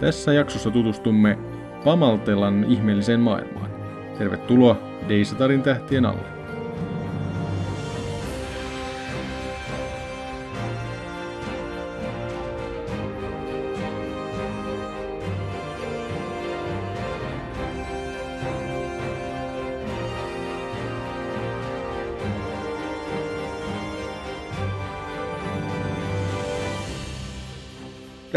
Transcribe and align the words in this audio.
Tässä 0.00 0.32
jaksossa 0.32 0.70
tutustumme 0.70 1.38
Pamaltelan 1.84 2.64
ihmeelliseen 2.68 3.20
maailmaan. 3.20 3.70
Tervetuloa 4.18 4.76
Deisatarin 5.08 5.62
tähtien 5.62 6.06
alle. 6.06 6.39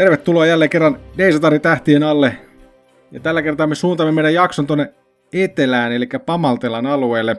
Tervetuloa 0.04 0.46
jälleen 0.46 0.70
kerran 0.70 1.00
Deisatarin 1.18 1.60
tähtien 1.60 2.02
alle. 2.02 2.36
Ja 3.12 3.20
tällä 3.20 3.42
kertaa 3.42 3.66
me 3.66 3.74
suuntamme 3.74 4.12
meidän 4.12 4.34
jakson 4.34 4.66
tuonne 4.66 4.94
etelään, 5.32 5.92
eli 5.92 6.08
Pamaltelan 6.26 6.86
alueelle. 6.86 7.36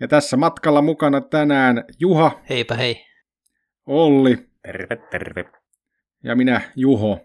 Ja 0.00 0.08
tässä 0.08 0.36
matkalla 0.36 0.82
mukana 0.82 1.20
tänään 1.20 1.84
Juha. 2.00 2.40
Heipä 2.48 2.74
hei. 2.74 3.06
Olli. 3.86 4.38
Terve, 4.62 4.96
terve. 5.10 5.44
Ja 6.24 6.36
minä 6.36 6.60
Juho. 6.76 7.20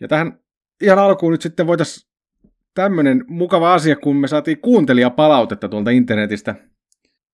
Ja 0.00 0.08
tähän 0.08 0.38
ihan 0.82 0.98
alkuun 0.98 1.32
nyt 1.32 1.42
sitten 1.42 1.66
voitaisiin 1.66 2.10
tämmöinen 2.74 3.24
mukava 3.28 3.74
asia, 3.74 3.96
kun 3.96 4.16
me 4.16 4.28
saatiin 4.28 4.60
kuuntelijapalautetta 4.60 5.68
tuolta 5.68 5.90
internetistä. 5.90 6.54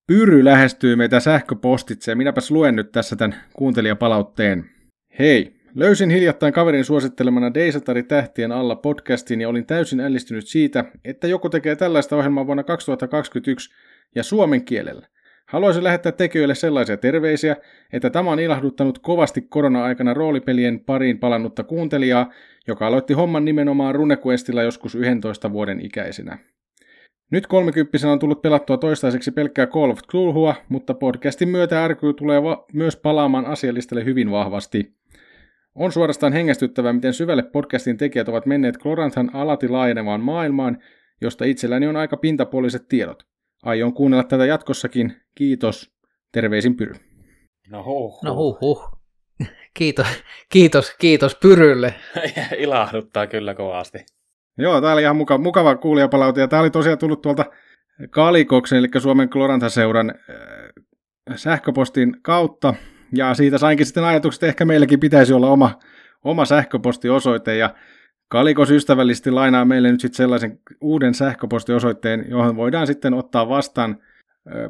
Pyry 0.07 0.45
lähestyy 0.45 0.97
meitä 0.97 1.21
sähköpostitse 1.21 2.13
ja 2.13 2.17
minäpäs 2.17 2.51
luen 2.51 2.77
nyt 2.77 2.93
tässä 2.93 3.17
tämän 3.17 3.41
kuuntelijapalautteen. 3.53 4.71
Hei, 5.19 5.62
Löysin 5.75 6.11
hiljattain 6.11 6.53
kaverin 6.53 6.85
suosittelemana 6.85 7.55
Deisatari 7.55 8.03
tähtien 8.03 8.53
alla 8.53 8.77
podcastin 8.77 9.41
ja 9.41 9.49
olin 9.49 9.67
täysin 9.67 10.01
ällistynyt 10.01 10.47
siitä, 10.47 10.85
että 11.05 11.27
joku 11.27 11.49
tekee 11.49 11.77
tällaista 11.77 12.17
ohjelmaa 12.17 12.47
vuonna 12.47 12.63
2021 12.63 13.75
ja 14.15 14.23
suomen 14.23 14.65
kielellä. 14.65 15.07
Haluaisin 15.49 15.85
lähettää 15.85 16.13
tekijöille 16.13 16.55
sellaisia 16.55 16.97
terveisiä, 16.97 17.57
että 17.93 18.11
tämä 18.11 18.31
on 18.31 18.41
ilahduttanut 18.41 18.99
kovasti 18.99 19.43
korona-aikana 19.43 20.15
roolipelien 20.15 20.81
pariin 20.81 21.19
palannutta 21.19 21.65
kuuntelijaa, 21.65 22.33
joka 22.67 22.87
aloitti 22.87 23.15
homman 23.15 23.45
nimenomaan 23.45 23.95
Runequestilla 23.95 24.63
joskus 24.63 24.95
11 24.95 25.53
vuoden 25.53 25.85
ikäisenä. 25.85 26.39
Nyt 27.31 27.47
kolmekymppisenä 27.47 28.13
on 28.13 28.19
tullut 28.19 28.43
pelattua 28.43 28.77
toistaiseksi 28.77 29.31
pelkkää 29.31 29.67
Call 29.67 29.91
of 29.91 29.99
Cthulhua, 29.99 30.55
mutta 30.69 30.95
podcastin 30.95 31.49
myötä 31.49 31.89
RQ 31.89 32.01
tulee 32.19 32.43
va- 32.43 32.65
myös 32.73 32.97
palaamaan 32.97 33.47
asialistalle 33.47 34.05
hyvin 34.05 34.31
vahvasti. 34.31 35.02
On 35.75 35.93
suorastaan 35.93 36.33
hengästyttävää, 36.33 36.93
miten 36.93 37.15
syvälle 37.15 37.43
podcastin 37.43 37.97
tekijät 37.97 38.29
ovat 38.29 38.47
menneet 38.47 38.79
Kloranthan 38.79 39.35
alati 39.35 39.69
laajenevaan 39.69 40.21
maailmaan, 40.21 40.79
josta 41.21 41.45
itselläni 41.45 41.87
on 41.87 41.97
aika 41.97 42.17
pintapuoliset 42.17 42.89
tiedot. 42.89 43.23
Aion 43.63 43.95
kuunnella 43.95 44.25
tätä 44.25 44.47
jatkossakin. 44.47 45.17
Kiitos. 45.35 45.93
Terveisin 46.33 46.77
Pyry. 46.77 46.93
No 47.71 47.85
huh. 47.85 48.23
No 48.25 48.35
huh 48.35 48.61
huh. 48.61 48.91
Kiitos, 49.75 50.07
kiitos, 50.49 50.95
kiitos 50.99 51.35
Pyrylle. 51.35 51.95
Ilahduttaa 52.59 53.27
kyllä 53.27 53.55
kovasti. 53.55 53.99
Joo, 54.59 54.81
tää 54.81 54.93
oli 54.93 55.03
ihan 55.03 55.17
muka, 55.17 55.39
mukava 55.39 55.77
kuulijapalaute, 55.77 56.41
ja 56.41 56.49
tää 56.49 56.61
oli 56.61 56.71
tosiaan 56.71 56.99
tullut 56.99 57.23
tuolta 57.23 57.45
Kalikoksen, 58.11 58.79
eli 58.79 58.89
Suomen 58.99 59.29
Klorantha-seuran 59.29 60.11
äh, 60.11 61.37
sähköpostin 61.37 62.17
kautta, 62.23 62.75
ja 63.13 63.35
siitä 63.35 63.59
sainkin 63.59 63.87
sitten 63.87 64.05
ajatukset, 64.05 64.43
että 64.43 64.47
ehkä 64.47 64.65
meilläkin 64.65 65.01
pitäisi 65.01 65.33
olla 65.33 65.51
oma, 65.51 65.79
oma 66.25 66.45
sähköpostiosoite, 66.45 67.57
ja 67.57 67.75
Kalikos 68.33 68.71
ystävällisesti 68.71 69.31
lainaa 69.31 69.65
meille 69.65 69.93
nyt 69.93 70.01
sitten 70.01 70.17
sellaisen 70.17 70.59
uuden 70.81 71.15
sähköpostiosoitteen, 71.15 72.25
johon 72.29 72.57
voidaan 72.57 72.87
sitten 72.87 73.15
ottaa 73.15 73.49
vastaan 73.49 73.99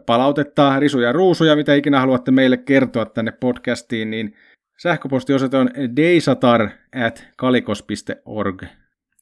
palautetta, 0.06 0.80
risuja, 0.80 1.12
ruusuja, 1.12 1.56
mitä 1.56 1.74
ikinä 1.74 2.00
haluatte 2.00 2.30
meille 2.30 2.56
kertoa 2.56 3.04
tänne 3.04 3.32
podcastiin, 3.32 4.10
niin 4.10 4.36
sähköpostiosoite 4.78 5.56
on 5.56 5.70
deisatar 5.96 6.68
at 7.06 7.28
kalikos.org. 7.36 8.62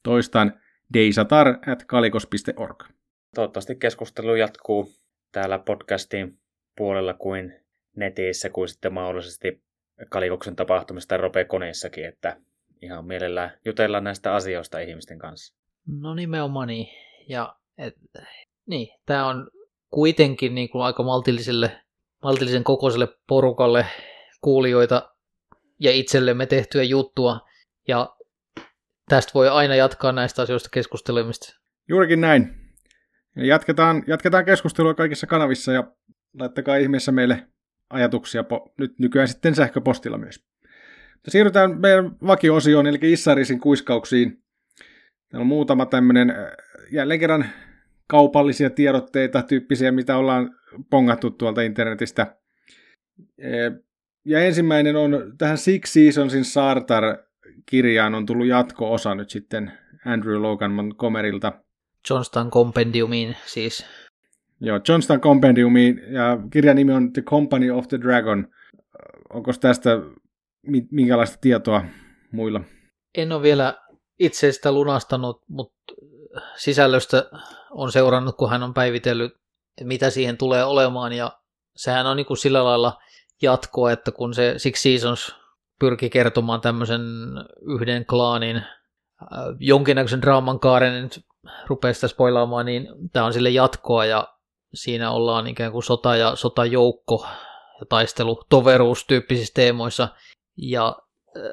Toistan 0.03 0.53
deisatar 0.93 1.47
at 1.47 1.83
kalikos.org. 1.83 2.83
Toivottavasti 3.35 3.75
keskustelu 3.75 4.35
jatkuu 4.35 4.91
täällä 5.31 5.59
podcastin 5.59 6.39
puolella 6.77 7.13
kuin 7.13 7.53
netissä 7.95 8.49
kuin 8.49 8.67
sitten 8.67 8.93
mahdollisesti 8.93 9.61
Kalikoksen 10.09 10.55
tapahtumista 10.55 11.09
tai 11.09 11.17
Rope-koneissakin, 11.17 12.05
että 12.05 12.37
ihan 12.81 13.05
mielellään 13.05 13.57
jutellaan 13.65 14.03
näistä 14.03 14.35
asioista 14.35 14.79
ihmisten 14.79 15.19
kanssa. 15.19 15.55
No 15.87 16.15
nimenomaan 16.15 16.67
niin. 16.67 16.87
Ja 17.27 17.55
et, 17.77 17.95
niin, 18.65 18.87
tämä 19.05 19.27
on 19.27 19.49
kuitenkin 19.89 20.55
niin 20.55 20.69
kuin 20.69 20.83
aika 20.83 21.03
maltilliselle, 21.03 21.81
maltillisen 22.23 22.63
kokoiselle 22.63 23.07
porukalle 23.27 23.85
kuulijoita 24.41 25.11
ja 25.79 25.91
itsellemme 25.91 26.45
tehtyä 26.45 26.83
juttua. 26.83 27.39
Ja 27.87 28.15
tästä 29.09 29.31
voi 29.33 29.49
aina 29.49 29.75
jatkaa 29.75 30.11
näistä 30.11 30.41
asioista 30.41 30.69
keskustelemista. 30.69 31.59
Juurikin 31.87 32.21
näin. 32.21 32.55
Jatketaan, 33.35 34.03
jatketaan 34.07 34.45
keskustelua 34.45 34.93
kaikissa 34.93 35.27
kanavissa 35.27 35.71
ja 35.71 35.83
laittakaa 36.39 36.75
ihmeessä 36.75 37.11
meille 37.11 37.47
ajatuksia 37.91 38.41
po- 38.41 38.73
nyt 38.77 38.99
nykyään 38.99 39.27
sitten 39.27 39.55
sähköpostilla 39.55 40.17
myös. 40.17 40.43
Mutta 41.13 41.31
siirrytään 41.31 41.81
meidän 41.81 42.11
vakiosioon, 42.27 42.87
eli 42.87 42.99
Issarisin 43.01 43.59
kuiskauksiin. 43.59 44.43
Täällä 45.29 45.43
on 45.43 45.47
muutama 45.47 45.85
tämmöinen 45.85 46.29
äh, 46.29 46.37
jälleen 46.91 47.19
kerran 47.19 47.45
kaupallisia 48.07 48.69
tiedotteita 48.69 49.41
tyyppisiä, 49.41 49.91
mitä 49.91 50.17
ollaan 50.17 50.55
pongattu 50.89 51.29
tuolta 51.29 51.61
internetistä. 51.61 52.21
Äh, 52.21 53.81
ja 54.25 54.39
ensimmäinen 54.39 54.95
on 54.95 55.33
tähän 55.37 55.57
Six 55.57 55.89
Seasonsin 55.89 56.45
Sartar-kirjaan 56.45 58.15
on 58.15 58.25
tullut 58.25 58.47
jatko-osa 58.47 59.15
nyt 59.15 59.29
sitten 59.29 59.71
Andrew 60.05 60.41
Logan 60.41 60.71
Montgomerylta. 60.71 61.53
Johnston 62.09 62.51
Compendiumiin 62.51 63.37
siis. 63.45 63.85
Joo, 64.61 64.79
Johnston 64.87 65.21
Compendiumiin 65.21 66.01
ja 66.13 66.37
kirjan 66.53 66.75
nimi 66.75 66.93
on 66.93 67.13
The 67.13 67.21
Company 67.21 67.71
of 67.71 67.87
the 67.87 67.99
Dragon. 68.01 68.47
Onko 69.33 69.51
tästä 69.53 69.89
minkälaista 70.91 71.37
tietoa 71.41 71.85
muilla? 72.31 72.61
En 73.17 73.31
ole 73.31 73.41
vielä 73.41 73.77
itse 74.19 74.51
sitä 74.51 74.71
lunastanut, 74.71 75.41
mutta 75.47 75.93
sisällöstä 76.55 77.29
on 77.71 77.91
seurannut, 77.91 78.37
kun 78.37 78.49
hän 78.49 78.63
on 78.63 78.73
päivitellyt, 78.73 79.33
mitä 79.83 80.09
siihen 80.09 80.37
tulee 80.37 80.63
olemaan, 80.63 81.13
ja 81.13 81.31
sehän 81.75 82.07
on 82.07 82.17
niin 82.17 82.25
kuin 82.25 82.37
sillä 82.37 82.63
lailla 82.63 82.97
jatkoa, 83.41 83.91
että 83.91 84.11
kun 84.11 84.33
se 84.33 84.53
Six 84.57 84.81
Seasons 84.81 85.35
pyrki 85.79 86.09
kertomaan 86.09 86.61
tämmöisen 86.61 87.01
yhden 87.61 88.05
klaanin 88.05 88.55
äh, 88.55 88.65
jonkinnäköisen 89.59 90.21
draaman 90.21 90.59
kaaren, 90.59 90.93
en 90.93 91.03
nyt 91.03 91.25
rupea 91.67 91.93
sitä 91.93 92.07
spoilaamaan, 92.07 92.65
niin 92.65 92.87
tämä 93.13 93.25
on 93.25 93.33
sille 93.33 93.49
jatkoa, 93.49 94.05
ja 94.05 94.27
siinä 94.73 95.11
ollaan 95.11 95.47
ikään 95.47 95.71
kuin 95.71 95.83
sota 95.83 96.15
ja 96.15 96.35
sotajoukko 96.35 97.27
ja 97.79 97.85
taistelu 97.85 98.43
toveruus 98.49 99.05
tyyppisissä 99.05 99.53
teemoissa. 99.53 100.07
Ja 100.57 100.95
äh, 101.37 101.43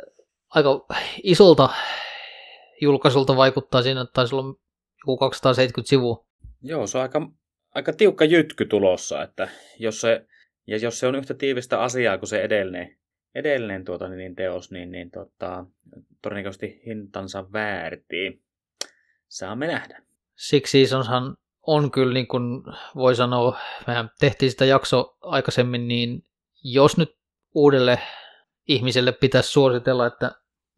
aika 0.49 0.87
isolta 1.23 1.69
julkaisulta 2.81 3.37
vaikuttaa 3.37 3.83
siinä, 3.83 4.01
että 4.01 4.13
taisi 4.13 4.35
olla 4.35 4.59
joku 5.03 5.17
270 5.17 5.89
sivua. 5.89 6.27
Joo, 6.63 6.87
se 6.87 6.99
on 6.99 7.03
aika, 7.03 7.31
aika 7.75 7.93
tiukka 7.93 8.25
jytky 8.25 8.65
tulossa, 8.65 9.23
että 9.23 9.49
jos 9.79 10.01
se, 10.01 10.27
ja 10.67 10.77
jos 10.77 11.01
se 11.01 11.07
on 11.07 11.15
yhtä 11.15 11.35
tiivistä 11.35 11.81
asiaa 11.81 12.19
kuin 12.19 12.29
se 12.29 12.43
edellinen, 12.43 12.99
edellinen 13.35 13.85
tuota, 13.85 14.09
niin 14.09 14.35
teos, 14.37 14.71
niin, 14.71 14.91
niin 14.91 15.11
tota, 15.11 15.67
todennäköisesti 16.23 16.83
hintansa 16.87 17.53
väärtii. 17.53 18.43
Saamme 19.29 19.67
nähdä. 19.67 20.03
Siksi 20.37 20.71
Seasonshan 20.71 21.37
on 21.69 21.91
kyllä, 21.91 22.15
niin 22.15 22.29
kuin 22.29 22.63
voi 22.95 23.15
sanoa, 23.15 23.59
mehän 23.87 24.11
tehtiin 24.21 24.51
sitä 24.51 24.65
jakso 24.65 25.17
aikaisemmin, 25.21 25.89
niin 25.89 26.23
jos 26.65 26.97
nyt 26.97 27.19
uudelle 27.55 27.99
ihmiselle 28.69 29.13
pitäisi 29.13 29.51
suositella, 29.51 30.07
että 30.07 30.31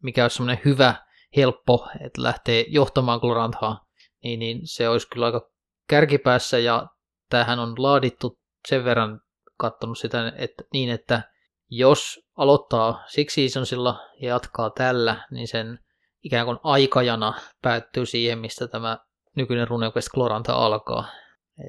mikä 0.03 0.23
olisi 0.23 0.35
semmoinen 0.35 0.61
hyvä, 0.65 0.95
helppo, 1.35 1.87
että 2.05 2.23
lähtee 2.23 2.65
johtamaan 2.67 3.19
Gloranthaa, 3.19 3.85
niin, 4.23 4.39
niin 4.39 4.59
se 4.63 4.89
olisi 4.89 5.07
kyllä 5.09 5.25
aika 5.25 5.49
kärkipäässä 5.89 6.59
ja 6.59 6.87
tähän 7.29 7.59
on 7.59 7.75
laadittu 7.77 8.39
sen 8.67 8.85
verran 8.85 9.21
katsonut 9.57 9.97
sitä 9.97 10.33
että, 10.35 10.63
niin, 10.73 10.89
että 10.89 11.21
jos 11.69 12.19
aloittaa 12.37 13.03
Six 13.07 13.33
Seasonsilla 13.33 13.99
ja 14.21 14.29
jatkaa 14.29 14.69
tällä, 14.69 15.27
niin 15.31 15.47
sen 15.47 15.79
ikään 16.23 16.45
kuin 16.45 16.57
aikajana 16.63 17.33
päättyy 17.61 18.05
siihen, 18.05 18.39
mistä 18.39 18.67
tämä 18.67 18.97
nykyinen 19.35 19.67
RuneQuest 19.67 20.09
Gloranta 20.09 20.53
alkaa. 20.53 21.07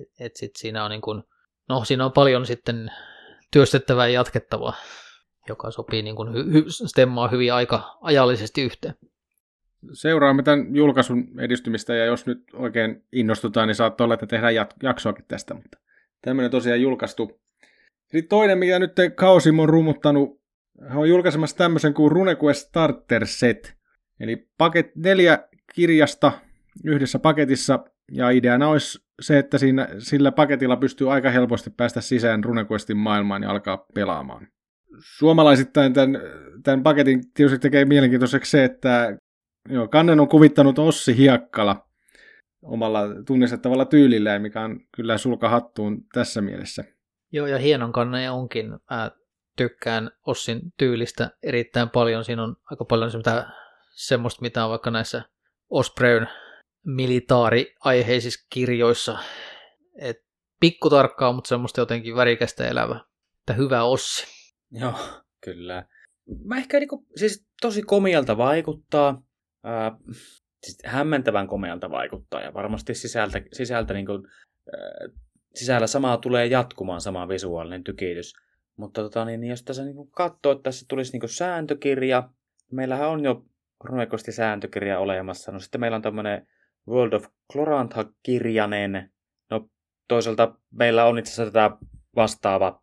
Et, 0.01 0.09
et 0.21 0.37
sit 0.37 0.57
siinä 0.57 0.85
on 0.85 0.91
niin 0.91 1.01
kun, 1.01 1.25
no 1.69 1.85
siinä 1.85 2.05
on 2.05 2.13
paljon 2.13 2.47
sitten 2.47 2.91
työstettävää 3.53 4.07
ja 4.07 4.15
jatkettavaa, 4.15 4.75
joka 5.49 5.71
sopii 5.71 6.03
niin 6.03 6.17
kun 6.17 6.35
hy, 6.35 6.53
hy, 6.53 6.65
stemmaa 6.69 7.29
hyvin 7.29 7.53
aika 7.53 7.99
ajallisesti 8.01 8.63
yhteen. 8.63 8.95
seuraamme 9.93 10.43
tämän 10.43 10.77
julkaisun 10.77 11.41
edistymistä, 11.41 11.95
ja 11.95 12.05
jos 12.05 12.27
nyt 12.27 12.39
oikein 12.55 13.05
innostutaan, 13.13 13.69
niin 13.69 13.77
saattaa 13.77 14.05
olla, 14.05 14.15
että 14.15 14.27
tehdään 14.27 14.55
jaksoakin 14.83 15.25
tästä, 15.29 15.55
mutta 15.55 15.79
tämmöinen 16.23 16.51
tosiaan 16.51 16.83
julkaistu. 16.83 17.41
Sitten 18.03 18.29
toinen, 18.29 18.59
mikä 18.59 18.79
nyt 18.79 18.93
Kaosim 19.15 19.59
on 19.59 19.69
rummuttanut, 19.69 20.43
hän 20.89 20.99
on 20.99 21.09
julkaisemassa 21.09 21.57
tämmöisen 21.57 21.95
kuin 21.95 22.13
RuneQuest 22.13 22.69
Starter 22.69 23.27
Set. 23.27 23.75
Eli 24.21 24.49
paket, 24.59 24.97
neljä 24.97 25.49
kirjasta 25.75 26.33
yhdessä 26.85 27.19
paketissa, 27.19 27.85
ja 28.13 28.31
ideana 28.31 28.69
olisi 28.69 28.99
se, 29.21 29.39
että 29.39 29.59
siinä, 29.59 29.89
sillä 29.99 30.33
paketilla 30.33 30.77
pystyy 30.77 31.13
aika 31.13 31.31
helposti 31.31 31.71
päästä 31.71 32.01
sisään 32.01 32.45
RuneQuestin 32.45 32.97
maailmaan 32.97 33.43
ja 33.43 33.51
alkaa 33.51 33.87
pelaamaan. 33.95 34.49
Suomalaisittain 34.99 35.93
tämän, 35.93 36.21
tämän 36.63 36.83
paketin 36.83 37.33
tietysti 37.35 37.59
tekee 37.59 37.85
mielenkiintoiseksi 37.85 38.51
se, 38.51 38.65
että 38.65 39.19
joo, 39.69 39.89
kannen 39.89 40.21
on 40.21 40.29
kuvittanut 40.29 40.79
Ossi 40.79 41.17
Hiakkala 41.17 41.89
omalla 42.63 43.01
tunnistettavalla 43.27 43.85
tyylillään, 43.85 44.43
mikä 44.43 44.61
on 44.61 44.81
kyllä 44.97 45.19
sulka 45.19 45.49
hattuun 45.49 46.05
tässä 46.13 46.41
mielessä. 46.41 46.85
Joo, 47.33 47.47
ja 47.47 47.59
hienon 47.59 47.93
kanne 47.93 48.31
onkin. 48.31 48.71
Mä 48.91 49.11
tykkään 49.57 50.11
Ossin 50.27 50.61
tyylistä 50.79 51.31
erittäin 51.43 51.91
paljon. 51.91 52.25
Siinä 52.25 52.43
on 52.43 52.57
aika 52.71 52.85
paljon 52.85 53.11
semmoista, 53.11 53.45
semmoista 53.91 54.43
mitä 54.43 54.65
on 54.65 54.71
vaikka 54.71 54.91
näissä 54.91 55.23
Ospreyn 55.71 56.29
militaariaiheisissa 56.87 58.47
kirjoissa. 58.51 59.19
Et 59.99 60.17
pikkutarkkaa, 60.61 61.33
mutta 61.33 61.49
semmoista 61.49 61.81
jotenkin 61.81 62.17
värikästä 62.17 62.69
elävä. 62.69 63.01
Että 63.41 63.53
hyvä 63.53 63.83
Ossi. 63.83 64.27
Joo, 64.71 64.95
kyllä. 65.45 65.87
Mä 66.45 66.57
ehkä 66.57 66.79
niinku, 66.79 67.07
siis 67.17 67.47
tosi 67.61 67.83
komialta 67.83 68.37
vaikuttaa. 68.37 69.23
Ää, 69.65 69.97
siis 70.63 70.79
hämmentävän 70.85 71.47
komealta 71.47 71.91
vaikuttaa 71.91 72.41
ja 72.41 72.55
varmasti 72.55 72.95
sisältä, 72.95 73.43
sisältä 73.53 73.95
niinku, 73.95 74.13
ää, 74.13 75.09
sisällä 75.55 75.87
samaa 75.87 76.17
tulee 76.17 76.47
jatkumaan 76.47 77.01
sama 77.01 77.29
visuaalinen 77.29 77.85
tykitys. 77.85 78.35
Mutta 78.77 79.03
tota, 79.03 79.25
niin, 79.25 79.45
jos 79.45 79.63
tässä 79.63 79.85
niin 79.85 80.11
katsoo, 80.11 80.53
että 80.53 80.63
tässä 80.63 80.87
tulisi 80.89 81.19
niin 81.19 81.29
sääntökirja, 81.29 82.29
meillähän 82.73 83.09
on 83.09 83.25
jo 83.25 83.45
runekosti 83.85 84.33
sääntökirja 84.33 84.99
olemassa. 84.99 85.53
No 85.53 85.59
sitten 85.61 85.81
meillä 85.81 85.97
on 85.97 86.03
tämmöinen 86.03 86.47
World 86.89 87.13
of 87.13 87.27
Clorantha-kirjanen. 87.53 89.11
No 89.51 89.69
toisaalta 90.09 90.55
meillä 90.71 91.05
on 91.05 91.19
itse 91.19 91.33
asiassa 91.33 91.53
tätä 91.53 91.77
vastaava 92.17 92.83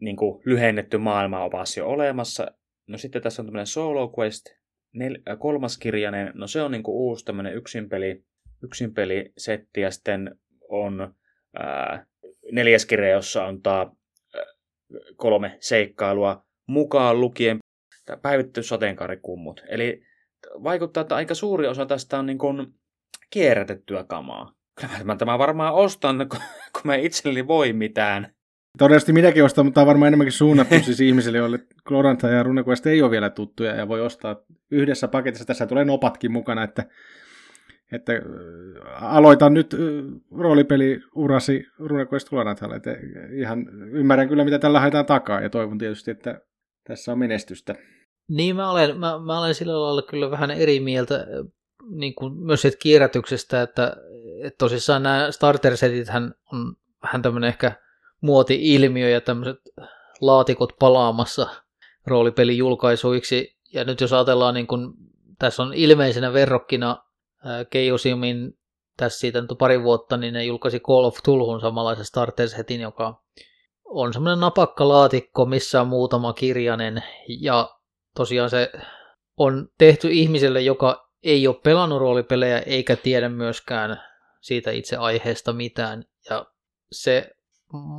niin 0.00 0.16
kuin, 0.16 0.42
lyhennetty 0.44 0.98
maailmaopas 0.98 1.76
jo 1.76 1.88
olemassa. 1.88 2.46
No 2.88 2.98
sitten 2.98 3.22
tässä 3.22 3.42
on 3.42 3.46
tämmöinen 3.46 3.66
Solo 3.66 4.12
Quest, 4.18 4.46
nel- 4.96 5.22
äh, 5.30 5.38
kolmas 5.38 5.78
kirjanen. 5.78 6.32
No 6.34 6.46
se 6.46 6.62
on 6.62 6.70
niin 6.70 6.82
kuin, 6.82 6.94
uusi 6.94 7.24
tämmöinen 7.24 7.54
yksinpeli, 7.54 8.24
yksinpelisetti 8.62 9.80
ja 9.80 9.90
sitten 9.90 10.38
on 10.68 11.14
ää, 11.54 12.06
neljäs 12.52 12.86
kirja, 12.86 13.10
jossa 13.10 13.44
on 13.44 13.62
taa, 13.62 13.96
ää, 14.34 14.44
kolme 15.16 15.56
seikkailua 15.60 16.44
mukaan 16.66 17.20
lukien 17.20 17.58
päivitty 18.22 18.62
sateenkaarikummut. 18.62 19.62
Eli 19.68 20.02
vaikuttaa, 20.62 21.00
että 21.00 21.16
aika 21.16 21.34
suuri 21.34 21.66
osa 21.66 21.86
tästä 21.86 22.18
on 22.18 22.26
niin 22.26 22.38
kuin 22.38 22.74
kierrätettyä 23.32 24.04
kamaa. 24.04 24.52
Kyllä 24.80 25.04
mä 25.04 25.16
tämä 25.16 25.38
varmaan 25.38 25.74
ostan, 25.74 26.28
kun 26.72 26.82
mä 26.84 26.94
itselleni 26.94 27.46
voi 27.46 27.72
mitään. 27.72 28.34
Todennäköisesti 28.78 29.12
minäkin 29.12 29.44
ostan, 29.44 29.66
mutta 29.66 29.74
tämä 29.74 29.82
on 29.82 29.86
varmaan 29.86 30.08
enemmänkin 30.08 30.32
suunnattu 30.32 30.74
siis 30.84 31.00
ihmisille, 31.00 31.38
joille 31.38 31.58
Gloranta 31.86 32.28
ja 32.28 32.42
RuneQuest 32.42 32.86
ei 32.86 33.02
ole 33.02 33.10
vielä 33.10 33.30
tuttuja 33.30 33.74
ja 33.74 33.88
voi 33.88 34.00
ostaa 34.00 34.36
yhdessä 34.70 35.08
paketissa. 35.08 35.44
Tässä 35.44 35.66
tulee 35.66 35.84
nopatkin 35.84 36.32
mukana, 36.32 36.62
että 36.62 36.84
että 37.92 38.12
aloitan 39.00 39.54
nyt 39.54 39.76
roolipeliurasi 40.38 41.66
RuneQuest 41.78 42.28
Gloranthalle, 42.28 42.76
että 42.76 42.96
ihan 43.32 43.66
ymmärrän 43.92 44.28
kyllä, 44.28 44.44
mitä 44.44 44.58
tällä 44.58 44.80
haetaan 44.80 45.06
takaa, 45.06 45.40
ja 45.40 45.50
toivon 45.50 45.78
tietysti, 45.78 46.10
että 46.10 46.40
tässä 46.84 47.12
on 47.12 47.18
menestystä. 47.18 47.74
Niin, 48.28 48.56
mä 48.56 48.70
olen, 48.70 48.98
mä, 48.98 49.18
mä 49.26 49.38
olen 49.38 49.54
sillä 49.54 49.80
lailla 49.80 50.02
kyllä 50.02 50.30
vähän 50.30 50.50
eri 50.50 50.80
mieltä 50.80 51.26
niin 51.90 52.14
kuin 52.14 52.34
myös 52.34 52.62
siitä 52.62 52.76
kierrätyksestä, 52.80 53.62
että, 53.62 53.96
että 54.42 54.58
tosissaan 54.58 55.02
nämä 55.02 55.30
starter-setit 55.30 56.08
on 56.52 56.76
vähän 57.02 57.22
tämmöinen 57.22 57.48
ehkä 57.48 57.72
muoti-ilmiö 58.20 59.08
ja 59.08 59.20
tämmöiset 59.20 59.58
laatikot 60.20 60.72
palaamassa 60.78 61.46
roolipelijulkaisuiksi. 62.06 63.58
Ja 63.74 63.84
nyt 63.84 64.00
jos 64.00 64.12
ajatellaan, 64.12 64.54
niin 64.54 64.66
kun, 64.66 64.94
tässä 65.38 65.62
on 65.62 65.74
ilmeisenä 65.74 66.32
verrokkina 66.32 67.04
Keijosimin 67.70 68.58
tässä 68.96 69.18
siitä 69.18 69.40
nyt 69.40 69.50
pari 69.58 69.82
vuotta, 69.82 70.16
niin 70.16 70.34
ne 70.34 70.44
julkaisi 70.44 70.80
Call 70.80 71.04
of 71.04 71.18
Tulhun 71.24 71.60
samanlaisen 71.60 72.04
starter 72.04 72.48
setin, 72.48 72.80
joka 72.80 73.22
on 73.84 74.12
semmoinen 74.12 74.40
napakka 74.40 74.88
laatikko, 74.88 75.44
missä 75.44 75.80
on 75.80 75.88
muutama 75.88 76.32
kirjanen, 76.32 77.02
ja 77.40 77.70
tosiaan 78.16 78.50
se 78.50 78.72
on 79.36 79.68
tehty 79.78 80.08
ihmiselle, 80.10 80.60
joka 80.60 81.11
ei 81.22 81.46
ole 81.46 81.60
pelannut 81.64 82.00
roolipelejä 82.00 82.58
eikä 82.58 82.96
tiedä 82.96 83.28
myöskään 83.28 84.02
siitä 84.40 84.70
itse 84.70 84.96
aiheesta 84.96 85.52
mitään, 85.52 86.04
ja 86.30 86.46
se 86.92 87.30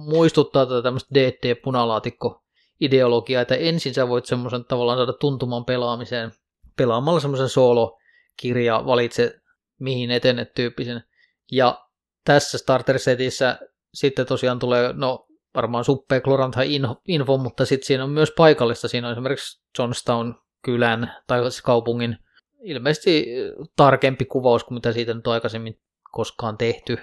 muistuttaa 0.05 0.65
tätä 0.65 0.81
tämmöistä 0.81 1.15
DD-punalaatikko 1.15 2.43
ideologiaa, 2.81 3.41
että 3.41 3.55
ensin 3.55 3.93
sä 3.93 4.07
voit 4.07 4.25
semmoisen 4.25 4.65
tavallaan 4.65 4.97
saada 4.97 5.13
tuntuman 5.13 5.65
pelaamiseen 5.65 6.31
pelaamalla 6.77 7.19
semmoisen 7.19 7.49
solo 7.49 7.99
kirja, 8.37 8.85
valitse 8.85 9.39
mihin 9.79 10.11
etenet 10.11 10.53
tyyppisen. 10.53 11.03
Ja 11.51 11.85
tässä 12.25 12.57
starter-setissä 12.57 13.59
sitten 13.93 14.25
tosiaan 14.25 14.59
tulee, 14.59 14.93
no 14.93 15.27
varmaan 15.55 15.83
suppea 15.83 16.21
Glorantha 16.21 16.61
info, 17.07 17.37
mutta 17.37 17.65
sitten 17.65 17.87
siinä 17.87 18.03
on 18.03 18.09
myös 18.09 18.31
paikallista. 18.37 18.87
Siinä 18.87 19.07
on 19.07 19.11
esimerkiksi 19.13 19.63
Johnstown 19.79 20.35
kylän 20.65 21.13
tai 21.27 21.41
siis 21.41 21.61
kaupungin 21.61 22.17
ilmeisesti 22.63 23.27
tarkempi 23.75 24.25
kuvaus 24.25 24.63
kuin 24.63 24.75
mitä 24.75 24.91
siitä 24.91 25.13
nyt 25.13 25.27
aikaisemmin 25.27 25.79
koskaan 26.11 26.57
tehty. 26.57 26.97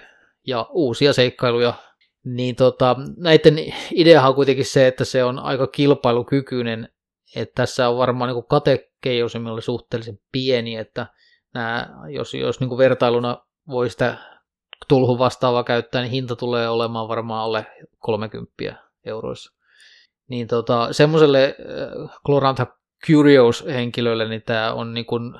Ja 0.47 0.67
uusia 0.69 1.13
seikkailuja. 1.13 1.73
Niin 2.23 2.55
tota, 2.55 2.95
näiden 3.17 3.73
ideahan 3.91 4.29
on 4.29 4.35
kuitenkin 4.35 4.65
se, 4.65 4.87
että 4.87 5.05
se 5.05 5.23
on 5.23 5.39
aika 5.39 5.67
kilpailukykyinen. 5.67 6.89
Että 7.35 7.53
tässä 7.55 7.89
on 7.89 7.97
varmaan 7.97 8.33
niin 8.33 8.43
katekeijosimilla 8.49 9.61
suhteellisen 9.61 10.19
pieni, 10.31 10.75
että 10.75 11.07
nämä, 11.53 11.89
jos, 12.09 12.33
jos 12.33 12.59
niin 12.59 12.77
vertailuna 12.77 13.37
voi 13.67 13.89
sitä 13.89 14.17
tulhun 14.87 15.19
vastaavaa 15.19 15.63
käyttää, 15.63 16.01
niin 16.01 16.11
hinta 16.11 16.35
tulee 16.35 16.69
olemaan 16.69 17.07
varmaan 17.07 17.43
alle 17.43 17.65
30 17.99 18.53
euroissa. 19.05 19.53
Niin 20.27 20.47
tota, 20.47 20.93
semmoiselle 20.93 21.55
äh, 21.59 22.19
Glorantha 22.25 22.67
Curious-henkilölle 23.07 24.29
niin 24.29 24.41
tämä 24.45 24.73
on 24.73 24.93
niin 24.93 25.05
kuin, 25.05 25.33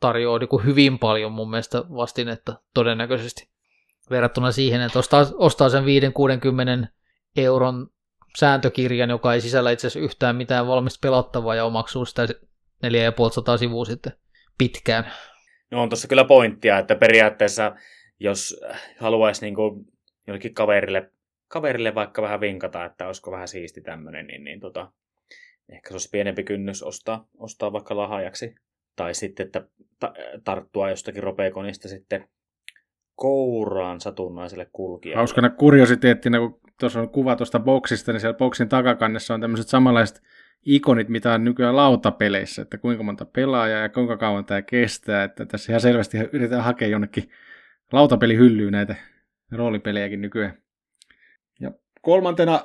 tarjoaa 0.00 0.38
niin 0.38 0.48
kuin 0.48 0.64
hyvin 0.64 0.98
paljon 0.98 1.32
mun 1.32 1.50
mielestä 1.50 1.78
vastinetta 1.78 2.60
todennäköisesti 2.74 3.48
verrattuna 4.10 4.52
siihen, 4.52 4.80
että 4.80 4.98
ostaa, 4.98 5.26
ostaa 5.34 5.68
sen 5.68 5.84
5-60 5.84 6.86
euron 7.36 7.90
sääntökirjan, 8.38 9.10
joka 9.10 9.34
ei 9.34 9.40
sisällä 9.40 9.70
itse 9.70 9.86
asiassa 9.86 10.04
yhtään 10.04 10.36
mitään 10.36 10.66
valmista 10.66 10.98
pelattavaa 11.02 11.54
ja 11.54 11.64
omaksuu 11.64 12.04
sitä 12.04 12.28
4500 12.82 13.56
sivua 13.56 13.84
sitten 13.84 14.12
pitkään. 14.58 15.12
No 15.70 15.82
on 15.82 15.88
tuossa 15.88 16.08
kyllä 16.08 16.24
pointtia, 16.24 16.78
että 16.78 16.94
periaatteessa 16.94 17.76
jos 18.20 18.60
haluaisi 18.98 19.40
niin 19.40 19.54
kuin 19.54 19.84
jollekin 20.26 20.54
kaverille, 20.54 21.10
kaverille 21.48 21.94
vaikka 21.94 22.22
vähän 22.22 22.40
vinkata, 22.40 22.84
että 22.84 23.06
olisiko 23.06 23.30
vähän 23.30 23.48
siisti 23.48 23.80
tämmöinen, 23.80 24.26
niin, 24.26 24.44
niin 24.44 24.60
tota, 24.60 24.92
ehkä 25.68 25.88
se 25.88 25.94
olisi 25.94 26.08
pienempi 26.12 26.44
kynnys 26.44 26.82
ostaa, 26.82 27.28
ostaa 27.38 27.72
vaikka 27.72 27.96
lahajaksi. 27.96 28.54
Tai 28.96 29.14
sitten, 29.14 29.46
että 29.46 29.66
ta- 30.00 30.14
tarttua 30.44 30.90
jostakin 30.90 31.22
ropeekonista 31.22 31.88
sitten 31.88 32.28
kouraan 33.14 34.00
satunnaiselle 34.00 34.68
kulkijalle. 34.72 35.16
Hauskana 35.16 35.50
kuriositeettina, 35.50 36.38
kun 36.38 36.60
tuossa 36.80 37.00
on 37.00 37.08
kuva 37.08 37.36
tuosta 37.36 37.60
boksista, 37.60 38.12
niin 38.12 38.20
siellä 38.20 38.38
boksin 38.38 38.68
takakannessa 38.68 39.34
on 39.34 39.40
tämmöiset 39.40 39.68
samanlaiset 39.68 40.22
ikonit, 40.64 41.08
mitä 41.08 41.32
on 41.32 41.44
nykyään 41.44 41.76
lautapeleissä, 41.76 42.62
että 42.62 42.78
kuinka 42.78 43.02
monta 43.02 43.24
pelaajaa 43.24 43.80
ja 43.80 43.88
kuinka 43.88 44.16
kauan 44.16 44.44
tämä 44.44 44.62
kestää, 44.62 45.24
että 45.24 45.46
tässä 45.46 45.72
ihan 45.72 45.80
selvästi 45.80 46.18
yritetään 46.18 46.64
hakea 46.64 46.88
jonnekin 46.88 47.30
lautapelihyllyyn 47.92 48.72
näitä 48.72 48.94
roolipelejäkin 49.52 50.20
nykyään. 50.20 50.62
Ja 51.60 51.70
kolmantena 52.02 52.60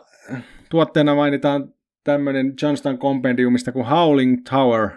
tuotteena 0.70 1.16
mainitaan 1.16 1.74
tämmöinen 2.04 2.54
Johnston 2.62 2.98
Compendiumista 2.98 3.72
kuin 3.72 3.86
Howling 3.86 4.42
Tower, 4.50 4.90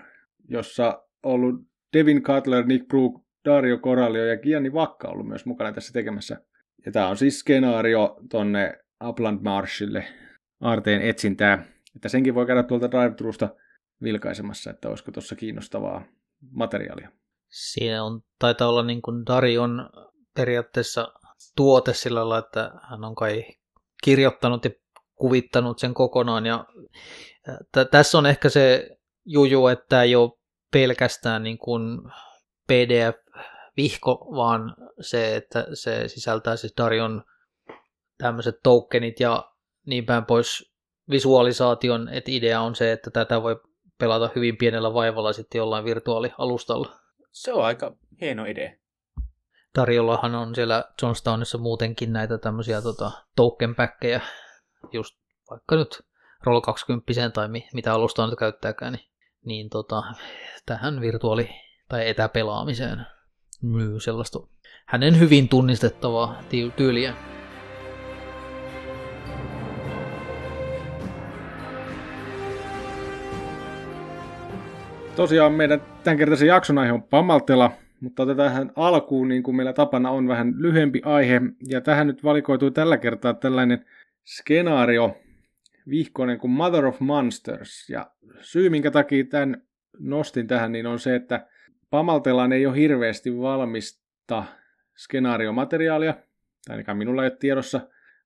jossa 0.49 1.03
on 1.23 1.33
ollut 1.33 1.55
Devin 1.93 2.23
Cutler, 2.23 2.67
Nick 2.67 2.89
Brook, 2.89 3.23
Dario 3.45 3.79
Corallio 3.79 4.25
ja 4.25 4.39
Gianni 4.39 4.73
Vakka 4.73 5.09
ollut 5.09 5.29
myös 5.29 5.47
mukana 5.47 5.73
tässä 5.73 5.93
tekemässä. 5.93 6.41
Ja 6.87 6.93
tämä 6.93 7.09
on 7.09 7.17
siis 7.17 7.39
skenaario 7.39 8.17
tonne 8.31 8.79
Upland 9.05 9.41
Marshille 9.43 10.05
aarteen 10.61 11.03
etsintää. 11.03 11.65
Että 11.97 12.09
senkin 12.09 12.35
voi 12.35 12.47
käydä 12.47 12.63
tuolta 12.63 12.91
drive 12.91 13.51
vilkaisemassa, 14.03 14.71
että 14.71 14.89
olisiko 14.89 15.13
tuossa 15.13 15.37
kiinnostavaa. 15.37 16.05
materiaalia. 16.51 17.11
Siinä 17.51 18.05
on, 18.05 18.21
taitaa 18.39 18.69
olla 18.69 18.83
niin 18.83 19.03
kuin 19.03 19.27
Darion 19.27 19.91
periaatteessa 20.37 21.13
tuote 21.57 21.95
sillä 21.95 22.21
lailla, 22.21 22.39
että 22.39 22.71
hän 22.91 23.05
on 23.05 23.15
kai 23.15 23.45
kirjoittanut 24.05 24.65
ja 24.65 24.71
kuvittanut 25.17 25.79
sen 25.79 25.95
kokonaan. 25.95 26.47
Ja 26.47 26.65
t- 27.73 27.91
tässä 27.91 28.19
on 28.19 28.27
ehkä 28.27 28.49
se 28.49 28.89
juju, 29.25 29.67
että 29.67 30.03
ei 30.03 30.17
ole 30.17 30.31
pelkästään 30.73 31.43
niin 31.43 31.59
kuin 31.59 31.99
PDF-vihko, 32.67 34.29
vaan 34.37 34.77
se, 35.01 35.37
että 35.37 35.67
se 35.75 36.09
sisältää 36.09 36.57
siis 36.57 36.75
Darion 36.77 37.25
tämmöiset 38.19 38.61
tokenit 38.63 39.21
ja 39.21 39.53
niin 39.87 40.07
päin 40.07 40.25
pois 40.25 40.73
visualisaation, 41.11 42.09
että 42.09 42.31
idea 42.31 42.61
on 42.61 42.75
se, 42.75 42.93
että 42.93 43.11
tätä 43.11 43.43
voi 43.43 43.61
pelata 43.99 44.31
hyvin 44.35 44.57
pienellä 44.57 44.95
vaivalla 44.95 45.33
sitten 45.33 45.59
jollain 45.59 45.85
virtuaalialustalla. 45.85 46.97
Se 47.33 47.53
on 47.53 47.65
aika 47.65 47.97
hieno 48.21 48.45
idea. 48.45 48.71
Tarjollahan 49.73 50.35
on 50.35 50.55
siellä 50.55 50.85
Johnstownissa 51.03 51.59
muutenkin 51.59 52.13
näitä 52.13 52.39
tämmöisiä 52.39 52.83
tota, 52.83 53.11
token 53.37 53.75
just 54.93 55.17
vaikka 55.51 55.77
nyt 55.77 56.03
Roll 56.45 56.61
20 56.61 57.31
tai 57.35 57.49
mi, 57.49 57.69
mitä 57.75 57.95
alustaa 57.95 58.27
nyt 58.27 58.39
käyttääkään, 58.39 58.93
niin, 58.93 59.07
niin 59.45 59.71
tota, 59.71 60.03
tähän 60.67 61.01
virtuaali- 61.01 61.51
tai 61.89 62.09
etäpelaamiseen 62.09 63.07
myy 63.63 64.01
sellaista 64.01 64.39
hänen 64.87 65.19
hyvin 65.19 65.49
tunnistettavaa 65.49 66.43
tyyliä. 66.77 67.15
Tosiaan 75.17 75.53
meidän 75.53 75.83
tämänkertaisen 76.05 76.49
jakson 76.49 76.79
aihe 76.79 76.93
on 76.93 77.03
Pamaltela, 77.03 77.71
mutta 78.01 78.23
otetaan 78.23 78.49
tähän 78.49 78.73
alkuun, 78.77 79.29
niin 79.29 79.43
kuin 79.43 79.57
meillä 79.57 79.73
tapana 79.73 80.11
on 80.11 80.29
vähän 80.29 80.55
lyhyempi 80.59 81.01
aihe, 81.05 81.41
ja 81.69 81.81
tähän 81.81 82.07
nyt 82.07 82.25
valikoituu 82.25 82.71
tällä 82.71 82.97
kertaa 82.97 83.35
tällainen 83.35 83.85
skenaario, 84.27 85.19
vihkoinen 85.91 86.39
kuin 86.39 86.51
Mother 86.51 86.87
of 86.87 87.01
Monsters, 87.01 87.89
ja 87.89 88.11
syy 88.41 88.71
minkä 88.71 88.91
takia 88.91 89.25
tämän 89.25 89.63
nostin 89.99 90.47
tähän, 90.47 90.73
niin 90.73 90.87
on 90.87 90.99
se, 90.99 91.15
että 91.15 91.47
Pamaltelaan 91.91 92.53
ei 92.53 92.67
ole 92.67 92.77
hirveästi 92.77 93.39
valmista 93.39 94.45
skenaariomateriaalia, 94.97 96.13
tai 96.13 96.23
ainakaan 96.75 96.99
minulla 96.99 97.23
ei 97.23 97.31
ole 97.31 97.37
tiedossa, 97.41 97.81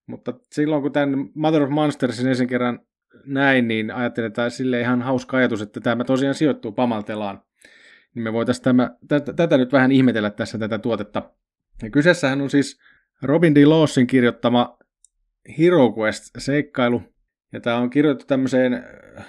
mutta 0.07 0.35
silloin 0.53 0.83
kun 0.83 0.93
tämän 0.93 1.31
Mother 1.35 1.63
of 1.63 1.71
Monstersin 1.71 2.29
ensin 2.29 2.49
kerran 2.49 2.81
näin, 3.27 3.69
niin 3.69 3.91
ajattelin, 3.91 4.27
että 4.27 4.51
sille 4.51 4.81
ihan 4.81 5.03
hauska 5.03 5.37
ajatus, 5.37 5.63
että 5.63 5.81
tämä 5.81 6.05
tosiaan 6.05 6.35
sijoittuu 6.35 6.73
Pamaltelaan. 6.73 7.43
Niin 8.15 8.23
me 8.23 8.33
voitaisiin 8.33 8.65
tämä, 8.65 8.91
tätä, 9.09 9.33
tätä 9.33 9.59
nyt 9.59 9.73
vähän 9.73 9.93
ihmetellä 9.93 10.31
tässä 10.31 10.59
tätä 10.59 10.79
tuotetta. 10.79 11.31
Ja 11.83 11.91
kyseessähän 11.91 12.41
on 12.41 12.51
siis 12.51 12.81
Robin 13.23 13.55
D. 13.55 13.65
Lawsin 13.65 14.07
kirjoittama 14.07 14.79
Hero 15.59 15.95
Quest-seikkailu. 15.99 17.03
Ja 17.53 17.61
tämä 17.61 17.77
on 17.77 17.91
kirjoitettu 17.91 18.27
tämmöiseen 18.27 18.75
äh, 18.75 19.27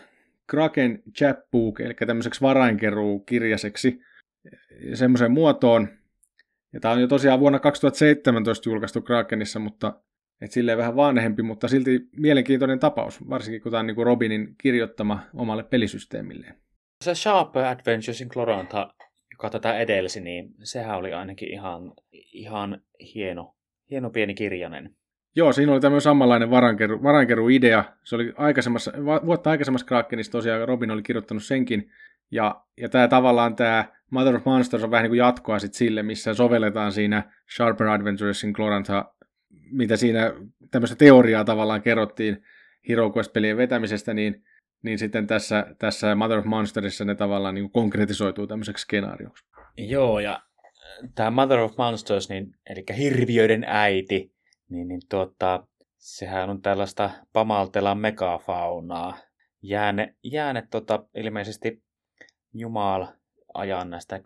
Kraken 0.48 1.04
chapbook, 1.18 1.80
eli 1.80 1.94
tämmöiseksi 1.94 2.42
varainkeruukirjaseksi 2.42 4.00
semmoiseen 4.94 5.32
muotoon. 5.32 5.88
Ja 6.74 6.80
tämä 6.80 6.94
on 6.94 7.02
jo 7.02 7.08
tosiaan 7.08 7.40
vuonna 7.40 7.60
2017 7.60 8.70
julkaistu 8.70 9.02
Krakenissa, 9.02 9.60
mutta 9.60 10.02
et 10.42 10.52
silleen 10.52 10.78
vähän 10.78 10.96
vanhempi, 10.96 11.44
mutta 11.44 11.68
silti 11.68 12.00
mielenkiintoinen 12.18 12.80
tapaus, 12.80 13.30
varsinkin 13.30 13.62
kun 13.62 13.72
tämä 13.72 13.80
on 13.80 13.88
niin 13.88 13.96
kuin 13.96 14.06
Robinin 14.06 14.56
kirjoittama 14.58 15.20
omalle 15.34 15.64
pelisysteemille. 15.64 16.56
Se 17.04 17.16
Sharp 17.16 17.56
Adventures 17.56 18.22
in 18.22 18.30
Cloranta, 18.30 18.94
joka 19.32 19.50
tätä 19.50 19.78
edelsi, 19.78 20.22
niin 20.22 20.54
sehän 20.64 20.98
oli 20.98 21.14
ainakin 21.14 21.52
ihan, 21.52 21.94
ihan 22.34 22.82
hieno, 23.16 23.56
hieno 23.90 24.10
pieni 24.10 24.34
kirjanen. 24.34 24.96
Joo, 25.36 25.54
siinä 25.54 25.72
oli 25.72 25.80
tämmöinen 25.80 26.02
samanlainen 26.02 26.50
varankeru, 26.50 27.04
varankeru-idea. 27.04 27.84
Se 28.04 28.16
oli 28.16 28.34
aikaisemmassa, 28.38 28.92
vuotta 29.26 29.50
aikaisemmassa 29.50 29.86
Krakenissa 29.86 30.32
tosiaan 30.32 30.68
Robin 30.68 30.92
oli 30.92 31.04
kirjoittanut 31.04 31.44
senkin. 31.44 31.92
Ja, 32.32 32.64
ja 32.78 32.90
tämä 32.90 33.08
tavallaan 33.08 33.56
tämä 33.56 33.86
Mother 34.10 34.36
of 34.36 34.46
Monsters 34.46 34.84
on 34.84 34.92
vähän 34.92 35.04
niin 35.04 35.12
kuin 35.12 35.18
jatkoa 35.18 35.60
sit 35.60 35.74
sille, 35.74 36.04
missä 36.04 36.34
sovelletaan 36.34 36.92
siinä 36.92 37.32
Sharper 37.56 37.88
Adventures 37.88 38.44
in 38.44 38.54
Cloranta 38.54 39.06
mitä 39.72 39.98
siinä 39.98 40.34
tämmöistä 40.72 40.96
teoriaa 40.96 41.44
tavallaan 41.44 41.82
kerrottiin 41.82 42.44
Hero 42.90 43.12
Quest-pelien 43.18 43.58
vetämisestä, 43.58 44.14
niin, 44.14 44.44
niin 44.84 45.00
sitten 45.00 45.28
tässä, 45.28 45.76
tässä 45.80 46.16
Mother 46.16 46.38
of 46.38 46.46
Monsterissa 46.46 47.06
ne 47.06 47.16
tavallaan 47.16 47.56
niin 47.56 47.72
konkretisoituu 47.72 48.48
tämmöiseksi 48.48 48.82
skenaarioksi. 48.82 49.46
Joo, 49.78 50.20
ja 50.20 50.42
tämä 51.16 51.32
Mother 51.32 51.60
of 51.60 51.78
Monsters, 51.78 52.30
niin, 52.30 52.56
eli 52.70 52.84
hirviöiden 52.98 53.66
äiti, 53.68 54.34
niin, 54.72 54.88
niin 54.88 55.02
tuota, 55.10 55.68
sehän 55.98 56.50
on 56.50 56.62
tällaista 56.62 57.10
pamaltelan 57.34 57.98
megafaunaa. 57.98 59.18
Jääne, 59.62 60.16
jääne 60.24 60.68
tota, 60.72 61.06
ilmeisesti 61.16 61.84
Jumal 62.54 63.08
ajan 63.54 63.90
näistä 63.90 64.22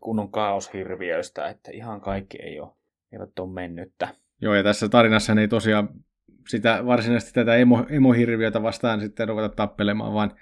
kunnon 0.00 0.30
kaoshirviöistä, 0.30 1.48
että 1.48 1.70
ihan 1.74 2.00
kaikki 2.00 2.38
ei 2.42 2.60
ole, 2.60 2.70
eivät 3.12 3.38
ole 3.38 3.52
mennyttä. 3.52 4.08
Joo, 4.40 4.54
ja 4.54 4.62
tässä 4.62 4.88
tarinassa 4.88 5.32
ei 5.32 5.48
tosiaan 5.48 5.88
sitä 6.48 6.86
varsinaisesti 6.86 7.32
tätä 7.32 7.56
emo, 7.56 7.86
emohirviötä 7.88 8.62
vastaan 8.62 9.00
sitten 9.00 9.28
ruveta 9.28 9.48
tappelemaan, 9.48 10.14
vaan 10.14 10.34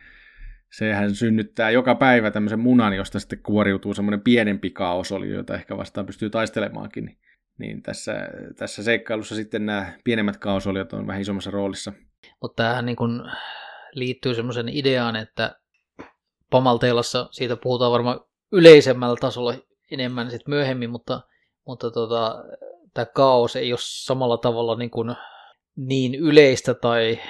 sehän 0.72 1.14
synnyttää 1.14 1.70
joka 1.70 1.94
päivä 1.94 2.30
tämmöisen 2.30 2.60
munan, 2.60 2.96
josta 2.96 3.20
sitten 3.20 3.42
kuoriutuu 3.42 3.94
semmoinen 3.94 4.20
pienempi 4.20 4.70
kaosoli, 4.70 5.30
jota 5.30 5.54
ehkä 5.54 5.76
vastaan 5.76 6.06
pystyy 6.06 6.30
taistelemaankin. 6.30 7.16
Niin, 7.58 7.82
tässä, 7.82 8.12
tässä 8.56 8.82
seikkailussa 8.82 9.34
sitten 9.34 9.66
nämä 9.66 9.92
pienemmät 10.04 10.36
kaosoliot 10.36 10.92
on 10.92 11.06
vähän 11.06 11.22
isommassa 11.22 11.50
roolissa. 11.50 11.92
Mutta 12.42 12.62
tämähän 12.62 12.86
niin 12.86 12.96
kuin 12.96 13.22
liittyy 13.92 14.34
semmoisen 14.34 14.68
ideaan, 14.68 15.16
että 15.16 15.56
Pamalteelassa 16.50 17.28
siitä 17.30 17.56
puhutaan 17.56 17.92
varmaan 17.92 18.20
yleisemmällä 18.52 19.16
tasolla 19.20 19.54
enemmän 19.90 20.30
sitten 20.30 20.50
myöhemmin, 20.54 20.90
mutta, 20.90 21.20
mutta 21.66 21.90
tota, 21.90 22.44
tämä 22.94 23.06
kaos 23.06 23.56
ei 23.56 23.72
ole 23.72 23.78
samalla 23.82 24.36
tavalla 24.36 24.76
niin, 24.76 24.90
kuin 24.90 25.14
niin 25.76 26.14
yleistä 26.14 26.74
tai 26.74 27.20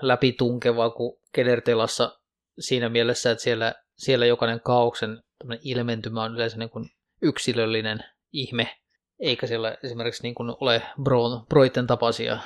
läpitunkevaa 0.00 0.90
kuin 0.90 1.20
Kedertelassa 1.32 2.18
siinä 2.58 2.88
mielessä, 2.88 3.30
että 3.30 3.44
siellä, 3.44 3.74
siellä 3.96 4.26
jokainen 4.26 4.60
kaoksen 4.60 5.22
ilmentymä 5.62 6.22
on 6.22 6.34
yleensä 6.34 6.58
niin 6.58 6.70
kuin 6.70 6.90
yksilöllinen 7.22 7.98
ihme, 8.32 8.76
eikä 9.20 9.46
siellä 9.46 9.76
esimerkiksi 9.82 10.22
niin 10.22 10.34
kuin 10.34 10.54
ole 10.60 10.82
Bro, 11.02 11.46
Broiten 11.48 11.86
tapaisia 11.86 12.38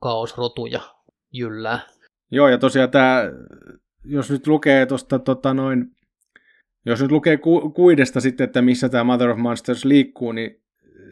kaosrotuja 0.00 0.80
jyllää. 1.32 1.80
Joo, 2.30 2.48
ja 2.48 2.58
tosiaan 2.58 2.90
tämä, 2.90 3.22
jos 4.04 4.30
nyt 4.30 4.46
lukee 4.46 4.86
tuosta 4.86 5.18
tota 5.18 5.54
noin, 5.54 5.86
jos 6.86 7.02
nyt 7.02 7.10
lukee 7.10 7.36
ku, 7.36 7.70
kuidesta 7.70 8.20
sitten, 8.20 8.44
että 8.44 8.62
missä 8.62 8.88
tämä 8.88 9.04
Mother 9.04 9.30
of 9.30 9.38
Monsters 9.38 9.84
liikkuu, 9.84 10.32
niin 10.32 10.62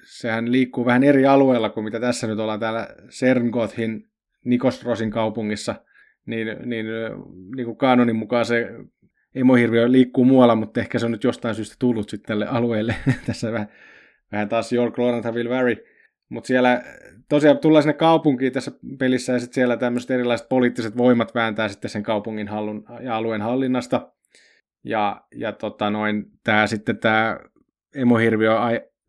sehän 0.04 0.52
liikkuu 0.52 0.84
vähän 0.84 1.04
eri 1.04 1.26
alueella 1.26 1.70
kuin 1.70 1.84
mitä 1.84 2.00
tässä 2.00 2.26
nyt 2.26 2.38
ollaan 2.38 2.60
täällä 2.60 2.88
Serngothin 3.08 4.08
Nikostrosin 4.44 5.10
kaupungissa, 5.10 5.74
niin, 6.26 6.46
niin, 6.46 6.86
niin 7.56 7.64
kuin 7.64 7.76
kanonin 7.76 8.16
mukaan 8.16 8.44
se 8.44 8.68
emohirviö 9.34 9.92
liikkuu 9.92 10.24
muualla, 10.24 10.54
mutta 10.54 10.80
ehkä 10.80 10.98
se 10.98 11.06
on 11.06 11.12
nyt 11.12 11.24
jostain 11.24 11.54
syystä 11.54 11.76
tullut 11.78 12.08
sitten 12.08 12.28
tälle 12.28 12.46
alueelle. 12.46 12.94
tässä 13.26 13.52
vähän, 13.52 13.68
vähän 14.32 14.48
taas 14.48 14.72
York 14.72 14.98
Lawrence 14.98 15.30
will 15.30 15.50
vary. 15.50 15.76
Mutta 16.28 16.46
siellä 16.48 16.82
tosiaan 17.28 17.58
tullaan 17.58 17.82
sinne 17.82 17.94
kaupunkiin 17.94 18.52
tässä 18.52 18.72
pelissä 18.98 19.32
ja 19.32 19.38
sitten 19.38 19.54
siellä 19.54 19.76
tämmöiset 19.76 20.10
erilaiset 20.10 20.48
poliittiset 20.48 20.96
voimat 20.96 21.34
vääntää 21.34 21.68
sitten 21.68 21.90
sen 21.90 22.02
kaupungin 22.02 22.48
hallin, 22.48 22.84
ja 23.00 23.16
alueen 23.16 23.42
hallinnasta. 23.42 24.12
Ja, 24.84 25.24
ja 25.34 25.52
tota 25.52 25.90
noin, 25.90 26.24
tää 26.44 26.66
sitten 26.66 26.98
tämä 26.98 27.38
emohirviö 27.94 28.54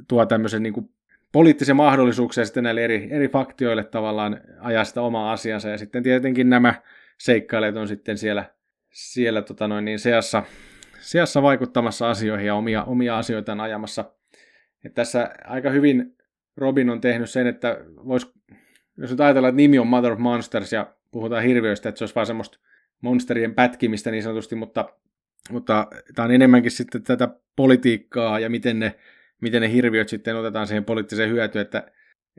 tuo 0.07 0.25
tämmöisen 0.25 0.63
niin 0.63 0.89
poliittisia 1.31 1.75
mahdollisuuksia 1.75 2.45
sitten 2.45 2.63
näille 2.63 2.83
eri, 2.83 3.07
eri 3.11 3.27
faktioille 3.27 3.83
tavallaan 3.83 4.41
ajaa 4.59 4.83
sitä 4.83 5.01
omaa 5.01 5.31
asiansa. 5.31 5.69
Ja 5.69 5.77
sitten 5.77 6.03
tietenkin 6.03 6.49
nämä 6.49 6.73
seikkailijat 7.17 7.77
on 7.77 7.87
sitten 7.87 8.17
siellä, 8.17 8.45
siellä 8.91 9.41
tota 9.41 9.67
noin, 9.67 9.85
niin 9.85 9.99
seassa, 9.99 10.43
seassa 10.99 11.41
vaikuttamassa 11.41 12.09
asioihin 12.09 12.47
ja 12.47 12.55
omia, 12.55 12.83
omia 12.83 13.17
asioitaan 13.17 13.59
ajamassa. 13.59 14.16
Et 14.85 14.93
tässä 14.93 15.29
aika 15.43 15.69
hyvin 15.69 16.15
Robin 16.57 16.89
on 16.89 17.01
tehnyt 17.01 17.29
sen, 17.29 17.47
että 17.47 17.77
vois, 18.05 18.33
jos 18.97 19.11
nyt 19.11 19.19
ajatellaan, 19.19 19.49
että 19.49 19.57
nimi 19.57 19.79
on 19.79 19.87
Mother 19.87 20.11
of 20.11 20.19
Monsters 20.19 20.73
ja 20.73 20.93
puhutaan 21.11 21.43
hirviöistä, 21.43 21.89
että 21.89 21.99
se 21.99 22.03
olisi 22.03 22.15
vaan 22.15 22.27
semmoista 22.27 22.59
monsterien 23.01 23.55
pätkimistä 23.55 24.11
niin 24.11 24.23
sanotusti, 24.23 24.55
mutta, 24.55 24.89
mutta 25.49 25.87
tämä 26.15 26.25
on 26.25 26.31
enemmänkin 26.31 26.71
sitten 26.71 27.03
tätä 27.03 27.29
politiikkaa 27.55 28.39
ja 28.39 28.49
miten 28.49 28.79
ne 28.79 28.95
miten 29.41 29.61
ne 29.61 29.71
hirviöt 29.71 30.09
sitten 30.09 30.35
otetaan 30.35 30.67
siihen 30.67 30.85
poliittiseen 30.85 31.29
hyötyyn, 31.29 31.61
että, 31.61 31.91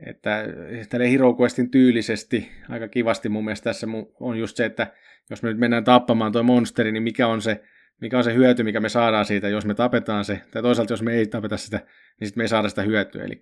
että 0.05 0.45
tälle 0.89 1.11
Hero 1.11 1.35
Questin 1.41 1.71
tyylisesti 1.71 2.51
aika 2.69 2.87
kivasti 2.87 3.29
mun 3.29 3.45
mielestä 3.45 3.63
tässä 3.63 3.87
on 4.19 4.39
just 4.39 4.57
se, 4.57 4.65
että 4.65 4.87
jos 5.29 5.43
me 5.43 5.49
nyt 5.49 5.57
mennään 5.57 5.83
tappamaan 5.83 6.31
tuo 6.31 6.43
monsteri, 6.43 6.91
niin 6.91 7.03
mikä 7.03 7.27
on 7.27 7.41
se 7.41 7.63
mikä 8.01 8.17
on 8.17 8.23
se 8.23 8.33
hyöty, 8.33 8.63
mikä 8.63 8.79
me 8.79 8.89
saadaan 8.89 9.25
siitä, 9.25 9.49
jos 9.49 9.65
me 9.65 9.73
tapetaan 9.73 10.25
se, 10.25 10.41
tai 10.51 10.61
toisaalta 10.61 10.93
jos 10.93 11.01
me 11.01 11.13
ei 11.13 11.27
tapeta 11.27 11.57
sitä, 11.57 11.77
niin 12.19 12.27
sitten 12.27 12.39
me 12.39 12.43
ei 12.43 12.47
saada 12.47 12.69
sitä 12.69 12.81
hyötyä. 12.81 13.23
Eli 13.23 13.41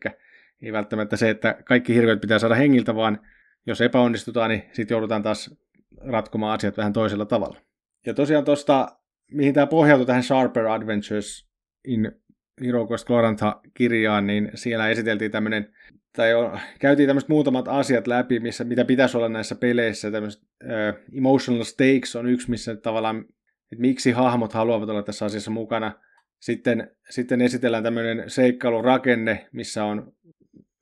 ei 0.62 0.74
välttämättä 0.74 1.18
se, 1.18 1.30
että 1.30 1.56
kaikki 1.66 1.96
hirviöt 1.96 2.22
pitää 2.22 2.40
saada 2.40 2.56
hengiltä, 2.56 2.96
vaan 2.96 3.20
jos 3.66 3.82
epäonnistutaan, 3.82 4.50
niin 4.50 4.64
sitten 4.74 4.96
joudutaan 4.96 5.24
taas 5.24 5.56
ratkomaan 5.98 6.60
asiat 6.60 6.78
vähän 6.78 6.94
toisella 6.94 7.26
tavalla. 7.26 7.62
Ja 8.06 8.14
tosiaan 8.14 8.46
tuosta, 8.46 8.98
mihin 9.32 9.54
tämä 9.54 9.68
pohjautui 9.68 10.06
tähän 10.06 10.24
Sharper 10.24 10.68
Adventures 10.68 11.48
in 11.88 12.12
Hero 12.66 12.88
Quest 12.92 13.08
Glorantha-kirjaan, 13.08 14.28
niin 14.28 14.52
siellä 14.56 14.90
esiteltiin 14.90 15.32
tämmöinen, 15.32 15.74
tai 16.16 16.34
on, 16.34 16.60
käytiin 16.80 17.08
tämmöiset 17.08 17.30
muutamat 17.30 17.68
asiat 17.68 18.08
läpi, 18.08 18.40
missä, 18.40 18.64
mitä 18.64 18.86
pitäisi 18.86 19.18
olla 19.18 19.30
näissä 19.30 19.56
peleissä. 19.56 20.12
Tämmöiset, 20.12 20.42
emotional 21.18 21.64
stakes 21.64 22.16
on 22.16 22.28
yksi, 22.28 22.50
missä 22.50 22.76
tavallaan, 22.76 23.26
että 23.72 23.82
miksi 23.82 24.12
hahmot 24.12 24.54
haluavat 24.54 24.90
olla 24.90 25.04
tässä 25.04 25.26
asiassa 25.26 25.52
mukana. 25.52 25.92
Sitten, 26.40 26.92
sitten 27.10 27.42
esitellään 27.42 27.84
tämmöinen 27.84 28.30
seikkailurakenne, 28.30 29.48
missä 29.52 29.86
on 29.86 30.14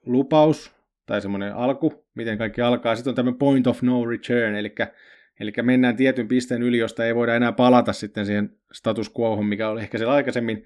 lupaus 0.06 0.76
tai 1.06 1.22
semmoinen 1.22 1.56
alku, 1.56 2.06
miten 2.16 2.38
kaikki 2.38 2.62
alkaa. 2.62 2.96
Sitten 2.96 3.12
on 3.12 3.16
tämmöinen 3.16 3.40
point 3.40 3.68
of 3.68 3.82
no 3.82 4.06
return, 4.06 4.56
eli, 4.56 4.76
eli 5.40 5.54
mennään 5.62 5.96
tietyn 5.96 6.28
pisteen 6.28 6.64
yli, 6.64 6.78
josta 6.78 7.06
ei 7.06 7.16
voida 7.16 7.36
enää 7.36 7.52
palata 7.52 7.94
sitten 7.94 8.26
siihen 8.26 8.58
status 8.74 9.12
quohon, 9.20 9.46
mikä 9.46 9.70
oli 9.70 9.82
ehkä 9.82 9.98
siellä 9.98 10.14
aikaisemmin. 10.14 10.58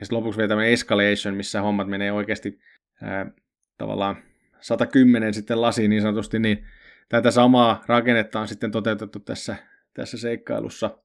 Ja 0.00 0.06
sitten 0.06 0.18
lopuksi 0.18 0.38
vielä 0.38 0.48
tämmöinen 0.48 0.72
escalation, 0.72 1.34
missä 1.34 1.60
hommat 1.60 1.88
menee 1.88 2.12
oikeasti 2.12 2.58
ää, 3.02 3.30
tavallaan 3.78 4.16
110 4.60 5.34
sitten 5.34 5.60
lasiin 5.60 5.90
niin 5.90 6.02
sanotusti, 6.02 6.38
niin 6.38 6.66
tätä 7.08 7.30
samaa 7.30 7.84
rakennetta 7.86 8.40
on 8.40 8.48
sitten 8.48 8.70
toteutettu 8.70 9.18
tässä, 9.18 9.56
tässä 9.94 10.18
seikkailussa. 10.18 10.98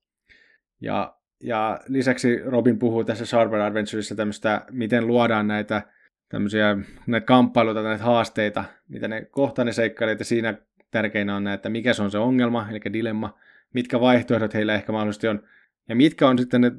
Ja, 0.81 1.17
ja 1.43 1.79
lisäksi 1.88 2.41
Robin 2.45 2.79
puhuu 2.79 3.03
tässä 3.03 3.25
Sharper 3.25 3.59
Adventureissa 3.59 4.15
tämmöistä, 4.15 4.65
miten 4.71 5.07
luodaan 5.07 5.47
näitä 5.47 5.81
tämmöisiä 6.29 6.77
näitä 7.07 7.25
kamppailuita, 7.25 7.81
näitä 7.81 8.03
haasteita, 8.03 8.63
mitä 8.88 9.07
ne 9.07 9.25
kohtaa 9.25 9.65
ne 9.65 9.73
seikkailijat, 9.73 10.19
ja 10.19 10.25
siinä 10.25 10.57
tärkeinä 10.91 11.35
on 11.35 11.47
että 11.47 11.69
mikä 11.69 11.93
se 11.93 12.03
on 12.03 12.11
se 12.11 12.17
ongelma, 12.17 12.67
eli 12.69 12.79
dilemma, 12.93 13.38
mitkä 13.73 14.00
vaihtoehdot 14.00 14.53
heillä 14.53 14.75
ehkä 14.75 14.91
mahdollisesti 14.91 15.27
on, 15.27 15.43
ja 15.89 15.95
mitkä 15.95 16.27
on 16.27 16.38
sitten 16.38 16.61
ne 16.61 16.71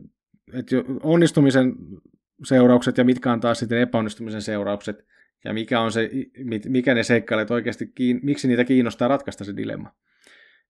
että 0.52 0.76
onnistumisen 1.02 1.74
seuraukset 2.44 2.98
ja 2.98 3.04
mitkä 3.04 3.32
on 3.32 3.40
taas 3.40 3.58
sitten 3.58 3.78
epäonnistumisen 3.78 4.42
seuraukset, 4.42 5.06
ja 5.44 5.52
mikä 5.52 5.80
on 5.80 5.92
se, 5.92 6.10
mikä 6.68 6.94
ne 6.94 7.02
seikkailijat 7.02 7.50
oikeasti, 7.50 7.92
miksi 8.22 8.48
niitä 8.48 8.64
kiinnostaa 8.64 9.08
ratkaista 9.08 9.44
se 9.44 9.56
dilemma. 9.56 9.94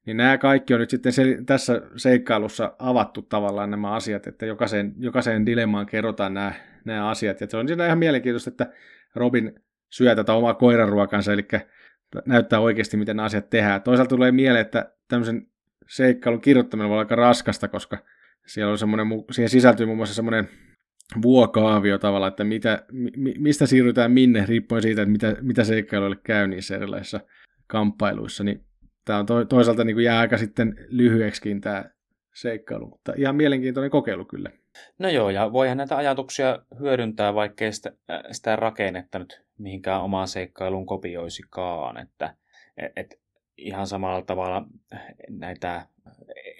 Niin 0.07 0.17
nämä 0.17 0.39
kaikki 0.39 0.75
on 0.75 0.81
nyt 0.81 0.91
sitten 0.91 1.13
se, 1.13 1.39
tässä 1.47 1.83
seikkailussa 1.97 2.75
avattu 2.79 3.23
tavallaan 3.23 3.71
nämä 3.71 3.93
asiat, 3.93 4.27
että 4.27 4.47
jokaiseen, 4.47 4.95
jokaiseen 4.99 5.47
dilemmaan 5.47 5.87
kerrotaan 5.87 6.35
nämä, 6.35 6.53
nämä 6.85 7.09
asiat. 7.09 7.41
Ja 7.41 7.47
se 7.51 7.57
on 7.57 7.69
siinä 7.69 7.87
ihan 7.87 7.99
mielenkiintoista, 7.99 8.51
että 8.51 8.73
Robin 9.15 9.55
syö 9.91 10.15
tätä 10.15 10.35
omaa 10.35 10.55
koiranruokansa, 10.55 11.33
eli 11.33 11.49
näyttää 12.27 12.61
oikeasti, 12.61 12.97
miten 12.97 13.21
asiat 13.21 13.51
tehdään. 13.51 13.83
Toisaalta 13.83 14.09
tulee 14.09 14.33
mieleen, 14.33 14.61
että 14.61 14.93
tämmöisen 15.09 15.47
seikkailun 15.89 16.41
kirjoittaminen 16.41 16.89
voi 16.89 16.95
olla 16.95 17.03
aika 17.03 17.17
raskasta, 17.17 17.69
koska 17.69 17.99
siellä 18.47 18.73
on 18.73 18.79
semmoinen, 18.79 19.07
siihen 19.31 19.49
sisältyy 19.49 19.87
muun 19.87 19.97
muassa 19.97 20.15
semmoinen 20.15 20.49
vuokaavio 21.23 21.99
tavalla, 21.99 22.29
että 22.29 22.45
mitä, 22.45 22.85
mi, 22.93 23.35
mistä 23.39 23.67
siirrytään 23.67 24.13
minne, 24.13 24.47
riippuen 24.49 24.83
siitä, 24.83 25.03
että 25.03 25.13
mitä, 25.13 25.37
mitä 25.41 25.65
seikkailuille 25.65 26.17
käy 26.25 26.47
niissä 26.47 26.77
erilaisissa 26.77 27.21
kamppailuissa, 27.67 28.45
niin 28.45 28.65
tämä 29.05 29.19
on 29.19 29.27
to, 29.27 29.45
toisaalta 29.45 29.85
niin 29.85 29.97
kuin 29.97 30.05
jää 30.05 30.19
aika 30.19 30.38
sitten 30.38 30.75
lyhyeksikin 30.88 31.61
tämä 31.61 31.85
seikkailu, 32.35 32.87
mutta 32.87 33.12
ihan 33.17 33.37
mielenkiintoinen 33.37 33.91
kokeilu 33.91 34.25
kyllä. 34.25 34.51
No 34.99 35.09
joo, 35.09 35.31
ja 35.31 35.53
voihan 35.53 35.77
näitä 35.77 35.97
ajatuksia 35.97 36.59
hyödyntää, 36.81 37.35
vaikkei 37.35 37.73
sitä, 37.73 37.93
sitä 38.31 38.57
rakennetta 38.57 39.19
nyt 39.19 39.43
mihinkään 39.59 40.03
omaan 40.03 40.29
seikkailuun 40.29 40.87
kopioisikaan, 40.87 41.99
että 41.99 42.35
et, 42.77 42.93
et 42.97 43.21
ihan 43.57 43.87
samalla 43.87 44.23
tavalla 44.23 44.67
näitä, 45.31 45.87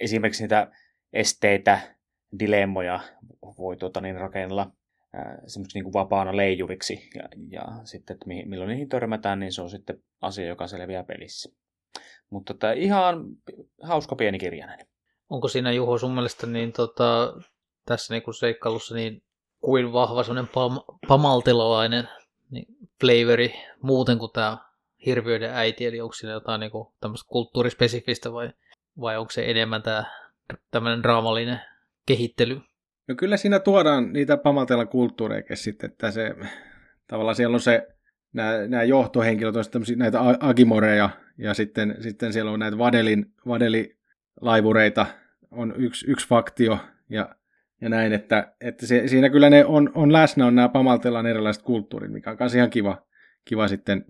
esimerkiksi 0.01 0.43
niitä 0.43 0.71
esteitä, 1.13 1.81
dilemmoja 2.39 3.01
voi 3.59 3.77
tuota, 3.77 4.01
niin 4.01 4.17
rakennella 4.17 4.73
semmoiksi 5.47 5.79
niin 5.79 5.85
kuin 5.85 5.93
vapaana 5.93 6.37
leijuriksi, 6.37 7.11
ja, 7.15 7.23
ja 7.51 7.63
sitten, 7.85 8.15
että 8.15 8.27
milloin 8.27 8.69
niihin 8.69 8.89
törmätään, 8.89 9.41
niin 9.41 9.53
se 9.53 9.63
on 9.63 9.71
sitten 9.71 10.03
asia, 10.21 10.47
joka 10.47 10.67
selviää 10.67 11.05
pelissä. 11.05 11.62
Mutta 12.33 12.55
tämä 12.55 12.73
ihan 12.73 13.25
hauska 13.83 14.17
pieni 14.17 14.39
kirjainen. 14.39 14.87
Onko 15.31 15.49
siinä 15.49 15.73
Juho 15.73 15.99
sun 15.99 16.15
mielestä 16.15 16.47
niin, 16.47 16.73
tota, 16.73 17.33
tässä 17.87 18.15
niin 18.15 18.23
kuin 18.23 18.35
seikkailussa 18.35 18.95
niin 18.95 19.23
kuin 19.61 19.93
vahva 19.93 20.23
semmoinen 20.23 20.51
pam- 20.51 20.99
pamaltilainen 21.09 22.09
niin 22.51 22.67
flavori 23.01 23.55
muuten 23.83 24.19
kuin 24.19 24.33
tämä 24.33 24.59
hirviöiden 25.07 25.51
äiti, 25.55 25.87
eli 25.87 26.01
onko 26.01 26.13
siinä 26.13 26.33
jotain 26.33 26.61
niin 26.61 26.71
kuin, 26.71 26.89
tämmöistä 27.01 27.29
kulttuurispesifistä 27.29 28.33
vai, 28.33 28.51
vai 29.01 29.17
onko 29.17 29.31
se 29.31 29.51
enemmän 29.51 29.83
tämä 29.83 30.05
tämmöinen 30.71 31.03
draamallinen 31.03 31.61
kehittely? 32.07 32.61
No 33.09 33.15
kyllä 33.15 33.37
siinä 33.37 33.59
tuodaan 33.59 34.13
niitä 34.13 34.37
pamalteella 34.37 34.87
kulttuureja 34.87 35.57
sitten, 35.57 35.91
että 35.91 36.11
se 36.11 36.35
tavallaan 37.07 37.37
siellä 37.37 37.55
on 37.55 37.61
se 37.61 37.89
nämä, 38.33 38.67
nämä 38.69 38.83
johtohenkilöt 38.83 39.57
on 39.57 39.65
tämmöisiä 39.71 39.97
näitä 39.97 40.19
agimoreja 40.41 41.11
ja 41.39 41.55
sitten, 41.55 41.97
sitten 42.01 42.33
siellä 42.33 42.51
on 42.51 42.59
näitä 42.59 42.79
vadelin, 42.79 43.27
vadelilaivureita 43.49 45.07
on 45.51 45.75
yksi, 45.77 46.11
yksi 46.11 46.29
faktio 46.29 46.79
ja, 47.09 47.35
ja 47.81 47.89
näin, 47.89 48.13
että, 48.13 48.53
että 48.61 48.87
se, 48.87 49.09
siinä 49.09 49.31
kyllä 49.31 49.51
ne 49.51 49.65
on, 49.65 49.91
on 49.95 50.13
läsnä 50.13 50.47
on 50.47 50.55
nämä 50.55 50.69
pamaltelan 50.69 51.27
erilaiset 51.27 51.63
kulttuurit, 51.63 52.13
mikä 52.13 52.31
on 52.31 52.37
myös 52.41 52.55
ihan 52.55 52.71
kiva, 52.71 53.07
kiva 53.45 53.69
sitten, 53.69 54.05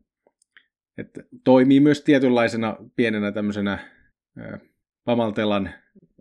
että 0.99 1.23
toimii 1.45 1.81
myös 1.81 2.01
tietynlaisena 2.01 2.77
pienenä 2.97 3.33
tämmöisenä 3.33 3.79
pamaltelan 5.05 5.71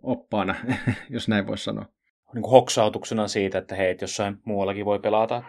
oppaana, 0.02 0.54
jos 1.10 1.28
näin 1.28 1.46
voisi 1.46 1.64
sanoa. 1.64 1.84
Niin 2.34 2.42
kuin 2.42 2.50
hoksautuksena 2.50 3.28
siitä, 3.28 3.58
että 3.58 3.74
hei, 3.74 3.96
jossain 4.00 4.38
muuallakin 4.44 4.84
voi 4.84 4.98
pelata, 4.98 5.42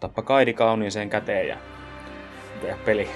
tappa 0.00 0.22
kaidi 0.22 0.52
kauniiseen 0.52 1.10
käteen 1.10 1.48
ja 1.48 1.58
tehdä 2.60 2.76
peli. 2.84 3.08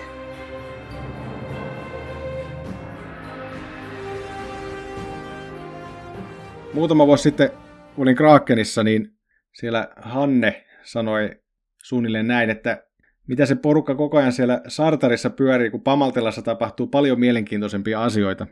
Muutama 6.74 7.06
vuosi 7.06 7.22
sitten 7.22 7.50
olin 7.98 8.16
Krakenissa, 8.16 8.84
niin 8.84 9.10
siellä 9.52 9.88
Hanne 9.96 10.64
sanoi 10.82 11.30
suunnilleen 11.82 12.26
näin, 12.26 12.50
että 12.50 12.86
mitä 13.26 13.46
se 13.46 13.54
porukka 13.54 13.94
koko 13.94 14.18
ajan 14.18 14.32
siellä 14.32 14.60
Sartarissa 14.68 15.30
pyörii, 15.30 15.70
kun 15.70 15.82
Pamaltelassa 15.82 16.42
tapahtuu 16.42 16.86
paljon 16.86 17.20
mielenkiintoisempia 17.20 18.02
asioita. 18.04 18.46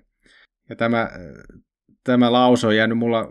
Ja 0.68 0.76
tämä, 0.76 1.11
tämä 2.05 2.33
lause 2.33 2.66
on 2.66 2.76
jäänyt 2.76 2.98
mulla 2.98 3.28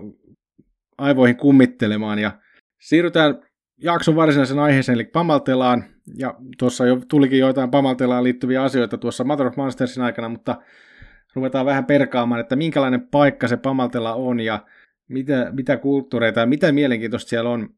aivoihin 0.97 1.37
kummittelemaan 1.37 2.19
ja 2.19 2.39
siirrytään 2.81 3.50
jakson 3.81 4.15
varsinaisen 4.15 4.59
aiheeseen, 4.59 4.93
eli 4.93 5.03
Pamaltelaan. 5.03 5.83
Ja 6.17 6.35
tuossa 6.57 6.85
jo 6.85 7.01
tulikin 7.07 7.39
joitain 7.39 7.71
Pamaltelaan 7.71 8.23
liittyviä 8.23 8.63
asioita 8.63 8.97
tuossa 8.97 9.23
Mother 9.23 9.47
of 9.47 9.55
Monstersin 9.55 10.03
aikana, 10.03 10.29
mutta 10.29 10.61
ruvetaan 11.35 11.65
vähän 11.65 11.85
perkaamaan, 11.85 12.41
että 12.41 12.55
minkälainen 12.55 13.07
paikka 13.07 13.47
se 13.47 13.57
Pamaltela 13.57 14.13
on 14.13 14.39
ja 14.39 14.65
mitä, 15.07 15.51
mitä 15.51 15.77
kulttuureita 15.77 16.39
ja 16.39 16.45
mitä 16.45 16.71
mielenkiintoista 16.71 17.29
siellä 17.29 17.49
on. 17.49 17.69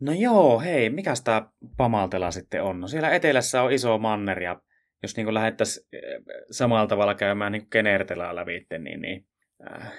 No 0.00 0.12
joo, 0.12 0.60
hei, 0.60 0.90
mikä 0.90 1.14
tämä 1.24 1.48
Pamaltela 1.76 2.30
sitten 2.30 2.62
on? 2.62 2.80
No 2.80 2.88
siellä 2.88 3.10
etelässä 3.10 3.62
on 3.62 3.72
iso 3.72 3.98
manner 3.98 4.42
ja 4.42 4.60
jos 5.02 5.16
niin 5.16 5.34
lähdettäisiin 5.34 5.86
eh, 5.92 6.02
samalla 6.50 6.86
tavalla 6.86 7.14
käymään 7.14 7.52
niin 7.52 7.70
Kenertelaa 7.70 8.34
läpi, 8.34 8.66
niin, 8.78 9.00
niin 9.00 9.26
äh, 9.70 9.92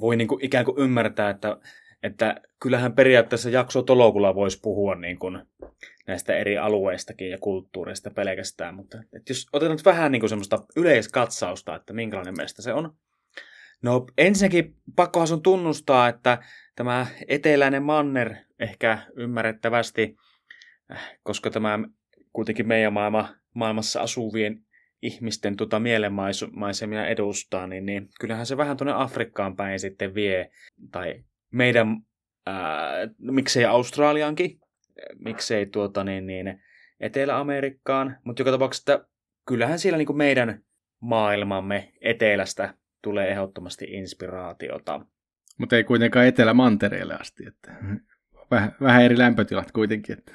voi 0.00 0.16
niin 0.16 0.28
kuin 0.28 0.44
ikään 0.44 0.64
kuin 0.64 0.78
ymmärtää, 0.78 1.30
että 1.30 1.56
että 2.04 2.40
kyllähän 2.62 2.92
periaatteessa 2.92 3.50
jakso 3.50 3.82
tolokulla 3.82 4.34
voisi 4.34 4.60
puhua 4.62 4.94
niin 4.94 5.18
kuin 5.18 5.42
näistä 6.06 6.36
eri 6.36 6.58
alueistakin 6.58 7.30
ja 7.30 7.38
kulttuureista 7.38 8.10
pelkästään, 8.10 8.74
mutta 8.74 8.98
että 8.98 9.30
jos 9.30 9.46
otetaan 9.52 9.76
nyt 9.76 9.84
vähän 9.84 10.12
niin 10.12 10.20
kuin 10.20 10.30
semmoista 10.30 10.64
yleiskatsausta, 10.76 11.76
että 11.76 11.92
minkälainen 11.92 12.34
meistä 12.36 12.62
se 12.62 12.72
on. 12.72 12.94
No 13.82 14.06
ensinnäkin 14.18 14.76
pakkohan 14.96 15.28
on 15.32 15.42
tunnustaa, 15.42 16.08
että 16.08 16.38
tämä 16.76 17.06
eteläinen 17.28 17.82
manner 17.82 18.34
ehkä 18.60 18.98
ymmärrettävästi, 19.16 20.16
koska 21.22 21.50
tämä 21.50 21.78
kuitenkin 22.32 22.68
meidän 22.68 22.92
maailma, 22.92 23.34
maailmassa 23.54 24.00
asuvien 24.00 24.60
ihmisten 25.02 25.56
tota 25.56 25.80
mielenmaisemia 25.80 27.06
edustaa, 27.06 27.66
niin, 27.66 27.86
niin 27.86 28.08
kyllähän 28.20 28.46
se 28.46 28.56
vähän 28.56 28.76
tuonne 28.76 28.92
Afrikkaan 28.96 29.56
päin 29.56 29.80
sitten 29.80 30.14
vie, 30.14 30.50
tai 30.92 31.24
meidän, 31.54 31.96
ää, 32.46 33.08
miksei 33.18 33.64
Australiankin, 33.64 34.60
miksei 35.18 35.66
tuota 35.66 36.04
niin, 36.04 36.26
niin 36.26 36.62
Etelä-Amerikkaan, 37.00 38.16
mutta 38.24 38.40
joka 38.40 38.50
tapauksessa, 38.50 38.94
että 38.94 39.06
kyllähän 39.46 39.78
siellä 39.78 39.96
niin 39.98 40.06
kuin 40.06 40.16
meidän 40.16 40.62
maailmamme 41.00 41.92
etelästä 42.00 42.74
tulee 43.02 43.30
ehdottomasti 43.30 43.84
inspiraatiota. 43.88 45.00
Mutta 45.58 45.76
ei 45.76 45.84
kuitenkaan 45.84 46.26
etelämantereelle 46.26 47.14
asti. 47.14 47.46
Että 47.46 47.74
vähän, 48.50 48.76
vähän 48.80 49.02
eri 49.02 49.18
lämpötilat 49.18 49.72
kuitenkin. 49.72 50.18
Että. 50.18 50.32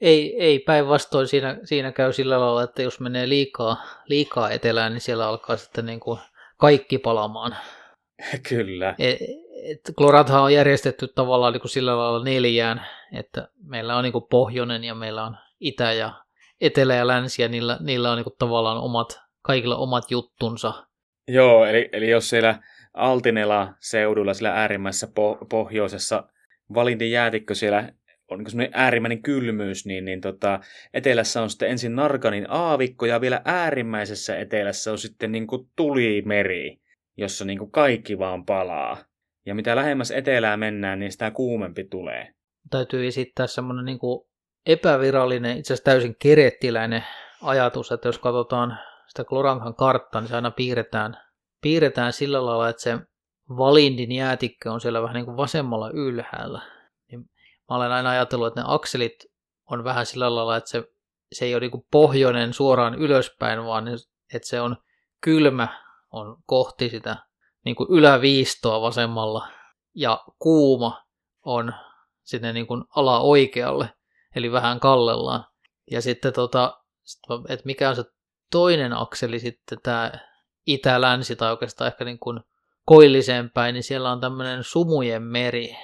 Ei, 0.00 0.42
ei 0.42 0.58
päinvastoin 0.58 1.28
siinä, 1.28 1.58
siinä 1.64 1.92
käy 1.92 2.12
sillä 2.12 2.40
lailla, 2.40 2.62
että 2.62 2.82
jos 2.82 3.00
menee 3.00 3.28
liikaa, 3.28 3.76
liikaa 4.06 4.50
etelään, 4.50 4.92
niin 4.92 5.00
siellä 5.00 5.28
alkaa 5.28 5.56
sitten 5.56 5.86
niin 5.86 6.00
kuin 6.00 6.18
kaikki 6.56 6.98
palamaan. 6.98 7.56
Kyllä. 8.48 8.94
Et, 8.98 9.18
et 9.62 9.80
Klorathan 9.98 10.42
on 10.42 10.52
järjestetty 10.52 11.08
tavallaan 11.08 11.52
niin 11.52 11.60
kuin 11.60 11.70
sillä 11.70 11.98
lailla 11.98 12.24
neljään, 12.24 12.86
että 13.12 13.48
meillä 13.64 13.96
on 13.96 14.04
niin 14.04 14.12
kuin 14.12 14.24
pohjoinen 14.30 14.84
ja 14.84 14.94
meillä 14.94 15.24
on 15.24 15.36
itä 15.60 15.92
ja 15.92 16.12
etelä 16.60 16.94
ja 16.94 17.06
länsi 17.06 17.42
ja 17.42 17.48
niillä, 17.48 17.78
niillä 17.80 18.10
on 18.10 18.16
niin 18.16 18.24
kuin 18.24 18.36
tavallaan 18.38 18.78
omat, 18.78 19.20
kaikilla 19.42 19.76
omat 19.76 20.10
juttunsa. 20.10 20.86
Joo, 21.28 21.64
eli, 21.64 21.88
eli 21.92 22.10
jos 22.10 22.30
siellä 22.30 22.62
Altinela 22.94 23.74
seudulla, 23.80 24.34
sillä 24.34 24.52
äärimmäisessä 24.52 25.06
po- 25.06 25.46
pohjoisessa 25.50 26.28
valintin 26.74 27.10
jäätikkö 27.10 27.54
siellä 27.54 27.92
on 28.28 28.38
niin 28.38 28.50
semmoinen 28.50 28.72
äärimmäinen 28.74 29.22
kylmyys, 29.22 29.86
niin, 29.86 30.04
niin 30.04 30.20
tota, 30.20 30.60
etelässä 30.94 31.42
on 31.42 31.50
sitten 31.50 31.70
ensin 31.70 31.96
Narganin 31.96 32.46
aavikko 32.48 33.06
ja 33.06 33.20
vielä 33.20 33.42
äärimmäisessä 33.44 34.38
etelässä 34.38 34.92
on 34.92 34.98
sitten 34.98 35.32
niin 35.32 35.46
kuin 35.46 35.68
tulimeri, 35.76 36.80
jossa 37.16 37.44
niin 37.44 37.58
kuin 37.58 37.70
kaikki 37.70 38.18
vaan 38.18 38.44
palaa. 38.44 39.11
Ja 39.46 39.54
mitä 39.54 39.76
lähemmäs 39.76 40.10
etelää 40.10 40.56
mennään, 40.56 40.98
niin 40.98 41.12
sitä 41.12 41.30
kuumempi 41.30 41.84
tulee. 41.84 42.34
Täytyy 42.70 43.06
esittää 43.06 43.46
semmoinen 43.46 43.84
niin 43.84 43.98
epävirallinen, 44.66 45.58
itse 45.58 45.74
asiassa 45.74 45.84
täysin 45.84 46.16
kerettiläinen 46.18 47.04
ajatus, 47.42 47.92
että 47.92 48.08
jos 48.08 48.18
katsotaan 48.18 48.78
sitä 49.08 49.24
Klorankan 49.24 49.74
karttaa, 49.74 50.20
niin 50.20 50.28
se 50.28 50.34
aina 50.34 50.50
piirretään, 50.50 51.16
piirretään 51.62 52.12
sillä 52.12 52.46
lailla, 52.46 52.68
että 52.68 52.82
se 52.82 52.98
Valindin 53.48 54.12
jäätikkö 54.12 54.72
on 54.72 54.80
siellä 54.80 55.02
vähän 55.02 55.14
niin 55.14 55.24
kuin 55.24 55.36
vasemmalla 55.36 55.90
ylhäällä. 55.90 56.60
Niin 57.10 57.20
mä 57.70 57.76
olen 57.76 57.92
aina 57.92 58.10
ajatellut, 58.10 58.46
että 58.46 58.60
ne 58.60 58.66
akselit 58.68 59.24
on 59.70 59.84
vähän 59.84 60.06
sillä 60.06 60.34
lailla, 60.34 60.56
että 60.56 60.70
se, 60.70 60.84
se 61.32 61.44
ei 61.44 61.54
ole 61.54 61.60
niin 61.60 61.70
kuin 61.70 61.86
pohjoinen 61.90 62.52
suoraan 62.52 62.94
ylöspäin, 62.94 63.64
vaan 63.64 63.88
että 64.34 64.48
se 64.48 64.60
on 64.60 64.76
kylmä 65.20 65.68
on 66.12 66.36
kohti 66.46 66.88
sitä 66.88 67.16
niin 67.64 67.76
kuin 67.76 67.86
yläviistoa 67.90 68.80
vasemmalla 68.80 69.48
ja 69.94 70.24
kuuma 70.38 71.02
on 71.42 71.72
sinne 72.22 72.52
niin 72.52 72.66
kuin 72.66 72.84
ala 72.96 73.20
oikealle, 73.20 73.88
eli 74.36 74.52
vähän 74.52 74.80
kallellaan. 74.80 75.44
Ja 75.90 76.02
sitten 76.02 76.32
tota, 76.32 76.80
että 77.48 77.66
mikä 77.66 77.88
on 77.88 77.96
se 77.96 78.04
toinen 78.50 78.92
akseli 78.92 79.38
sitten 79.38 79.78
tämä 79.82 80.12
itä-länsi 80.66 81.36
tai 81.36 81.50
oikeastaan 81.50 81.88
ehkä 81.88 82.04
niin 82.04 82.18
kuin 82.18 82.40
koilliseen 82.86 83.50
päin, 83.50 83.72
niin 83.72 83.82
siellä 83.82 84.12
on 84.12 84.20
tämmöinen 84.20 84.64
sumujen 84.64 85.22
meri. 85.22 85.76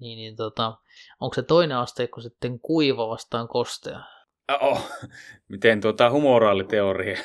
Niin, 0.00 0.16
niin 0.16 0.36
tota, 0.36 0.78
onko 1.20 1.34
se 1.34 1.42
toinen 1.42 1.76
asteikko 1.76 2.20
sitten 2.20 2.60
kuiva 2.60 3.08
vastaan 3.08 3.48
kostea? 3.48 4.00
Oh, 4.60 4.90
miten 5.48 5.80
tuota 5.80 6.10
humoraaliteoria 6.10 7.18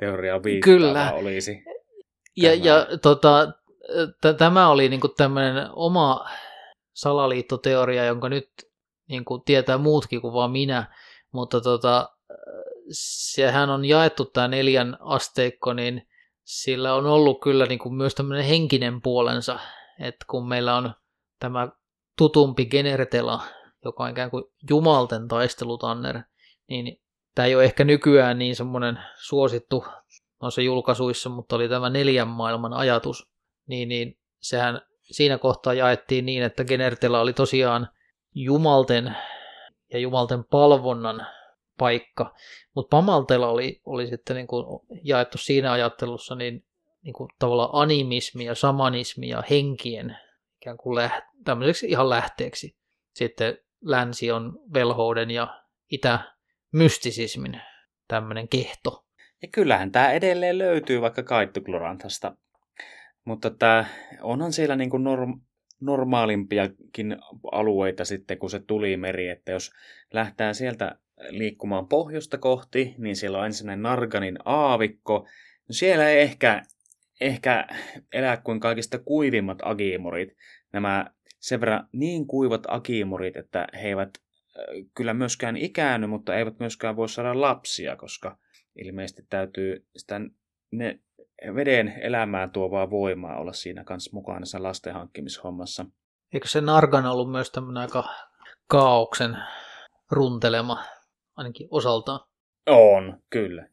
teoria 0.00 0.40
Kyllä. 0.64 1.12
olisi. 1.12 1.64
Ja, 2.36 2.54
ja 2.54 2.86
tota, 3.02 3.52
t- 4.20 4.36
tämä 4.38 4.68
oli 4.68 4.88
niinku 4.88 5.08
tämmöinen 5.08 5.68
oma 5.72 6.28
salaliittoteoria, 6.92 8.04
jonka 8.04 8.28
nyt 8.28 8.50
niinku 9.08 9.38
tietää 9.38 9.78
muutkin 9.78 10.20
kuin 10.20 10.34
vain 10.34 10.50
minä, 10.50 10.94
mutta 11.32 11.60
tota, 11.60 12.08
sehän 13.32 13.70
on 13.70 13.84
jaettu 13.84 14.24
tämä 14.24 14.48
neljän 14.48 14.96
asteikko, 15.00 15.72
niin 15.72 16.08
sillä 16.44 16.94
on 16.94 17.06
ollut 17.06 17.40
kyllä 17.40 17.66
niin 17.66 17.78
kuin 17.78 17.94
myös 17.94 18.14
tämmöinen 18.14 18.44
henkinen 18.44 19.02
puolensa, 19.02 19.58
että 20.00 20.24
kun 20.28 20.48
meillä 20.48 20.76
on 20.76 20.94
tämä 21.38 21.68
tutumpi 22.18 22.66
Genertela, 22.66 23.42
joka 23.84 24.04
on 24.04 24.10
ikään 24.10 24.30
kuin 24.30 24.44
jumalten 24.70 25.28
taistelutanner, 25.28 26.20
niin 26.68 27.00
tämä 27.34 27.46
ei 27.46 27.54
ole 27.54 27.64
ehkä 27.64 27.84
nykyään 27.84 28.38
niin 28.38 28.56
semmoinen 28.56 28.98
suosittu 29.16 29.84
noissa 30.42 30.60
julkaisuissa, 30.60 31.30
mutta 31.30 31.56
oli 31.56 31.68
tämä 31.68 31.90
neljän 31.90 32.28
maailman 32.28 32.72
ajatus, 32.72 33.30
niin, 33.66 33.88
niin 33.88 34.18
sehän 34.40 34.80
siinä 35.02 35.38
kohtaa 35.38 35.74
jaettiin 35.74 36.26
niin, 36.26 36.42
että 36.42 36.64
Genertela 36.64 37.20
oli 37.20 37.32
tosiaan 37.32 37.88
jumalten 38.34 39.16
ja 39.92 39.98
jumalten 39.98 40.44
palvonnan 40.44 41.26
paikka. 41.78 42.34
Mutta 42.74 42.96
Pamaltella 42.96 43.48
oli, 43.48 43.80
oli 43.86 44.06
sitten 44.06 44.36
niin 44.36 44.46
kuin 44.46 44.66
jaettu 45.04 45.38
siinä 45.38 45.72
ajattelussa 45.72 46.34
niin, 46.34 46.64
niin 47.02 47.12
kuin 47.12 47.30
tavallaan 47.38 47.70
animismi 47.72 48.44
ja 48.44 48.54
samanismi 48.54 49.28
ja 49.28 49.42
henkien 49.50 50.18
ikään 50.62 50.76
kuin 50.76 50.94
läht, 50.94 51.24
tämmöiseksi 51.44 51.86
ihan 51.86 52.10
lähteeksi. 52.10 52.76
Sitten 53.14 53.58
länsi 53.80 54.30
on 54.30 54.58
velhouden 54.74 55.30
ja 55.30 55.62
itä 55.90 56.18
mystisismin 56.72 57.62
tämmöinen 58.08 58.48
kehto. 58.48 59.04
Ja 59.42 59.48
kyllähän 59.52 59.92
tämä 59.92 60.12
edelleen 60.12 60.58
löytyy 60.58 61.00
vaikka 61.00 61.22
Kaittuklorantasta. 61.22 62.36
Mutta 63.24 63.50
tämä, 63.50 63.84
onhan 64.20 64.52
siellä 64.52 64.76
niin 64.76 64.90
kuin 64.90 65.04
norm, 65.04 65.40
normaalimpiakin 65.80 67.16
alueita 67.52 68.04
sitten, 68.04 68.38
kun 68.38 68.50
se 68.50 68.60
tuli 68.60 68.96
meri, 68.96 69.28
että 69.28 69.52
jos 69.52 69.72
lähtee 70.12 70.54
sieltä 70.54 70.98
liikkumaan 71.28 71.88
pohjoista 71.88 72.38
kohti, 72.38 72.94
niin 72.98 73.16
siellä 73.16 73.38
on 73.38 73.46
ensimmäinen 73.46 73.82
Narganin 73.82 74.38
aavikko. 74.44 75.18
No 75.68 75.72
siellä 75.72 76.08
ei 76.08 76.20
ehkä, 76.20 76.62
ehkä 77.20 77.66
elää 78.12 78.36
kuin 78.36 78.60
kaikista 78.60 78.98
kuivimmat 78.98 79.58
agimurit. 79.62 80.36
Nämä 80.72 81.06
sen 81.38 81.60
verran 81.60 81.88
niin 81.92 82.26
kuivat 82.26 82.62
agimurit, 82.68 83.36
että 83.36 83.66
he 83.74 83.88
eivät 83.88 84.10
kyllä 84.94 85.14
myöskään 85.14 85.56
ikäänny, 85.56 86.06
mutta 86.06 86.36
eivät 86.36 86.58
myöskään 86.58 86.96
voi 86.96 87.08
saada 87.08 87.40
lapsia, 87.40 87.96
koska 87.96 88.38
ilmeisesti 88.76 89.22
täytyy 89.30 89.86
sitä 89.96 90.20
ne 90.72 91.00
veden 91.54 91.88
elämään 92.00 92.50
tuovaa 92.50 92.90
voimaa 92.90 93.38
olla 93.38 93.52
siinä 93.52 93.84
kanssa 93.84 94.10
mukana 94.14 94.46
sen 94.46 94.62
lasten 94.62 94.94
hankkimishommassa. 94.94 95.86
Eikö 96.32 96.48
se 96.48 96.60
Nargan 96.60 97.06
ollut 97.06 97.30
myös 97.30 97.50
tämmöinen 97.50 97.80
aika 97.80 98.04
kaauksen 98.66 99.36
runtelema 100.10 100.84
ainakin 101.36 101.68
osaltaan. 101.70 102.20
On, 102.66 103.22
kyllä. 103.30 103.68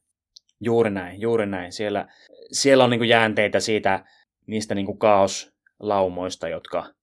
Juuri 0.60 0.90
näin, 0.90 1.22
juuri 1.22 1.46
näin. 1.46 1.72
Siellä, 1.72 2.08
siellä 2.52 2.84
on 2.84 2.90
niin 2.90 3.00
kuin 3.00 3.10
jäänteitä 3.10 3.60
siitä, 3.60 4.06
niistä 4.48 4.76
niin 4.76 4.86
kuin 4.86 5.00
kaoslaumoista, 5.00 6.48
jotka 6.48 6.94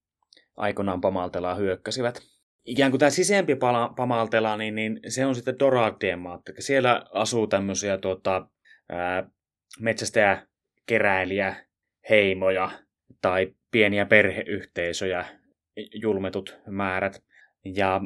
aikoinaan 0.56 1.00
Pamaltelaa 1.00 1.54
hyökkäsivät. 1.54 2.33
Ikään 2.64 2.90
kuin 2.90 2.98
tämä 2.98 3.10
sisempi 3.10 3.56
Pamaltela, 3.96 4.56
niin, 4.56 4.74
niin 4.74 5.00
se 5.08 5.26
on 5.26 5.34
sitten 5.34 5.58
Doradien 5.58 6.18
maat. 6.18 6.42
Siellä 6.58 7.04
asuu 7.12 7.46
tämmöisiä 7.46 7.98
tuota, 7.98 8.48
ää, 8.88 9.30
metsästäjä, 9.80 10.46
heimoja 12.10 12.70
tai 13.20 13.54
pieniä 13.70 14.06
perheyhteisöjä, 14.06 15.24
julmetut 16.02 16.58
määrät. 16.66 17.22
Ja 17.64 18.00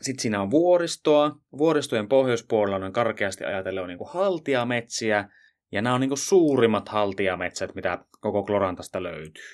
sitten 0.00 0.22
siinä 0.22 0.42
on 0.42 0.50
vuoristoa. 0.50 1.36
Vuoristojen 1.58 2.08
pohjoispuolella 2.08 2.86
on 2.86 2.92
karkeasti 2.92 3.44
ajatellen 3.44 3.82
on 3.82 3.88
niin 3.88 3.98
haltiametsiä. 4.06 5.28
Ja 5.72 5.82
nämä 5.82 5.94
on 5.94 6.00
niin 6.00 6.16
suurimmat 6.16 6.88
haltiametsät, 6.88 7.74
mitä 7.74 8.04
koko 8.20 8.42
Klorantasta 8.42 9.02
löytyy. 9.02 9.44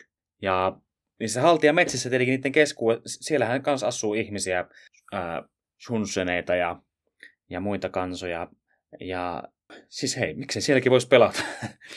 Ja 0.43 0.77
niissä 1.21 1.43
haltiametsissä 1.43 2.11
tietenkin 2.11 2.35
niiden 2.35 2.53
kesku, 2.53 2.87
siellähän 3.07 3.63
kanssa 3.63 3.87
asuu 3.87 4.15
ihmisiä, 4.15 4.65
shunseneita 5.87 6.55
ja, 6.55 6.81
ja 7.51 7.61
muita 7.61 7.89
kansoja. 7.89 8.49
Ja 9.01 9.43
siis 9.89 10.17
hei, 10.17 10.35
miksei 10.35 10.63
sielläkin 10.63 10.93
voisi 10.93 11.09
pelata, 11.09 11.43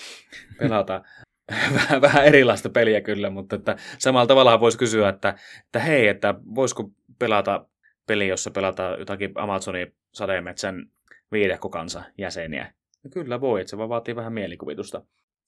pelata 0.59 1.03
vähän, 1.73 2.01
vähän 2.01 2.25
erilaista 2.25 2.69
peliä 2.69 3.01
kyllä, 3.01 3.29
mutta 3.29 3.55
että 3.55 3.75
samalla 3.97 4.27
tavalla 4.27 4.59
voisi 4.59 4.77
kysyä, 4.77 5.09
että, 5.09 5.35
että 5.65 5.79
hei, 5.79 6.07
että 6.07 6.35
voisiko 6.55 6.91
pelata 7.19 7.65
peli, 8.07 8.27
jossa 8.27 8.51
pelataan 8.51 8.99
jotakin 8.99 9.31
Amazonin 9.35 9.95
sademetsän 10.13 10.85
viidekkokansa 11.31 12.03
jäseniä. 12.17 12.73
No 13.03 13.09
kyllä 13.13 13.41
voi, 13.41 13.61
että 13.61 13.69
se 13.69 13.77
vaan 13.77 13.89
vaatii 13.89 14.15
vähän 14.15 14.33
mielikuvitusta. 14.33 15.01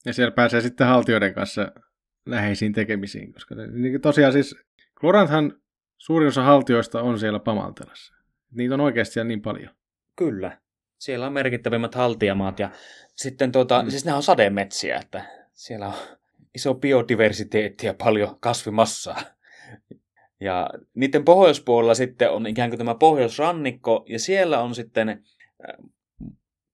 Ja 0.05 0.13
siellä 0.13 0.31
pääsee 0.31 0.61
sitten 0.61 0.87
haltioiden 0.87 1.33
kanssa 1.33 1.71
läheisiin 2.25 2.73
tekemisiin, 2.73 3.33
koska 3.33 3.55
niin 3.55 4.01
tosiaan 4.01 4.33
siis 4.33 4.55
Kloranthan 4.99 5.61
suurin 5.97 6.27
osa 6.27 6.43
haltioista 6.43 7.01
on 7.01 7.19
siellä 7.19 7.39
Pamaltelassa. 7.39 8.13
Niitä 8.51 8.73
on 8.73 8.81
oikeasti 8.81 9.13
siellä 9.13 9.27
niin 9.27 9.41
paljon. 9.41 9.69
Kyllä. 10.15 10.57
Siellä 10.97 11.27
on 11.27 11.33
merkittävimmät 11.33 11.95
haltijamaat 11.95 12.59
ja 12.59 12.69
sitten 13.15 13.51
tuota, 13.51 13.83
mm. 13.83 13.89
siis 13.89 14.05
nämä 14.05 14.17
on 14.17 14.23
sademetsiä, 14.23 14.97
että 14.97 15.25
siellä 15.53 15.87
on 15.87 15.93
iso 16.55 16.73
biodiversiteetti 16.73 17.87
ja 17.87 17.93
paljon 17.93 18.39
kasvimassaa. 18.39 19.21
Ja 20.39 20.69
niiden 20.93 21.25
pohjoispuolella 21.25 21.93
sitten 21.93 22.31
on 22.31 22.47
ikään 22.47 22.69
kuin 22.69 22.77
tämä 22.77 22.95
pohjoisrannikko, 22.95 24.05
ja 24.09 24.19
siellä 24.19 24.61
on 24.61 24.75
sitten 24.75 25.09
äh, 25.09 25.17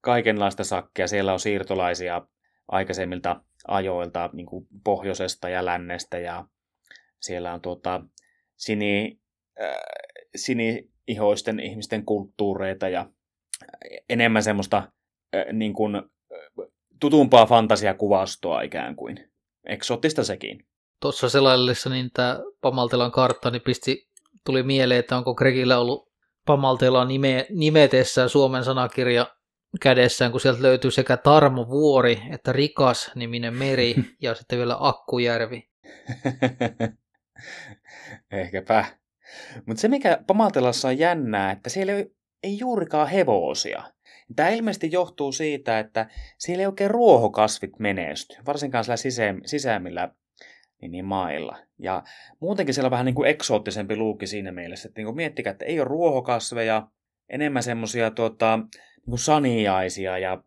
kaikenlaista 0.01 0.63
sakkia. 0.63 1.07
Siellä 1.07 1.33
on 1.33 1.39
siirtolaisia 1.39 2.27
aikaisemmilta 2.67 3.41
ajoilta 3.67 4.29
niin 4.33 4.45
kuin 4.45 4.67
pohjoisesta 4.83 5.49
ja 5.49 5.65
lännestä 5.65 6.17
ja 6.17 6.45
siellä 7.19 7.53
on 7.53 7.61
tuota, 7.61 8.01
sini, 8.55 9.19
äh, 9.61 9.75
sini-ihoisten 10.35 11.59
ihmisten 11.59 12.05
kulttuureita 12.05 12.89
ja 12.89 13.09
enemmän 14.09 14.43
semmoista 14.43 14.77
äh, 15.35 15.53
niin 15.53 15.73
kuin, 15.73 15.95
äh, 15.95 16.01
tutumpaa 16.99 17.45
fantasiakuvastoa 17.45 18.61
ikään 18.61 18.95
kuin. 18.95 19.31
Eksoottista 19.65 20.23
sekin. 20.23 20.67
Tuossa 21.01 21.29
selaillessa 21.29 21.89
niin 21.89 22.09
tämä 22.13 22.39
Pamaltelan 22.61 23.11
kartta 23.11 23.51
niin 23.51 23.61
pisti, 23.61 24.07
tuli 24.45 24.63
mieleen, 24.63 24.99
että 24.99 25.17
onko 25.17 25.35
Gregillä 25.35 25.79
ollut 25.79 26.07
Pamaltela 26.45 27.05
nime, 27.05 27.45
nimetessään 27.49 28.29
Suomen 28.29 28.63
sanakirja 28.63 29.36
kädessään, 29.81 30.31
kun 30.31 30.41
sieltä 30.41 30.61
löytyy 30.61 30.91
sekä 30.91 31.17
Tarmo 31.17 31.69
Vuori 31.69 32.21
että 32.31 32.53
Rikas 32.53 33.11
niminen 33.15 33.53
meri 33.53 33.95
ja 34.21 34.35
sitten 34.35 34.59
vielä 34.59 34.77
Akkujärvi. 34.79 35.69
Ehkäpä. 38.31 38.85
Mutta 39.65 39.81
se, 39.81 39.87
mikä 39.87 40.19
Pamaltelassa 40.27 40.87
on 40.87 40.99
jännää, 40.99 41.51
että 41.51 41.69
siellä 41.69 41.93
ei, 41.93 42.11
ei 42.43 42.59
juurikaan 42.59 43.07
hevosia. 43.07 43.83
Tämä 44.35 44.49
ilmeisesti 44.49 44.91
johtuu 44.91 45.31
siitä, 45.31 45.79
että 45.79 46.09
siellä 46.37 46.61
ei 46.61 46.67
oikein 46.67 46.91
ruohokasvit 46.91 47.79
menesty, 47.79 48.35
varsinkaan 48.45 48.83
siellä 48.83 48.97
sisä- 49.45 49.79
niin, 50.81 50.91
niin 50.91 51.05
mailla. 51.05 51.57
Ja 51.79 52.03
muutenkin 52.39 52.73
siellä 52.73 52.87
on 52.87 52.91
vähän 52.91 53.05
niin 53.05 53.15
kuin 53.15 53.29
eksoottisempi 53.29 53.95
luukki 53.95 54.27
siinä 54.27 54.51
mielessä, 54.51 54.87
että 54.87 54.99
niin 54.99 55.05
kuin 55.05 55.15
miettikää, 55.15 55.51
että 55.51 55.65
ei 55.65 55.79
ole 55.79 55.87
ruohokasveja, 55.87 56.87
enemmän 57.29 57.63
semmoisia 57.63 58.11
tuota, 58.11 58.59
niin 59.07 59.17
saniaisia 59.17 60.17
ja 60.17 60.43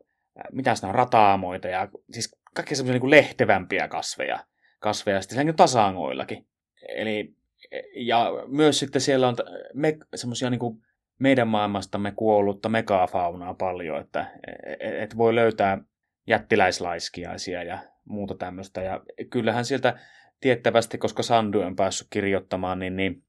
mitä 0.52 0.74
on, 0.82 0.94
rataamoita 0.94 1.68
ja 1.68 1.88
siis 2.12 2.40
kaikki 2.54 2.74
semmoisia 2.74 3.00
niin 3.00 3.10
lehtevämpiä 3.10 3.88
kasveja, 3.88 4.44
kasveja 4.78 5.22
sitten 5.22 5.36
siellä 5.36 5.52
tasangoillakin. 5.52 6.46
Eli, 6.88 7.34
ja 7.96 8.30
myös 8.46 8.78
sitten 8.78 9.00
siellä 9.00 9.28
on 9.28 9.36
me, 9.74 9.98
semmoisia 10.14 10.50
niin 10.50 10.58
kuin 10.58 10.78
meidän 11.18 11.48
maailmastamme 11.48 12.12
kuollutta 12.16 12.68
megafaunaa 12.68 13.54
paljon, 13.54 14.00
että 14.00 14.26
et, 14.80 15.02
et 15.02 15.16
voi 15.16 15.34
löytää 15.34 15.78
jättiläislaiskiaisia 16.26 17.62
ja 17.62 17.78
muuta 18.04 18.34
tämmöistä. 18.34 18.82
Ja 18.82 19.00
kyllähän 19.30 19.64
sieltä 19.64 19.98
tiettävästi, 20.40 20.98
koska 20.98 21.22
Sandu 21.22 21.60
on 21.60 21.76
päässyt 21.76 22.06
kirjoittamaan, 22.10 22.78
niin, 22.78 22.96
niin 22.96 23.24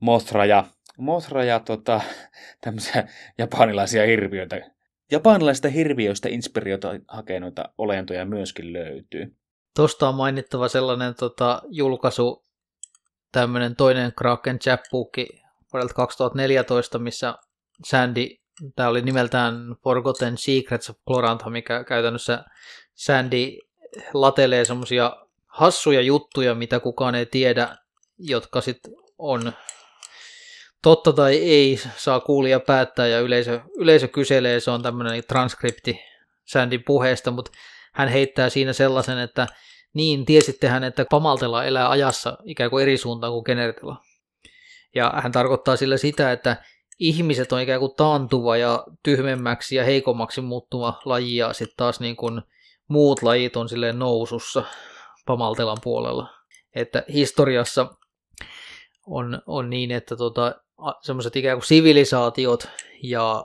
Mothra 0.00 0.44
ja, 0.44 0.64
Mothra 0.96 1.44
ja 1.44 1.60
tota, 1.60 2.00
tämmöisiä 2.64 3.08
japanilaisia 3.38 4.06
hirviöitä, 4.06 4.70
japanilaisista 5.10 5.68
hirviöistä 5.68 6.28
inspiriota 6.28 6.88
hakeneita 7.08 7.64
olentoja 7.78 8.26
myöskin 8.26 8.72
löytyy. 8.72 9.36
Tuosta 9.76 10.08
on 10.08 10.14
mainittava 10.14 10.68
sellainen 10.68 11.14
tota, 11.14 11.62
julkaisu, 11.68 12.44
tämmöinen 13.32 13.76
toinen 13.76 14.12
Kraken 14.18 14.58
chapbooki 14.58 15.26
vuodelta 15.72 15.94
2014, 15.94 16.98
missä 16.98 17.34
Sandy, 17.84 18.26
tämä 18.76 18.88
oli 18.88 19.02
nimeltään 19.02 19.54
Forgotten 19.84 20.38
Secrets 20.38 20.90
of 20.90 20.96
Clorantha, 21.08 21.50
mikä 21.50 21.84
käytännössä 21.84 22.44
Sandy 22.94 23.58
latelee 24.14 24.64
semmoisia 24.64 25.16
hassuja 25.46 26.00
juttuja, 26.00 26.54
mitä 26.54 26.80
kukaan 26.80 27.14
ei 27.14 27.26
tiedä, 27.26 27.76
jotka 28.18 28.60
sitten 28.60 28.92
on 29.18 29.52
totta 30.86 31.12
tai 31.12 31.36
ei, 31.36 31.80
saa 31.96 32.20
kuulija 32.20 32.60
päättää 32.60 33.06
ja 33.06 33.20
yleisö, 33.20 33.60
yleisö 33.78 34.08
kyselee, 34.08 34.60
se 34.60 34.70
on 34.70 34.82
tämmöinen 34.82 35.22
transkripti 35.28 36.00
Sandin 36.44 36.82
puheesta, 36.86 37.30
mutta 37.30 37.50
hän 37.94 38.08
heittää 38.08 38.50
siinä 38.50 38.72
sellaisen, 38.72 39.18
että 39.18 39.46
niin, 39.94 40.24
tiesittehän, 40.24 40.84
että 40.84 41.04
Pamaltela 41.10 41.64
elää 41.64 41.90
ajassa 41.90 42.38
ikään 42.44 42.70
kuin 42.70 42.82
eri 42.82 42.96
suuntaan 42.96 43.32
kuin 43.32 43.42
Genertela. 43.46 44.02
Ja 44.94 45.12
hän 45.22 45.32
tarkoittaa 45.32 45.76
sillä 45.76 45.96
sitä, 45.96 46.32
että 46.32 46.56
ihmiset 46.98 47.52
on 47.52 47.60
ikään 47.60 47.80
kuin 47.80 47.94
taantuva 47.96 48.56
ja 48.56 48.84
tyhmemmäksi 49.02 49.76
ja 49.76 49.84
heikommaksi 49.84 50.40
muuttuva 50.40 51.00
laji 51.04 51.36
ja 51.36 51.52
sitten 51.52 51.76
taas 51.76 52.00
niin 52.00 52.16
kuin 52.16 52.42
muut 52.88 53.22
lajit 53.22 53.56
on 53.56 53.68
silleen 53.68 53.98
nousussa. 53.98 54.64
Pamaltelan 55.26 55.78
puolella. 55.82 56.30
Että 56.74 57.04
historiassa 57.12 57.94
on, 59.06 59.42
on 59.46 59.70
niin, 59.70 59.90
että 59.90 60.16
tota, 60.16 60.54
semmoiset 61.02 61.36
ikään 61.36 61.58
kuin 61.58 61.66
sivilisaatiot 61.66 62.68
ja 63.02 63.44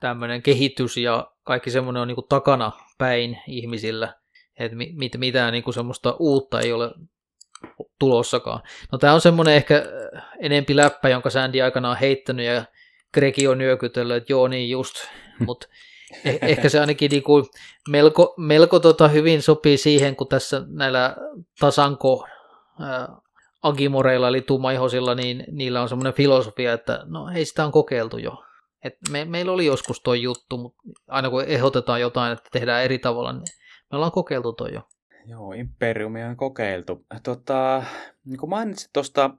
tämmöinen 0.00 0.42
kehitys 0.42 0.96
ja 0.96 1.32
kaikki 1.42 1.70
semmoinen 1.70 2.00
on 2.00 2.08
niin 2.08 2.14
kuin 2.16 2.28
takana 2.28 2.72
päin 2.98 3.38
ihmisillä, 3.48 4.14
että 4.58 4.76
mit, 4.76 5.16
mitään 5.18 5.52
niin 5.52 5.64
kuin 5.64 5.74
semmoista 5.74 6.16
uutta 6.18 6.60
ei 6.60 6.72
ole 6.72 6.90
tulossakaan. 7.98 8.62
No 8.92 8.98
tämä 8.98 9.12
on 9.12 9.20
semmoinen 9.20 9.54
ehkä 9.54 9.76
äh, 9.76 10.24
enempi 10.40 10.76
läppä, 10.76 11.08
jonka 11.08 11.30
Sandy 11.30 11.60
aikana 11.60 11.90
on 11.90 11.96
heittänyt 11.96 12.46
ja 12.46 12.64
Gregi 13.14 13.48
on 13.48 13.58
nyökytellyt, 13.58 14.16
että 14.16 14.32
joo 14.32 14.48
niin 14.48 14.70
just, 14.70 14.94
mutta 15.46 15.68
Eh, 16.24 16.38
ehkä 16.42 16.68
se 16.68 16.80
ainakin 16.80 17.10
niin 17.10 17.22
kuin 17.22 17.44
melko, 17.88 18.34
melko 18.36 18.80
tota 18.80 19.08
hyvin 19.08 19.42
sopii 19.42 19.76
siihen, 19.76 20.16
kun 20.16 20.28
tässä 20.28 20.62
näillä 20.66 21.16
tasanko 21.60 22.26
ää, 22.80 23.16
agimoreilla 23.64 24.28
eli 24.28 24.40
tummaihosilla, 24.40 25.14
niin 25.14 25.44
niillä 25.52 25.82
on 25.82 25.88
semmoinen 25.88 26.12
filosofia, 26.12 26.72
että 26.72 27.00
no 27.04 27.26
hei 27.26 27.44
sitä 27.44 27.64
on 27.64 27.72
kokeiltu 27.72 28.18
jo. 28.18 28.44
Et 28.84 28.94
me, 29.10 29.24
meillä 29.24 29.52
oli 29.52 29.66
joskus 29.66 30.00
tuo 30.00 30.14
juttu, 30.14 30.58
mutta 30.58 30.82
aina 31.08 31.30
kun 31.30 31.44
ehdotetaan 31.44 32.00
jotain, 32.00 32.32
että 32.32 32.48
tehdään 32.52 32.84
eri 32.84 32.98
tavalla, 32.98 33.32
niin 33.32 33.44
me 33.90 33.96
ollaan 33.96 34.12
kokeiltu 34.12 34.52
tuo 34.52 34.66
jo. 34.66 34.80
Joo, 35.26 35.52
Imperiumia 35.52 36.28
on 36.28 36.36
kokeiltu. 36.36 37.06
Tota, 37.22 37.82
niin 38.24 38.38
kuin 38.38 38.50
mainitsit 38.50 38.90
tuosta 38.92 39.30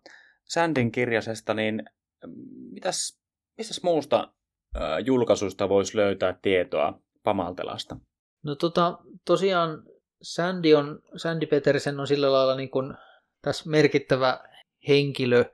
Sandin 0.44 0.92
kirjasesta, 0.92 1.54
niin 1.54 1.84
mitäs, 2.72 3.20
mitäs 3.58 3.84
muusta 3.84 4.34
julkaisusta 5.06 5.70
voisi 5.70 5.98
löytää 5.98 6.40
tietoa 6.42 7.00
Pamaltelasta? 7.24 7.98
No 8.44 8.56
tota, 8.56 8.98
tosiaan 9.26 9.84
Sandy, 10.22 10.74
on, 10.74 11.00
Sandy 11.16 11.46
Petersen 11.46 12.00
on 12.00 12.08
sillä 12.08 12.32
lailla 12.32 12.56
niin 12.56 12.72
kuin 12.72 12.94
tässä 13.46 13.70
merkittävä 13.70 14.40
henkilö 14.88 15.46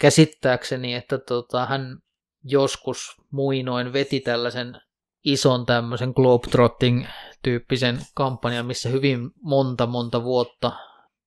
käsittääkseni, 0.00 0.94
että 0.94 1.18
tota, 1.18 1.66
hän 1.66 1.98
joskus 2.44 3.16
muinoin 3.30 3.92
veti 3.92 4.20
tällaisen 4.20 4.80
ison 5.24 5.66
tämmöisen 5.66 6.12
Globetrotting-tyyppisen 6.16 7.98
kampanjan, 8.14 8.66
missä 8.66 8.88
hyvin 8.88 9.30
monta 9.42 9.86
monta 9.86 10.24
vuotta 10.24 10.72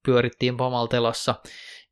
pyörittiin 0.06 0.58
Pamaltelassa. 0.58 1.36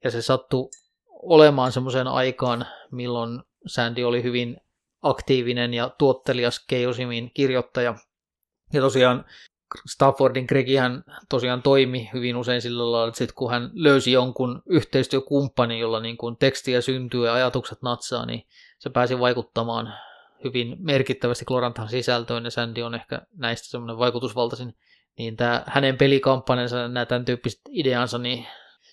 Ja 0.04 0.12
se 0.12 0.22
sattui 0.22 0.70
olemaan 1.10 1.72
semmoisen 1.72 2.08
aikaan, 2.08 2.66
milloin 2.92 3.42
Sandy 3.68 4.04
oli 4.04 4.24
hyvin 4.24 4.58
aktiivinen 5.02 5.74
ja 5.74 5.90
tuottelias 5.98 6.66
Keosimin 6.68 7.32
kirjoittaja. 7.34 7.96
Ja 8.74 8.82
tosiaan 8.82 9.26
Staffordin 9.90 10.48
hän 10.80 11.04
tosiaan 11.30 11.62
toimi 11.62 12.10
hyvin 12.14 12.36
usein 12.36 12.62
sillä 12.62 12.92
lailla, 12.92 13.08
että 13.08 13.18
sit 13.18 13.32
kun 13.32 13.52
hän 13.52 13.70
löysi 13.74 14.12
jonkun 14.12 14.62
yhteistyökumppanin, 14.66 15.80
jolla 15.80 16.00
niin 16.00 16.18
kuin 16.18 16.38
tekstiä 16.38 16.82
syntyy 16.82 17.26
ja 17.26 17.34
ajatukset 17.34 17.82
natsaa, 17.82 18.26
niin 18.26 18.48
se 18.80 18.90
pääsi 18.90 19.20
vaikuttamaan 19.20 19.94
hyvin 20.44 20.76
merkittävästi 20.80 21.46
Klorantan 21.46 21.90
sisältöön, 21.90 22.44
ja 22.44 22.52
Sandy 22.52 22.82
on 22.82 22.96
ehkä 22.96 23.22
näistä 23.38 23.68
semmoinen 23.68 23.98
vaikutusvaltaisin, 23.98 24.78
niin 25.18 25.38
tämä 25.38 25.64
hänen 25.68 25.98
pelikampanjansa 25.98 26.78
ja 26.78 26.88
nämä 26.88 27.06
tämän 27.06 27.26
tyyppiset 27.26 27.62
ideansa 27.70 28.18
niin 28.18 28.48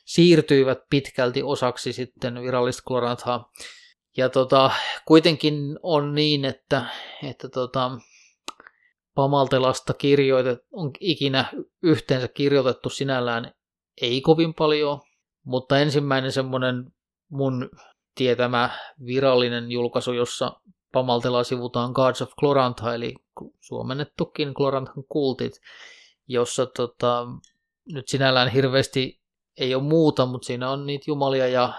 siirtyivät 0.05 0.79
pitkälti 0.91 1.43
osaksi 1.43 1.93
sitten 1.93 2.43
virallista 2.43 2.83
Klorantaa. 2.87 3.53
Ja 4.17 4.29
tota, 4.29 4.71
kuitenkin 5.05 5.79
on 5.83 6.15
niin, 6.15 6.45
että, 6.45 6.85
että 7.23 7.49
tota, 7.49 7.91
Pamaltelasta 9.19 9.95
kirjoitet, 9.95 10.59
on 10.73 10.91
ikinä 11.01 11.45
yhteensä 11.83 12.29
kirjoitettu 12.29 12.91
sinällään 12.91 13.53
ei 14.01 14.21
kovin 14.21 14.55
paljon, 14.55 15.01
mutta 15.45 15.79
ensimmäinen 15.79 16.33
semmoinen 16.33 16.85
mun 17.29 17.71
tietämä 18.15 18.71
virallinen 19.07 19.71
julkaisu, 19.71 20.13
jossa 20.13 20.61
Pamaltelaa 20.93 21.45
sivutaan 21.45 21.93
Gods 21.93 22.23
of 22.23 22.31
Clorantha, 22.41 22.95
eli 22.95 23.15
suomennettukin 23.61 24.55
Cloranthan 24.55 25.05
kultit, 25.09 25.53
jossa 26.29 26.67
tota, 26.67 27.27
nyt 27.93 28.09
sinällään 28.09 28.49
hirveästi 28.49 29.21
ei 29.57 29.75
ole 29.75 29.83
muuta, 29.83 30.27
mutta 30.27 30.47
siinä 30.47 30.71
on 30.71 30.87
niitä 30.87 31.05
jumalia 31.09 31.49
ja, 31.49 31.73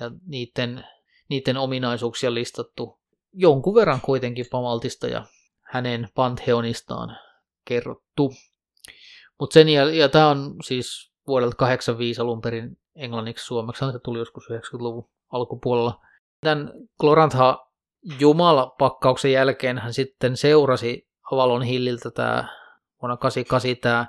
ja 0.00 0.10
niiden 0.26 0.84
niiden 1.28 1.56
ominaisuuksia 1.56 2.34
listattu 2.34 2.98
jonkun 3.32 3.74
verran 3.74 4.00
kuitenkin 4.00 4.46
Pamaltista 4.50 5.06
ja 5.06 5.24
hänen 5.72 6.08
pantheonistaan 6.14 7.18
kerrottu. 7.64 8.32
Mutta 9.40 9.54
sen 9.54 9.68
ja, 9.68 9.94
ja 9.94 10.08
tämä 10.08 10.28
on 10.28 10.54
siis 10.64 11.12
vuodelta 11.26 11.56
85 11.56 12.20
alun 12.20 12.40
perin 12.40 12.76
englanniksi 12.96 13.44
suomeksi, 13.44 13.84
se 13.92 13.98
tuli 14.04 14.18
joskus 14.18 14.44
90-luvun 14.50 15.10
alkupuolella. 15.32 16.00
Tämän 16.40 16.72
Glorantha 17.00 17.66
Jumalapakkauksen 18.20 19.32
jälkeen 19.32 19.78
hän 19.78 19.92
sitten 19.92 20.36
seurasi 20.36 21.08
Avalon 21.32 21.62
Hilliltä 21.62 22.10
tämä 22.10 22.48
vuonna 23.02 23.16
88 23.16 23.76
tämä 23.80 24.06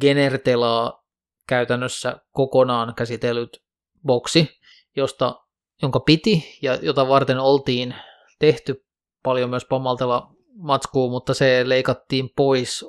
Genertelaa 0.00 1.04
käytännössä 1.48 2.16
kokonaan 2.30 2.94
käsitellyt 2.94 3.62
boksi, 4.06 4.60
josta, 4.96 5.44
jonka 5.82 6.00
piti 6.00 6.58
ja 6.62 6.74
jota 6.74 7.08
varten 7.08 7.38
oltiin 7.38 7.94
tehty 8.38 8.84
paljon 9.22 9.50
myös 9.50 9.64
Pamaltella 9.64 10.33
matskuu, 10.54 11.10
mutta 11.10 11.34
se 11.34 11.62
leikattiin 11.66 12.30
pois. 12.36 12.84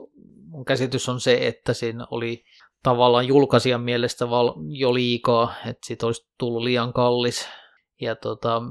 Mun 0.47 0.65
käsitys 0.65 1.09
on 1.09 1.19
se, 1.19 1.47
että 1.47 1.73
siinä 1.73 2.07
oli 2.11 2.43
tavallaan 2.83 3.27
julkaisijan 3.27 3.81
mielestä 3.81 4.25
jo 4.69 4.93
liikaa, 4.93 5.53
että 5.65 5.87
siitä 5.87 6.05
olisi 6.05 6.27
tullut 6.37 6.63
liian 6.63 6.93
kallis. 6.93 7.47
Ja 8.01 8.15
tota, 8.15 8.61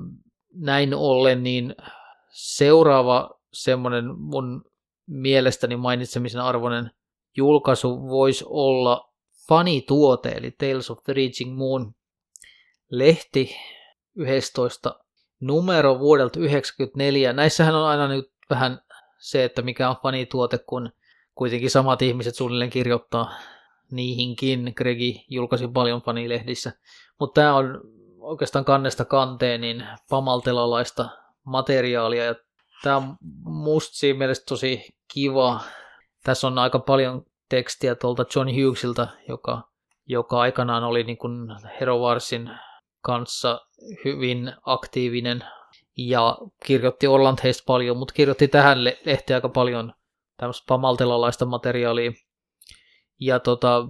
näin 0.54 0.94
ollen 0.94 1.42
niin 1.42 1.74
seuraava 2.32 3.30
semmoinen 3.52 4.18
mun 4.18 4.64
mielestäni 5.06 5.76
mainitsemisen 5.76 6.40
arvoinen 6.40 6.90
julkaisu 7.36 8.08
voisi 8.08 8.44
olla 8.48 9.12
fanituote, 9.48 10.28
eli 10.28 10.50
Tales 10.50 10.90
of 10.90 10.98
the 11.04 11.12
Reaching 11.12 11.56
Moon 11.56 11.92
lehti 12.90 13.56
11 14.16 15.00
numero 15.40 15.98
vuodelta 15.98 16.32
1994. 16.32 17.32
Näissähän 17.32 17.74
on 17.74 17.86
aina 17.86 18.08
nyt 18.08 18.32
vähän 18.50 18.80
se, 19.24 19.44
että 19.44 19.62
mikä 19.62 19.90
on 19.90 19.96
fanituote, 20.02 20.58
kun 20.58 20.90
kuitenkin 21.34 21.70
samat 21.70 22.02
ihmiset 22.02 22.34
suunnilleen 22.34 22.70
kirjoittaa 22.70 23.30
niihinkin. 23.90 24.72
Gregi 24.76 25.24
julkaisi 25.28 25.68
paljon 25.68 26.02
fanilehdissä. 26.02 26.72
Mutta 27.20 27.40
tämä 27.40 27.54
on 27.54 27.80
oikeastaan 28.18 28.64
kannesta 28.64 29.04
kanteen 29.04 29.60
niin 29.60 29.86
pamaltelalaista 30.10 31.08
materiaalia. 31.44 32.24
Ja 32.24 32.34
tämä 32.82 32.96
on 32.96 33.16
musta 33.44 33.94
siinä 33.94 34.18
mielessä 34.18 34.44
tosi 34.48 34.96
kiva. 35.14 35.60
Tässä 36.24 36.46
on 36.46 36.58
aika 36.58 36.78
paljon 36.78 37.22
tekstiä 37.48 37.94
tuolta 37.94 38.24
John 38.36 38.48
Hughesilta, 38.48 39.08
joka, 39.28 39.62
joka 40.06 40.40
aikanaan 40.40 40.84
oli 40.84 41.04
niin 41.04 41.18
kuin 41.18 41.48
Hero 41.80 41.98
Warsin 41.98 42.50
kanssa 43.00 43.60
hyvin 44.04 44.52
aktiivinen 44.62 45.44
ja 45.96 46.38
kirjoitti 46.66 47.06
Orland 47.06 47.38
heistä 47.42 47.62
paljon, 47.66 47.96
mutta 47.96 48.14
kirjoitti 48.14 48.48
tähän 48.48 48.84
lehteen 48.84 49.34
aika 49.34 49.48
paljon 49.48 49.92
tämmöistä 50.36 50.64
pamaltelalaista 50.68 51.46
materiaalia. 51.46 52.12
Ja 53.20 53.40
tota, 53.40 53.86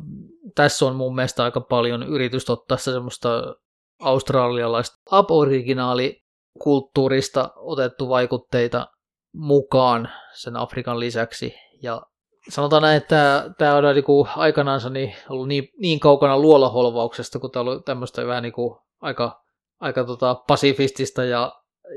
tässä 0.55 0.87
on 0.87 0.97
mun 0.97 1.14
mielestä 1.14 1.45
aika 1.45 1.61
paljon 1.61 2.03
yritystä 2.03 2.53
ottaa 2.53 2.77
semmoista 2.77 3.55
australialaista 4.01 4.97
aboriginaalikulttuurista 5.11 7.51
otettu 7.57 8.09
vaikutteita 8.09 8.87
mukaan 9.35 10.09
sen 10.35 10.57
Afrikan 10.57 11.01
lisäksi. 11.01 11.55
Ja 11.83 12.03
sanotaan 12.49 12.83
näin, 12.83 12.97
että 12.97 13.51
tämä 13.59 13.77
on 13.77 13.95
niinku 13.95 14.29
aikanaansa 14.37 14.90
niin 14.90 15.14
ollut 15.29 15.49
niin, 15.49 15.69
niin 15.79 16.01
kaukana 16.01 16.38
luolaholvauksesta, 16.38 17.38
kun 17.38 17.51
tämä 17.51 17.61
ollut 17.61 17.85
tämmöistä 17.85 18.27
vähän 18.27 18.43
niinku 18.43 18.79
aika, 19.01 19.43
aika 19.81 20.05
tota 20.05 20.35
pasifistista 20.35 21.25
ja, 21.25 21.53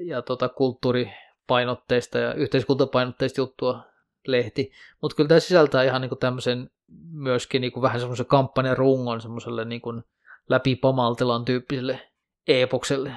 ja 0.05 0.21
tota 0.21 0.49
kulttuuripainotteista 0.49 2.17
ja 2.19 2.33
yhteiskuntapainotteista 2.33 3.41
juttua 3.41 3.83
lehti. 4.27 4.71
Mutta 5.01 5.15
kyllä 5.15 5.27
tämä 5.27 5.39
sisältää 5.39 5.83
ihan 5.83 6.01
niinku 6.01 6.15
tämmöisen 6.15 6.69
myöskin 7.11 7.61
niinku 7.61 7.81
vähän 7.81 7.99
semmoisen 7.99 8.25
kampanjan 8.25 8.77
rungon 8.77 9.21
semmoiselle 9.21 9.65
niinku 9.65 10.01
läpi 10.49 10.75
Pamaltelan 10.75 11.45
tyyppiselle 11.45 12.11
epokselle. 12.47 13.13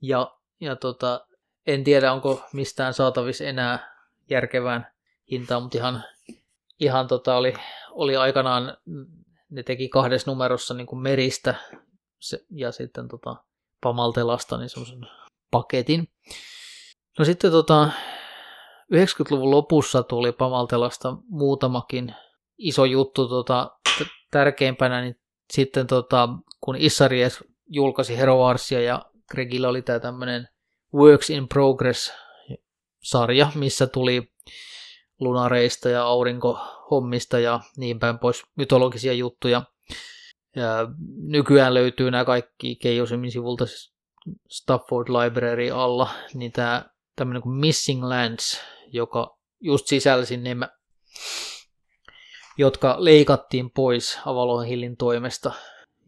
Ja, 0.00 0.38
ja 0.60 0.76
tota, 0.76 1.26
en 1.66 1.84
tiedä, 1.84 2.12
onko 2.12 2.42
mistään 2.52 2.94
saatavissa 2.94 3.44
enää 3.44 3.94
järkevään 4.30 4.86
hintaan, 5.30 5.62
mutta 5.62 5.78
ihan, 5.78 6.04
ihan 6.80 7.08
tota 7.08 7.36
oli, 7.36 7.54
oli 7.90 8.16
aikanaan, 8.16 8.76
ne 9.50 9.62
teki 9.62 9.88
kahdessa 9.88 10.30
numerossa 10.30 10.74
niin 10.74 10.86
kuin 10.86 11.02
meristä 11.02 11.54
se, 12.18 12.44
ja 12.50 12.72
sitten 12.72 13.08
tota, 13.08 13.36
Pamaltelasta 13.82 14.58
niin 14.58 14.68
semmoisen 14.68 15.00
paketin. 15.50 16.08
No 17.18 17.24
sitten 17.24 17.50
tota, 17.50 17.90
90-luvun 18.94 19.50
lopussa 19.50 20.02
tuli 20.02 20.32
Pamaltelasta 20.32 21.16
muutamakin 21.28 22.14
iso 22.58 22.84
juttu. 22.84 23.28
Tota, 23.28 23.70
tärkeimpänä 24.30 25.00
niin 25.00 25.20
sitten 25.52 25.86
tota, 25.86 26.28
kun 26.60 26.76
Issaries 26.76 27.44
julkaisi 27.66 28.18
Hero 28.18 28.38
Warsia 28.38 28.80
ja 28.80 29.04
Gregillä 29.30 29.68
oli 29.68 29.82
tämä 29.82 30.00
tämmöinen 30.00 30.48
Works 30.94 31.30
in 31.30 31.48
Progress 31.48 32.12
sarja, 33.02 33.52
missä 33.54 33.86
tuli 33.86 34.32
lunareista 35.20 35.88
ja 35.88 36.04
aurinkohommista 36.04 37.38
ja 37.38 37.60
niin 37.76 37.98
päin 37.98 38.18
pois 38.18 38.42
mytologisia 38.56 39.12
juttuja. 39.12 39.62
Ja 40.56 40.88
nykyään 41.16 41.74
löytyy 41.74 42.10
nämä 42.10 42.24
kaikki 42.24 42.76
Keijosimin 42.76 43.32
sivulta 43.32 43.64
Stafford 44.48 45.08
Library 45.08 45.70
alla, 45.70 46.10
niin 46.34 46.52
tämä 46.52 46.84
tämmöinen 47.16 47.42
kuin 47.42 47.54
Missing 47.54 48.04
Lands, 48.04 48.60
joka 48.86 49.38
just 49.60 49.86
sisälsi 49.86 50.36
nämä, 50.36 50.68
jotka 52.58 52.96
leikattiin 52.98 53.70
pois 53.70 54.18
Avalon 54.26 54.64
Hillin 54.64 54.96
toimesta. 54.96 55.52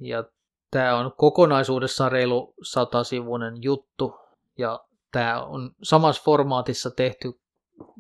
Ja 0.01 0.25
tämä 0.71 0.97
on 0.97 1.13
kokonaisuudessaan 1.17 2.13
reilu 2.13 2.55
satasivuinen 2.63 3.63
juttu, 3.63 4.15
ja 4.59 4.81
tämä 5.13 5.45
on 5.45 5.71
samassa 5.83 6.23
formaatissa 6.23 6.91
tehty 6.91 7.41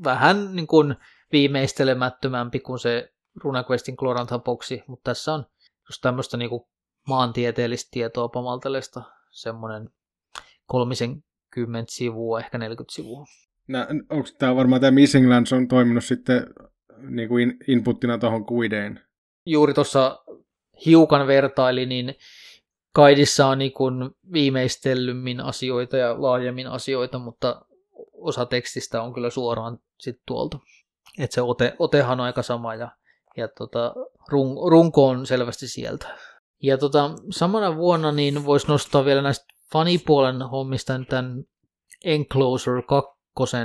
vähän 0.04 0.56
niin 0.56 0.66
kuin 0.66 0.96
viimeistelemättömämpi 1.32 2.60
kuin 2.60 2.78
se 2.78 3.12
RuneQuestin 3.44 3.94
Glorantha-boksi, 3.98 4.82
mutta 4.86 5.10
tässä 5.10 5.34
on 5.34 5.46
just 5.88 6.02
tämmöistä 6.02 6.36
niin 6.36 6.50
kuin 6.50 6.62
maantieteellistä 7.08 7.88
tietoa 7.90 8.28
Pamaltelesta, 8.28 9.02
semmoinen 9.30 9.90
30 10.70 11.92
sivua, 11.92 12.40
ehkä 12.40 12.58
40 12.58 12.94
sivua. 12.94 13.24
Nä, 13.68 13.88
onko 14.10 14.28
tämä 14.38 14.56
varmaan 14.56 14.80
tämä 14.80 14.90
Missing 14.90 15.28
Lands 15.28 15.52
on 15.52 15.68
toiminut 15.68 16.04
sitten 16.04 16.46
niin 16.98 17.28
kuin 17.28 17.56
inputtina 17.68 18.18
tuohon 18.18 18.46
kuideen? 18.46 19.00
Juuri 19.46 19.74
tuossa 19.74 20.24
hiukan 20.86 21.26
vertaili, 21.26 21.86
niin 21.86 22.14
Kaidissa 22.92 23.46
on 23.46 23.58
niin 23.58 23.72
kuin 23.72 24.10
viimeistellymmin 24.32 25.40
asioita 25.40 25.96
ja 25.96 26.22
laajemmin 26.22 26.66
asioita, 26.66 27.18
mutta 27.18 27.62
osa 28.12 28.46
tekstistä 28.46 29.02
on 29.02 29.14
kyllä 29.14 29.30
suoraan 29.30 29.78
sit 29.98 30.16
tuolta. 30.26 30.58
Et 31.18 31.32
se 31.32 31.42
ote, 31.42 31.76
otehan 31.78 32.20
on 32.20 32.26
aika 32.26 32.42
sama 32.42 32.74
ja, 32.74 32.90
ja 33.36 33.48
tota, 33.48 33.94
run, 34.28 34.70
runko 34.70 35.08
on 35.08 35.26
selvästi 35.26 35.68
sieltä. 35.68 36.18
Ja 36.62 36.78
tota, 36.78 37.10
samana 37.30 37.76
vuonna 37.76 38.12
niin 38.12 38.44
voisi 38.44 38.68
nostaa 38.68 39.04
vielä 39.04 39.22
näistä 39.22 39.44
fanipuolen 39.72 40.42
hommista 40.42 41.00
tämän 41.08 41.44
Enclosure 42.04 42.82
2. 42.82 43.56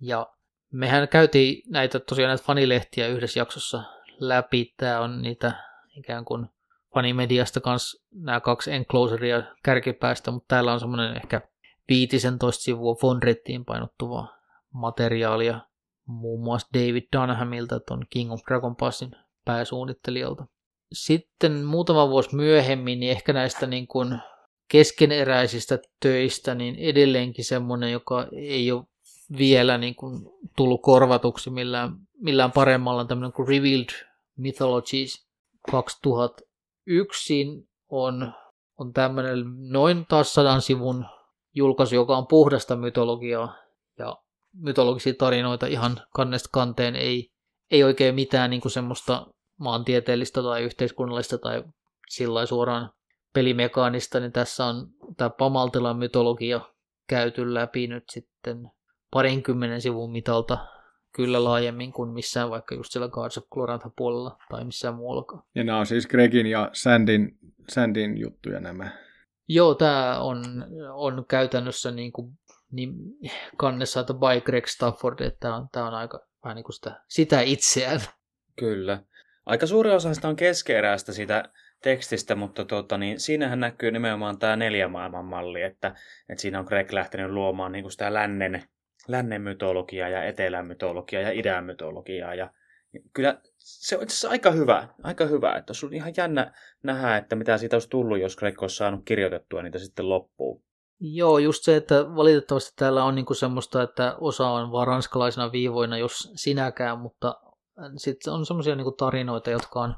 Ja 0.00 0.26
mehän 0.72 1.08
käytiin 1.08 1.62
näitä 1.70 2.00
tosiaan 2.00 2.28
näitä 2.28 2.44
fanilehtiä 2.44 3.08
yhdessä 3.08 3.40
jaksossa 3.40 3.82
läpi. 4.20 4.74
Tämä 4.76 5.00
on 5.00 5.22
niitä 5.22 5.52
ikään 5.96 6.24
kuin 6.24 6.46
fanimediasta 6.94 7.60
kanssa 7.60 8.04
nämä 8.14 8.40
kaksi 8.40 8.72
enclosurea 8.72 9.42
kärkipäästä, 9.62 10.30
mutta 10.30 10.46
täällä 10.48 10.72
on 10.72 10.80
semmoinen 10.80 11.16
ehkä 11.16 11.40
15 11.88 12.62
sivua 12.62 12.94
Fonrettiin 12.94 13.64
painottuvaa 13.64 14.36
materiaalia 14.72 15.60
muun 16.06 16.44
muassa 16.44 16.68
David 16.74 17.02
Dunhamilta, 17.16 17.80
tuon 17.80 18.04
King 18.10 18.32
of 18.32 18.40
Dragon 18.48 18.76
Passin 18.76 19.10
pääsuunnittelijalta. 19.44 20.46
Sitten 20.92 21.64
muutama 21.64 22.08
vuosi 22.08 22.36
myöhemmin, 22.36 23.00
niin 23.00 23.12
ehkä 23.12 23.32
näistä 23.32 23.66
niin 23.66 23.86
kuin 23.86 24.18
keskeneräisistä 24.72 25.78
töistä, 26.00 26.54
niin 26.54 26.74
edelleenkin 26.74 27.44
semmoinen, 27.44 27.92
joka 27.92 28.26
ei 28.32 28.72
ole 28.72 28.84
vielä 29.38 29.78
niin 29.78 29.94
kuin 29.94 30.30
tullut 30.56 30.82
korvatuksi 30.82 31.50
millään, 31.50 31.96
millään 32.18 32.52
paremmalla, 32.52 33.04
tämmöinen 33.04 33.32
kuin 33.32 33.48
Revealed 33.48 33.88
Mythologies 34.36 35.26
2001 35.70 37.46
on, 37.88 38.32
on 38.78 38.92
tämmöinen 38.92 39.44
noin 39.58 40.06
taas 40.08 40.34
sadan 40.34 40.62
sivun 40.62 41.06
julkaisu, 41.54 41.94
joka 41.94 42.16
on 42.16 42.26
puhdasta 42.26 42.76
mytologiaa. 42.76 43.56
Ja 43.98 44.16
mytologisia 44.52 45.14
tarinoita 45.18 45.66
ihan 45.66 46.00
kannesta 46.14 46.48
kanteen, 46.52 46.96
ei, 46.96 47.30
ei 47.70 47.84
oikein 47.84 48.14
mitään 48.14 48.50
niin 48.50 48.60
kuin 48.60 48.72
semmoista 48.72 49.26
maantieteellistä 49.58 50.42
tai 50.42 50.62
yhteiskunnallista 50.62 51.38
tai 51.38 51.64
sillä 52.08 52.46
suoraan 52.46 52.90
pelimekaanista, 53.32 54.20
niin 54.20 54.32
tässä 54.32 54.64
on 54.64 54.88
tämä 55.16 55.30
Pamaltelan 55.30 55.98
mytologia 55.98 56.60
käyty 57.08 57.54
läpi 57.54 57.86
nyt 57.86 58.04
sitten 58.10 58.70
parinkymmenen 59.10 59.80
sivun 59.80 60.12
mitalta 60.12 60.58
kyllä 61.12 61.44
laajemmin 61.44 61.92
kuin 61.92 62.10
missään 62.10 62.50
vaikka 62.50 62.74
just 62.74 62.92
siellä 62.92 63.08
Guards 63.08 63.38
of 63.38 63.48
Glorantha 63.50 63.90
puolella 63.96 64.38
tai 64.50 64.64
missään 64.64 64.94
muuallakaan. 64.94 65.42
Ja 65.54 65.64
nämä 65.64 65.78
on 65.78 65.86
siis 65.86 66.06
Gregin 66.06 66.46
ja 66.46 66.70
Sandin, 66.72 67.38
Sandin 67.68 68.18
juttuja 68.18 68.60
nämä. 68.60 68.90
Joo, 69.48 69.74
tämä 69.74 70.20
on, 70.20 70.44
on 70.92 71.24
käytännössä 71.28 71.90
niin 71.90 72.12
kuin, 72.12 72.38
niin 72.70 72.94
kannessa, 73.56 74.00
että 74.00 74.14
by 74.14 74.40
Greg 74.44 74.66
Stafford, 74.66 75.20
että 75.20 75.40
tämä 75.40 75.56
on, 75.56 75.68
tämä 75.72 75.86
on 75.86 75.94
aika 75.94 76.26
vähän 76.44 76.56
niin 76.56 76.64
kuin 76.64 76.74
sitä, 76.74 77.00
sitä 77.08 77.40
itseään. 77.40 78.00
Kyllä. 78.58 79.02
aika 79.46 79.66
suuri 79.66 79.90
osa 79.90 80.14
sitä 80.14 80.28
on 80.28 80.36
keskeeräistä 80.36 81.12
siitä 81.12 81.44
tekstistä, 81.82 82.34
mutta 82.34 82.64
tuota, 82.64 82.98
niin 82.98 83.20
siinähän 83.20 83.60
näkyy 83.60 83.90
nimenomaan 83.90 84.38
tämä 84.38 84.56
neljä 84.56 84.88
maailman 84.88 85.24
malli, 85.24 85.62
että, 85.62 85.94
että 86.28 86.42
siinä 86.42 86.58
on 86.58 86.64
Greg 86.64 86.92
lähtenyt 86.92 87.30
luomaan 87.30 87.72
niin 87.72 87.82
kuin 87.82 87.92
sitä 87.92 88.14
lännen, 88.14 88.62
lännen 89.08 89.42
mytologiaa 89.42 90.08
ja 90.08 90.24
etelän 90.24 90.66
mytologiaa 90.66 91.22
ja 91.22 91.30
idän 91.30 91.64
mytologiaa. 91.64 92.34
Ja 92.34 92.50
kyllä 93.12 93.40
se 93.58 93.96
on 93.96 94.02
itse 94.02 94.12
asiassa 94.12 94.30
aika 94.30 94.50
hyvä, 94.50 94.88
aika 95.02 95.26
hyvä, 95.26 95.56
että 95.56 95.70
olisi 95.70 95.96
ihan 95.96 96.12
jännä 96.16 96.52
nähdä, 96.82 97.16
että 97.16 97.36
mitä 97.36 97.58
siitä 97.58 97.76
olisi 97.76 97.90
tullut, 97.90 98.20
jos 98.20 98.36
Greg 98.36 98.62
olisi 98.62 98.76
saanut 98.76 99.02
kirjoitettua 99.04 99.62
niitä 99.62 99.78
sitten 99.78 100.08
loppuun. 100.08 100.62
Joo, 101.00 101.38
just 101.38 101.64
se, 101.64 101.76
että 101.76 101.94
valitettavasti 102.16 102.72
täällä 102.76 103.04
on 103.04 103.14
niinku 103.14 103.34
semmoista, 103.34 103.82
että 103.82 104.16
osa 104.20 104.48
on 104.48 104.72
vaan 104.72 104.86
ranskalaisena 104.86 105.52
viivoina, 105.52 105.98
jos 105.98 106.32
sinäkään, 106.34 106.98
mutta 106.98 107.40
sitten 107.96 108.32
on 108.32 108.46
semmoisia 108.46 108.74
niinku 108.74 108.92
tarinoita, 108.92 109.50
jotka, 109.50 109.80
on, 109.80 109.94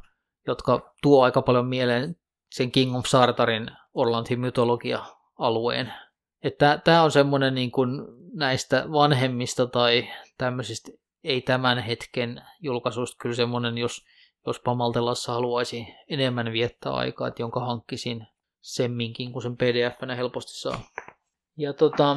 jotka 0.47 0.95
tuo 1.03 1.25
aika 1.25 1.43
paljon 1.43 1.67
mieleen 1.67 2.17
sen 2.51 2.71
King 2.71 2.97
of 2.97 3.07
Sartarin 3.07 3.71
Orlantin 3.95 4.41
mytologia-alueen. 4.41 5.93
Tämä 6.85 7.03
on 7.03 7.11
semmoinen 7.11 7.55
niin 7.55 7.71
kuin 7.71 7.89
näistä 8.35 8.85
vanhemmista 8.93 9.67
tai 9.67 10.09
tämmöisistä 10.39 10.93
ei 11.25 11.41
tämän 11.41 11.79
hetken 11.79 12.43
julkaisuista 12.61 13.17
kyllä 13.21 13.35
semmoinen, 13.35 13.79
jos, 13.79 14.05
jos 14.47 14.61
Pamaltelassa 14.61 15.33
haluaisi 15.33 15.87
enemmän 16.09 16.53
viettää 16.53 16.93
aikaa, 16.93 17.29
että 17.29 17.43
jonka 17.43 17.61
hankkisin 17.61 18.27
semminkin, 18.61 19.33
kun 19.33 19.43
sen 19.43 19.57
pdf 19.57 20.17
helposti 20.17 20.53
saa. 20.53 20.81
Ja 21.57 21.73
tota, 21.73 22.17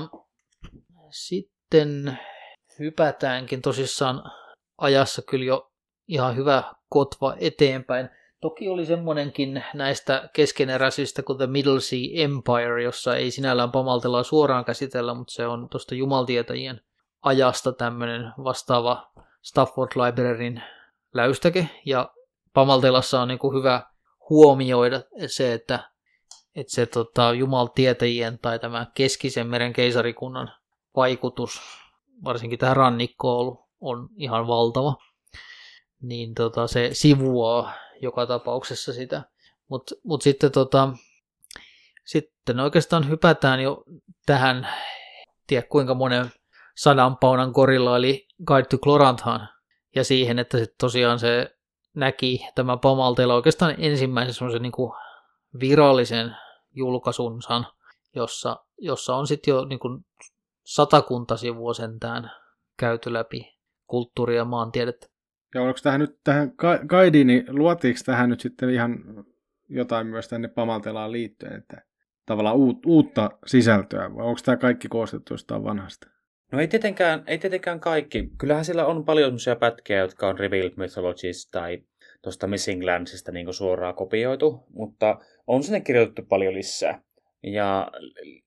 sitten 1.10 2.20
hypätäänkin 2.80 3.62
tosissaan 3.62 4.24
ajassa 4.78 5.22
kyllä 5.22 5.46
jo 5.46 5.72
ihan 6.08 6.36
hyvä 6.36 6.74
kotva 6.90 7.36
eteenpäin. 7.40 8.10
Toki 8.42 8.70
oli 8.70 8.86
semmoinenkin 8.86 9.64
näistä 9.74 10.30
keskeneräisistä 10.34 11.24
kuin 11.24 11.38
The 11.38 11.48
Middle 11.48 11.82
Sea 11.82 12.00
Empire, 12.14 12.84
jossa 12.84 13.16
ei 13.16 13.32
sinällään 13.32 13.72
pamaltelua 13.72 14.24
suoraan 14.24 14.66
käsitellä, 14.66 15.14
mutta 15.14 15.34
se 15.34 15.48
on 15.48 15.70
tuosta 15.70 15.96
jumaltietäjien 15.96 16.82
ajasta 17.22 17.74
tämmöinen 17.74 18.34
vastaava 18.44 19.12
Stafford 19.42 19.92
Libraryn 19.96 20.64
läystäke. 21.14 21.70
Ja 21.86 22.10
pamaltelassa 22.54 23.22
on 23.22 23.28
niin 23.28 23.40
kuin 23.40 23.58
hyvä 23.58 23.84
huomioida 24.30 25.02
se, 25.28 25.54
että, 25.54 25.92
että 26.56 26.74
se 26.74 26.86
tota, 26.86 27.34
jumaltietäjien 27.34 28.40
tai 28.40 28.60
tämä 28.60 28.86
keskisen 28.94 29.48
meren 29.48 29.74
keisarikunnan 29.74 30.52
vaikutus, 30.96 31.62
varsinkin 32.24 32.60
tähän 32.60 32.78
rannikkoon, 32.78 33.58
on 33.82 34.10
ihan 34.16 34.48
valtava. 34.48 34.96
Niin 36.02 36.36
tota, 36.36 36.68
se 36.68 36.90
sivuaa 36.94 37.74
joka 38.02 38.26
tapauksessa 38.26 38.94
sitä. 38.94 39.24
Mutta 39.68 39.96
mut 40.04 40.22
sitten, 40.22 40.52
tota, 40.52 40.90
sitten 42.06 42.60
oikeastaan 42.60 43.10
hypätään 43.10 43.60
jo 43.60 43.84
tähän, 44.26 44.68
tiedä 45.48 45.68
kuinka 45.70 45.94
monen 45.94 46.32
sadan 46.76 47.18
paunan 47.18 47.54
korilla, 47.54 47.98
eli 47.98 48.28
Guide 48.46 48.68
to 48.70 48.78
Cloranthan, 48.78 49.50
ja 49.96 50.04
siihen, 50.04 50.40
että 50.40 50.58
sitten 50.58 50.78
tosiaan 50.80 51.20
se 51.20 51.58
näki 51.94 52.48
tämä 52.56 52.78
Pamalteella 52.78 53.36
oikeastaan 53.36 53.76
ensimmäisen 53.78 54.34
semmoisen 54.34 54.62
niin 54.62 54.74
virallisen 55.60 56.36
julkaisunsa, 56.76 57.64
jossa, 58.16 58.66
jossa 58.78 59.16
on 59.16 59.28
sitten 59.28 59.52
jo 59.52 59.66
niin 59.66 59.80
kuin 59.80 60.06
satakunta 60.64 61.38
sivua 61.38 61.74
sentään 61.74 62.32
käyty 62.78 63.14
läpi 63.14 63.58
kulttuuria 63.88 64.38
ja 64.38 64.46
maantiedettä. 64.46 65.08
Ja 65.58 65.64
onko 65.64 65.80
tähän 65.84 66.00
nyt 66.00 66.18
tähän 66.24 66.54
guidiin, 66.90 67.28
niin 67.28 67.46
luotiinko 67.48 68.00
tähän 68.06 68.30
nyt 68.30 68.40
sitten 68.40 68.70
ihan 68.70 69.00
jotain 69.70 70.08
myös 70.08 70.28
tänne 70.28 70.48
Pamaltelaan 70.48 71.12
liittyen, 71.12 71.54
että 71.54 71.82
tavallaan 72.26 72.56
uut, 72.56 72.86
uutta 72.86 73.30
sisältöä, 73.46 74.16
vai 74.16 74.26
onko 74.26 74.40
tämä 74.46 74.58
kaikki 74.58 74.88
koostettu 74.88 75.34
jostain 75.34 75.64
vanhasta? 75.64 76.08
No 76.52 76.60
ei 76.60 76.68
tietenkään, 76.68 77.24
ei 77.28 77.38
tietenkään 77.38 77.80
kaikki. 77.80 78.30
Kyllähän 78.38 78.66
siellä 78.66 78.86
on 78.86 79.06
paljon 79.06 79.28
sellaisia 79.30 79.56
pätkiä, 79.56 79.98
jotka 79.98 80.28
on 80.28 80.40
Revealed 80.40 80.74
Mythologies 80.76 81.50
tai 81.52 81.84
tuosta 82.22 82.48
Missing 82.48 82.84
Landsista 82.84 83.32
niin 83.32 83.54
suoraan 83.54 83.96
kopioitu, 83.96 84.64
mutta 84.70 85.20
on 85.48 85.64
sinne 85.64 85.82
kirjoitettu 85.82 86.22
paljon 86.22 86.54
lisää. 86.54 87.02
Ja 87.44 87.92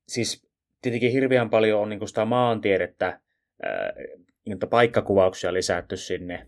siis 0.08 0.48
tietenkin 0.82 1.12
hirveän 1.12 1.50
paljon 1.50 1.80
on 1.80 1.88
niin 1.88 2.08
sitä 2.08 2.24
maantiedettä, 2.24 3.20
paikkakuvauksia 4.70 5.52
lisätty 5.52 5.96
sinne 5.96 6.46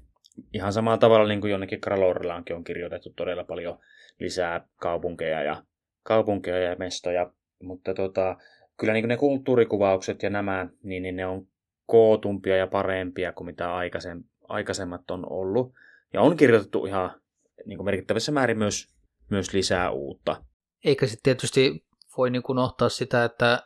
ihan 0.52 0.72
samalla 0.72 0.98
tavalla 0.98 1.28
niin 1.28 1.40
kuin 1.40 1.50
jonnekin 1.50 1.80
Kralorillaankin 1.80 2.56
on 2.56 2.64
kirjoitettu 2.64 3.12
todella 3.16 3.44
paljon 3.44 3.78
lisää 4.18 4.68
kaupunkeja 4.76 5.42
ja, 5.42 5.62
kaupunkeja 6.02 6.58
ja 6.58 6.76
mestoja, 6.78 7.32
mutta 7.62 7.94
tota, 7.94 8.36
kyllä 8.76 8.92
niin 8.92 9.08
ne 9.08 9.16
kulttuurikuvaukset 9.16 10.22
ja 10.22 10.30
nämä, 10.30 10.66
niin, 10.82 11.02
niin 11.02 11.16
ne 11.16 11.26
on 11.26 11.46
kootumpia 11.86 12.56
ja 12.56 12.66
parempia 12.66 13.32
kuin 13.32 13.46
mitä 13.46 13.74
aikaisem, 13.74 14.24
aikaisemmat 14.48 15.10
on 15.10 15.32
ollut. 15.32 15.74
Ja 16.12 16.20
on 16.20 16.36
kirjoitettu 16.36 16.86
ihan 16.86 17.20
niin 17.66 17.78
kuin 17.78 17.84
merkittävässä 17.84 18.32
määrin 18.32 18.58
myös, 18.58 18.94
myös 19.30 19.54
lisää 19.54 19.90
uutta. 19.90 20.44
Eikä 20.84 21.06
sitten 21.06 21.22
tietysti 21.22 21.84
voi 22.16 22.30
niin 22.30 22.42
kuin 22.42 22.58
unohtaa 22.58 22.88
sitä, 22.88 23.24
että, 23.24 23.62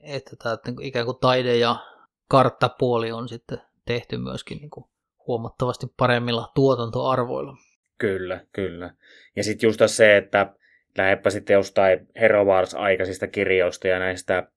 että 0.00 0.36
tämä 0.36 0.58
ikään 0.80 1.06
kuin 1.06 1.18
taide 1.20 1.56
ja 1.56 1.76
karttapuoli 2.28 3.12
on 3.12 3.28
sitten 3.28 3.58
tehty 3.86 4.16
myöskin 4.16 4.58
niin 4.58 4.70
kuin 4.70 4.86
huomattavasti 5.26 5.86
paremmilla 5.96 6.52
tuotantoarvoilla. 6.54 7.56
Kyllä, 7.98 8.40
kyllä. 8.52 8.94
Ja 9.36 9.44
sitten 9.44 9.68
just 9.68 9.80
se, 9.86 10.16
että 10.16 10.54
lähdepä 10.98 11.30
sitten 11.30 11.54
jostain 11.54 12.08
Hero 12.20 12.44
Wars 12.44 12.74
aikaisista 12.74 13.26
kirjoista 13.26 13.88
ja 13.88 13.98
näistä 13.98 14.48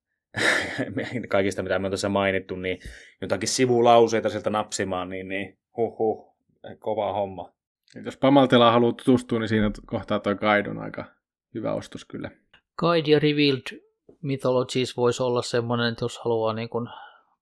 kaikista, 1.30 1.64
mitä 1.64 1.80
me 1.80 1.88
on 1.88 1.92
tässä 1.92 2.10
mainittu, 2.10 2.56
niin 2.56 2.80
jotakin 3.22 3.50
sivulauseita 3.50 4.30
sieltä 4.30 4.50
napsimaan, 4.50 5.10
niin, 5.10 5.28
niin 5.28 5.58
huh, 5.78 5.98
huh 5.98 6.38
kova 6.80 7.14
homma. 7.14 7.54
Et 7.96 8.06
jos 8.06 8.18
Pamaltela 8.18 8.72
haluaa 8.72 8.94
tutustua, 8.94 9.40
niin 9.40 9.50
siinä 9.50 9.72
kohtaa 9.86 10.20
tuo 10.20 10.36
Guide 10.36 10.70
on 10.70 10.80
aika 10.80 11.06
hyvä 11.54 11.74
ostos 11.74 12.06
kyllä. 12.06 12.32
Guide 12.80 13.12
ja 13.12 13.20
Revealed 13.20 13.82
Mythologies 14.22 14.98
voisi 14.98 15.24
olla 15.24 15.42
semmoinen, 15.42 15.92
että 15.92 16.06
jos 16.06 16.20
haluaa 16.20 16.54
niin 16.54 16.70
kuin 16.70 16.88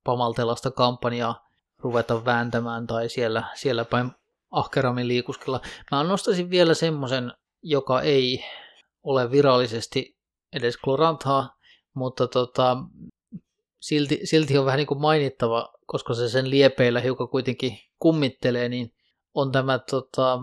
Pamaltelasta 0.03 0.71
kampanjaa 0.71 1.44
ruveta 1.85 2.25
vääntämään 2.25 2.87
tai 2.87 3.09
siellä, 3.09 3.43
siellä 3.55 3.85
päin 3.85 4.11
ahkerammin 4.51 5.07
liikuskella. 5.07 5.61
Mä 5.91 6.03
nostaisin 6.03 6.49
vielä 6.49 6.73
semmoisen, 6.73 7.33
joka 7.63 8.01
ei 8.01 8.43
ole 9.03 9.31
virallisesti 9.31 10.17
edes 10.53 10.77
Gloranthaa, 10.77 11.49
mutta 11.93 12.27
tota, 12.27 12.77
silti, 13.81 14.19
silti 14.23 14.57
on 14.57 14.65
vähän 14.65 14.77
niin 14.77 14.87
kuin 14.87 15.01
mainittava, 15.01 15.73
koska 15.85 16.13
se 16.13 16.29
sen 16.29 16.49
liepeillä 16.49 16.99
hiukan 16.99 17.29
kuitenkin 17.29 17.77
kummittelee, 17.99 18.69
niin 18.69 18.93
on 19.33 19.51
tämä 19.51 19.79
tota, 19.79 20.39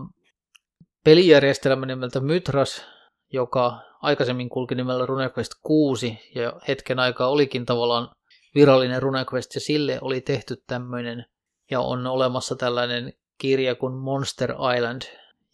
pelijärjestelmä 1.05 1.87
nimeltä 1.87 2.21
Mythras, 2.21 2.87
joka 3.33 3.79
aikaisemmin 4.03 4.49
kulki 4.49 4.75
nimellä 4.75 5.07
RuneQuest 5.07 5.53
6 5.63 6.19
ja 6.35 6.53
hetken 6.69 6.99
aikaa 6.99 7.29
olikin 7.29 7.67
tavallaan 7.67 8.09
virallinen 8.55 9.03
RuneQuest 9.03 9.55
ja 9.55 9.61
sille 9.61 9.99
oli 10.01 10.21
tehty 10.21 10.63
tämmöinen 10.67 11.27
ja 11.71 11.81
on 11.81 12.07
olemassa 12.07 12.57
tällainen 12.57 13.13
kirja 13.39 13.75
kuin 13.75 13.95
Monster 13.95 14.55
Island, 14.77 15.03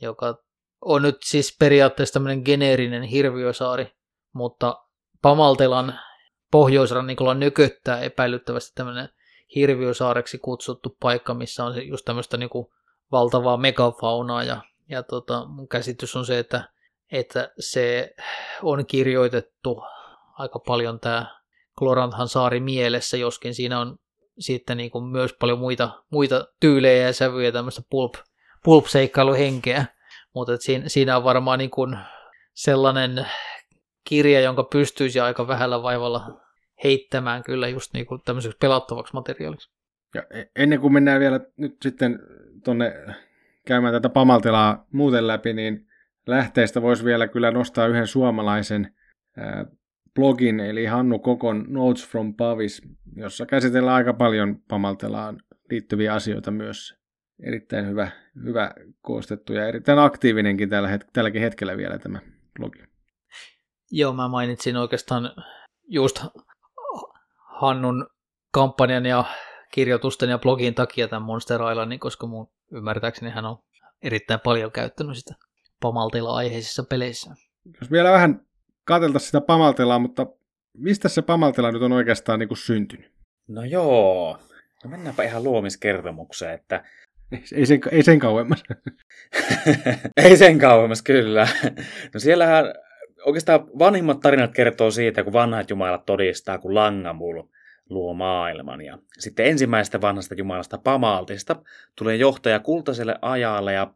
joka 0.03 0.39
on 0.81 1.03
nyt 1.03 1.17
siis 1.25 1.57
periaatteessa 1.59 2.13
tämmöinen 2.13 2.43
geneerinen 2.45 3.03
hirviösaari, 3.03 3.93
mutta 4.33 4.85
Pamaltelan 5.23 6.01
pohjoisrannikolla 6.51 7.35
nököttää 7.35 8.01
epäilyttävästi 8.01 8.73
tämmöinen 8.75 9.09
hirviösaareksi 9.55 10.39
kutsuttu 10.39 10.97
paikka, 11.01 11.35
missä 11.35 11.65
on 11.65 11.89
just 11.89 12.05
tämmöistä 12.05 12.37
niinku 12.37 12.75
valtavaa 13.13 13.57
megafaunaa 13.57 14.43
ja, 14.43 14.61
ja 14.89 15.03
tota, 15.03 15.47
mun 15.47 15.69
käsitys 15.69 16.17
on 16.17 16.27
se, 16.27 16.39
että, 16.39 16.69
että 17.13 17.51
se 17.59 18.15
on 18.63 18.87
kirjoitettu 18.87 19.83
aika 20.33 20.59
paljon 20.59 21.01
tämä 21.01 21.39
Gloranthan 21.79 22.29
saari 22.29 22.61
mielessä, 22.61 23.17
joskin 23.17 23.55
siinä 23.55 23.81
on 23.81 23.97
sitten 24.39 24.77
niin 24.77 24.91
kuin 24.91 25.05
myös 25.05 25.33
paljon 25.41 25.59
muita, 25.59 26.05
muita 26.11 26.47
tyylejä 26.61 27.07
ja 27.07 27.13
sävyjä, 27.13 27.53
tämmöistä 27.53 27.83
pulp, 27.91 28.15
pulp-seikkailuhenkeä, 28.65 29.85
mutta 30.35 30.57
siinä, 30.57 30.85
siinä 30.89 31.17
on 31.17 31.25
varmaan 31.25 31.59
niin 31.59 31.71
kuin 31.71 31.99
sellainen 32.55 33.27
kirja, 34.05 34.41
jonka 34.41 34.65
pystyisi 34.65 35.21
aika 35.21 35.49
vähällä 35.49 35.83
vaivalla 35.83 36.41
heittämään 36.85 37.43
kyllä 37.43 37.69
just 37.69 37.93
niin 37.95 38.07
kuin 38.07 38.21
tämmöiseksi 38.25 38.59
pelattavaksi 38.61 39.15
materiaaliksi. 39.15 39.71
Ja 40.15 40.23
e, 40.31 40.45
ennen 40.57 40.81
kuin 40.81 40.93
mennään 40.93 41.21
vielä 41.21 41.41
nyt 41.57 41.77
sitten 41.83 42.19
tuonne 42.65 42.93
käymään 43.67 43.95
tätä 43.95 44.09
pamaltelaa 44.09 44.87
muuten 44.93 45.27
läpi, 45.27 45.53
niin 45.53 45.87
lähteestä 46.27 46.83
voisi 46.83 47.05
vielä 47.05 47.29
kyllä 47.29 47.51
nostaa 47.51 47.87
yhden 47.87 48.07
suomalaisen 48.07 48.95
blogin, 50.19 50.61
eli 50.61 50.87
Hannu 50.87 51.19
Kokon 51.19 51.65
Notes 51.69 52.09
from 52.09 52.35
Pavis, 52.35 52.83
jossa 53.17 53.47
käsitellään 53.47 53.97
aika 53.97 54.15
paljon 54.15 54.57
Pamaltelaan 54.69 55.41
liittyviä 55.71 56.15
asioita 56.15 56.51
myös. 56.51 56.95
erittäin 57.43 57.87
hyvä, 57.87 58.11
hyvä 58.45 58.71
koostettu 59.01 59.53
ja 59.53 59.69
erittäin 59.69 59.99
aktiivinenkin 59.99 60.69
tällä 60.69 60.97
het- 60.97 61.11
tälläkin 61.13 61.43
hetkellä 61.43 61.77
vielä 61.77 61.99
tämä 61.99 62.19
blogi. 62.59 62.79
Joo, 63.91 64.13
mä 64.13 64.29
mainitsin 64.29 64.77
oikeastaan 64.77 65.31
just 65.89 66.25
Hannun 67.61 68.07
kampanjan 68.53 69.07
ja 69.07 69.25
kirjoitusten 69.73 70.31
ja 70.31 70.39
blogin 70.39 70.75
takia 70.75 71.09
tämän 71.09 71.23
Monster 71.23 71.61
Islandin, 71.71 72.01
koska 72.01 72.27
mun 72.27 72.51
ymmärtääkseni 72.73 73.31
hän 73.31 73.45
on 73.45 73.59
erittäin 74.03 74.41
paljon 74.41 74.73
käyttänyt 74.73 75.17
sitä 75.17 75.35
pamaltela-aiheisissa 75.83 76.85
peleissä. 76.89 77.35
Jos 77.81 77.91
vielä 77.91 78.13
vähän 78.13 78.48
katselta 78.89 79.19
sitä 79.19 79.41
pamaltelaa, 79.41 79.99
mutta 79.99 80.27
mistä 80.79 81.09
se 81.09 81.23
pamaltela 81.23 81.73
nyt 81.73 81.83
on 81.83 81.93
oikeastaan 81.93 82.39
niin 82.39 82.49
kuin 82.49 82.59
syntynyt? 82.59 83.13
No 83.49 83.65
joo, 83.65 84.39
no 84.85 84.91
mennäänpä 84.91 85.23
ihan 85.23 85.45
luomiskertomukseen, 85.45 86.55
että... 86.55 86.85
Ei 87.53 87.67
sen, 87.67 87.81
ei 87.91 88.03
sen 88.03 88.19
kauemmas. 88.19 88.63
ei 90.25 90.37
sen 90.37 90.59
kauemmas, 90.59 91.03
kyllä. 91.03 91.49
No 92.15 92.21
siellähän 92.21 92.65
oikeastaan 93.25 93.61
vanhimmat 93.79 94.21
tarinat 94.21 94.53
kertoo 94.55 94.91
siitä, 94.91 95.25
kun 95.25 95.33
vanhat 95.33 95.71
jumalat 95.71 96.07
todistaa, 96.07 96.59
kun 96.59 96.75
Langamul 96.75 97.43
luo 97.91 98.15
maailman. 98.15 98.81
Ja 98.81 98.99
sitten 99.19 99.47
ensimmäisestä 99.47 100.01
vanhasta 100.01 100.35
jumalasta 100.35 100.79
Pamaltista 100.79 101.57
tulee 101.97 102.17
johtaja 102.17 102.61
kultaiselle 102.61 103.19
ajalle 103.23 103.73
ja 103.73 103.95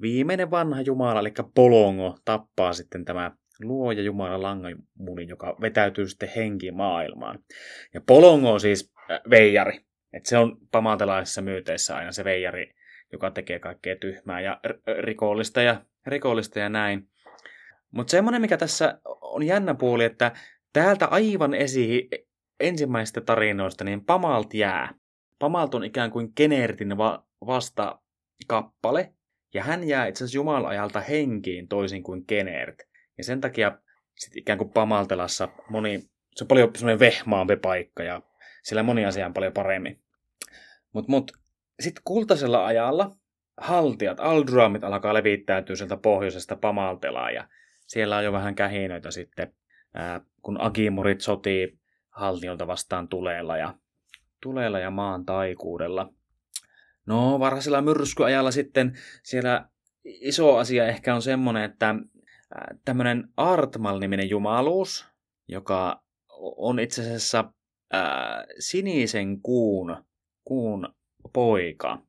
viimeinen 0.00 0.50
vanha 0.50 0.80
jumala, 0.80 1.20
eli 1.20 1.32
Polongo, 1.54 2.18
tappaa 2.24 2.72
sitten 2.72 3.04
tämä 3.04 3.32
luoja 3.62 4.02
Jumala 4.02 4.42
Langamulin, 4.42 5.28
joka 5.28 5.56
vetäytyy 5.60 6.08
sitten 6.08 6.32
henki 6.36 6.70
maailmaan. 6.70 7.38
Ja 7.94 8.00
Polongo 8.00 8.52
on 8.52 8.60
siis 8.60 8.92
äh, 9.10 9.20
veijari. 9.30 9.80
Et 10.12 10.26
se 10.26 10.38
on 10.38 10.56
pamaltelaisissa 10.70 11.42
myyteissä 11.42 11.96
aina 11.96 12.12
se 12.12 12.24
veijari, 12.24 12.74
joka 13.12 13.30
tekee 13.30 13.58
kaikkea 13.58 13.96
tyhmää 13.96 14.40
ja 14.40 14.60
rikollista 14.98 15.62
ja, 15.62 15.82
rikollista 16.06 16.58
ja 16.58 16.68
näin. 16.68 17.08
Mutta 17.90 18.10
semmoinen, 18.10 18.40
mikä 18.40 18.56
tässä 18.56 19.00
on 19.20 19.42
jännä 19.42 19.74
puoli, 19.74 20.04
että 20.04 20.32
täältä 20.72 21.06
aivan 21.06 21.54
esi 21.54 22.08
ensimmäisistä 22.60 23.20
tarinoista, 23.20 23.84
niin 23.84 24.04
Pamalt 24.04 24.54
jää. 24.54 24.94
Pamalt 25.38 25.74
on 25.74 25.84
ikään 25.84 26.10
kuin 26.10 26.34
Kenertin 26.34 26.98
va- 26.98 27.26
vastakappale, 27.46 29.12
ja 29.54 29.62
hän 29.62 29.88
jää 29.88 30.06
itse 30.06 30.24
asiassa 30.24 30.38
Jumalajalta 30.38 31.00
henkiin 31.00 31.68
toisin 31.68 32.02
kuin 32.02 32.26
Kenert. 32.26 32.76
Ja 33.18 33.24
sen 33.24 33.40
takia 33.40 33.78
sit 34.14 34.36
ikään 34.36 34.58
kuin 34.58 34.70
Pamaltelassa 34.70 35.48
moni, 35.70 35.98
se 36.34 36.44
on 36.44 36.48
paljon 36.48 36.70
semmoinen 36.76 37.00
vehmaampi 37.00 37.56
paikka, 37.56 38.02
ja 38.02 38.22
siellä 38.62 38.82
moni 38.82 39.06
asia 39.06 39.26
on 39.26 39.32
paljon 39.32 39.52
paremmin. 39.52 40.02
Mutta 40.92 41.10
mut, 41.10 41.32
sitten 41.80 42.02
kultaisella 42.04 42.66
ajalla 42.66 43.10
haltijat, 43.56 44.20
Aldruamit 44.20 44.84
alkaa 44.84 45.14
levittäytyä 45.14 45.76
sieltä 45.76 45.96
pohjoisesta 45.96 46.56
Pamaltelaan, 46.56 47.34
ja 47.34 47.48
siellä 47.86 48.16
on 48.16 48.24
jo 48.24 48.32
vähän 48.32 48.54
kähinöitä 48.54 49.10
sitten, 49.10 49.54
ää, 49.94 50.20
kun 50.42 50.60
Agimurit 50.60 51.20
sotii 51.20 51.78
haltiolta 52.10 52.66
vastaan 52.66 53.08
tuleella 53.08 53.56
ja, 53.56 53.74
tuleella 54.42 54.78
ja 54.78 54.90
maan 54.90 55.24
taikuudella. 55.24 56.12
No, 57.06 57.40
varhaisella 57.40 57.82
myrskyajalla 57.82 58.50
sitten 58.50 58.98
siellä 59.22 59.68
iso 60.04 60.56
asia 60.56 60.86
ehkä 60.86 61.14
on 61.14 61.22
semmoinen, 61.22 61.64
että 61.64 61.94
tämmöinen 62.84 63.28
Artmal-niminen 63.36 64.30
jumaluus, 64.30 65.08
joka 65.48 66.02
on 66.56 66.80
itse 66.80 67.02
asiassa 67.02 67.52
ää, 67.92 68.44
sinisen 68.58 69.42
kuun, 69.42 70.04
kuun 70.44 70.94
poika, 71.32 72.02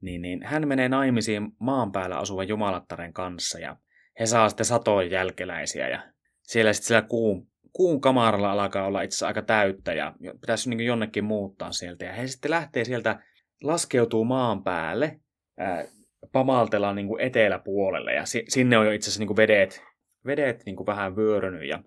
niin, 0.00 0.22
niin 0.22 0.42
hän 0.42 0.68
menee 0.68 0.88
naimisiin 0.88 1.52
maan 1.60 1.92
päällä 1.92 2.18
asuvan 2.18 2.48
jumalattaren 2.48 3.12
kanssa 3.12 3.58
ja 3.58 3.76
he 4.20 4.26
saa 4.26 4.48
sitten 4.48 4.66
satoja 4.66 5.08
jälkeläisiä 5.08 5.88
ja 5.88 6.12
siellä 6.42 6.72
sitten 6.72 6.86
siellä 6.88 7.08
kuun, 7.08 7.48
kuun 7.72 8.00
kamaralla 8.00 8.52
alkaa 8.52 8.86
olla 8.86 9.02
itse 9.02 9.26
aika 9.26 9.42
täyttä 9.42 9.92
ja 9.92 10.14
pitäisi 10.40 10.70
niin 10.70 10.86
jonnekin 10.86 11.24
muuttaa 11.24 11.72
sieltä. 11.72 12.04
Ja 12.04 12.12
he 12.12 12.26
sitten 12.26 12.50
lähtee 12.50 12.84
sieltä, 12.84 13.22
laskeutuu 13.62 14.24
maan 14.24 14.64
päälle, 14.64 15.20
ää, 15.58 15.84
pamaltella 16.32 16.94
niin 16.94 17.06
kuin 17.06 17.20
eteläpuolelle 17.20 18.14
ja 18.14 18.26
si, 18.26 18.44
sinne 18.48 18.78
on 18.78 18.86
jo 18.86 18.92
itse 18.92 19.10
asiassa 19.10 19.24
niin 19.24 19.36
vedet, 19.36 19.82
vedet 20.26 20.62
niin 20.66 20.76
kuin 20.76 20.86
vähän 20.86 21.16
vyörynyt 21.16 21.68
ja 21.68 21.82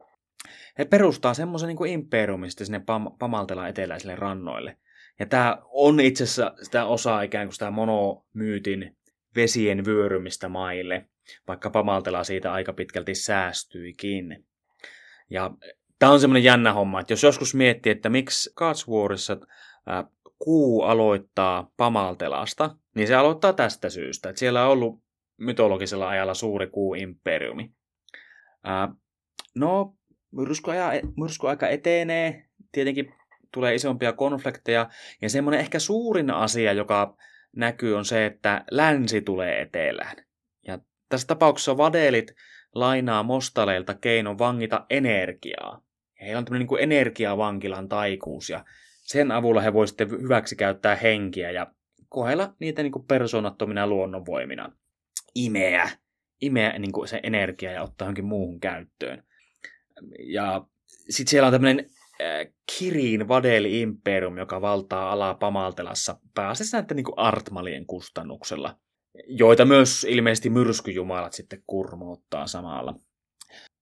he 0.78 0.86
perustaa 0.86 1.34
semmoisen 1.34 1.68
niin 1.68 1.88
imperiumin 1.88 2.52
sinne 2.52 2.80
pam, 2.80 3.12
pamaltella 3.20 3.68
eteläisille 3.68 4.16
rannoille. 4.16 4.78
Ja 5.20 5.26
tämä 5.26 5.58
on 5.64 6.00
itse 6.00 6.24
asiassa 6.24 6.54
sitä 6.62 6.86
osaa 6.86 7.22
ikään 7.22 7.48
kuin 7.48 7.54
sitä 7.54 7.72
monomyytin 7.72 8.98
vesien 9.36 9.86
vyörymistä 9.86 10.50
maille 10.50 11.06
vaikka 11.48 11.70
Pamaltela 11.70 12.24
siitä 12.24 12.54
aika 12.54 12.74
pitkälti 12.74 13.16
säästyikin. 13.16 14.46
Ja 15.30 15.52
tämä 16.00 16.12
on 16.12 16.20
semmoinen 16.20 16.43
jännä 16.43 16.74
homma, 16.74 17.00
että 17.00 17.14
jos 17.14 17.24
joskus 17.24 17.56
miettii, 17.56 17.91
että 17.91 18.10
miksi 18.10 18.50
God's 18.50 18.91
Warissa 18.91 19.38
kuu 20.40 20.82
aloittaa 20.82 21.72
Pamaltelasta, 21.78 22.76
niin 22.96 23.08
se 23.08 23.16
aloittaa 23.16 23.54
tästä 23.54 23.90
syystä, 23.90 24.30
että 24.30 24.40
siellä 24.40 24.66
on 24.66 24.72
ollut 24.72 25.04
mytologisella 25.38 26.10
ajalla 26.10 26.34
suuri 26.34 26.68
kuu-imperiumi. 26.68 27.72
Äh, 28.68 28.96
no, 29.56 29.96
myrskyaika, 30.32 31.08
myrskyaika 31.18 31.68
etenee, 31.68 32.46
tietenkin 32.72 33.14
tulee 33.54 33.76
isompia 33.76 34.14
konflikteja, 34.14 34.90
ja 35.22 35.30
semmoinen 35.30 35.60
ehkä 35.60 35.80
suurin 35.80 36.32
asia, 36.32 36.74
joka 36.74 37.18
näkyy, 37.56 37.96
on 37.98 38.06
se, 38.06 38.26
että 38.26 38.64
länsi 38.72 39.22
tulee 39.22 39.62
etelään. 39.62 40.16
Tässä 41.10 41.28
tapauksessa 41.28 41.78
vadelit 41.78 42.36
lainaa 42.76 43.24
mostaleilta 43.24 43.94
keinon 43.94 44.38
vangita 44.38 44.86
energiaa. 44.90 45.82
Heillä 46.22 46.38
on 46.38 46.46
tämmöinen 46.46 46.60
niin 46.60 46.68
kuin 46.68 46.84
energiavankilan 46.84 47.90
taikuus 47.90 48.50
ja 48.50 48.66
sen 49.06 49.32
avulla 49.32 49.62
he 49.62 49.74
voivat 49.74 49.89
sitten 49.89 50.12
hyväksi 50.12 50.56
käyttää 50.56 50.95
henkiä 50.95 51.51
ja 51.51 51.68
kohdella 52.10 52.53
niitä 52.60 52.84
niin 52.84 52.91
kuin 52.91 53.06
persoonattomina 53.08 53.88
luonnonvoimina. 53.88 54.72
Imeä, 55.36 55.89
imeä 56.41 56.80
niin 56.80 56.91
kuin 56.91 57.08
se 57.08 57.20
energia 57.24 57.72
ja 57.72 57.84
ottaa 57.84 58.06
johonkin 58.06 58.26
muuhun 58.26 58.60
käyttöön. 58.60 59.24
Ja 60.20 60.66
sitten 61.10 61.32
siellä 61.32 61.47
on 61.47 61.53
tämmöinen 61.53 61.86
äh, 62.22 62.53
Kirin 62.78 63.28
Vadeli 63.28 63.82
Imperium, 63.82 64.38
joka 64.38 64.62
valtaa 64.62 65.12
alaa 65.12 65.34
Pamaltelassa 65.34 66.20
pääasiassa 66.34 66.78
näiden 66.78 66.95
niin 66.95 67.06
kuin 67.06 67.20
Artmalien 67.20 67.86
kustannuksella 67.86 68.78
joita 69.28 69.66
myös 69.66 70.03
ilmeisesti 70.03 70.49
myrskyjumalat 70.49 71.34
sitten 71.34 71.64
kurmouttaa 71.68 72.47
samalla. 72.47 72.95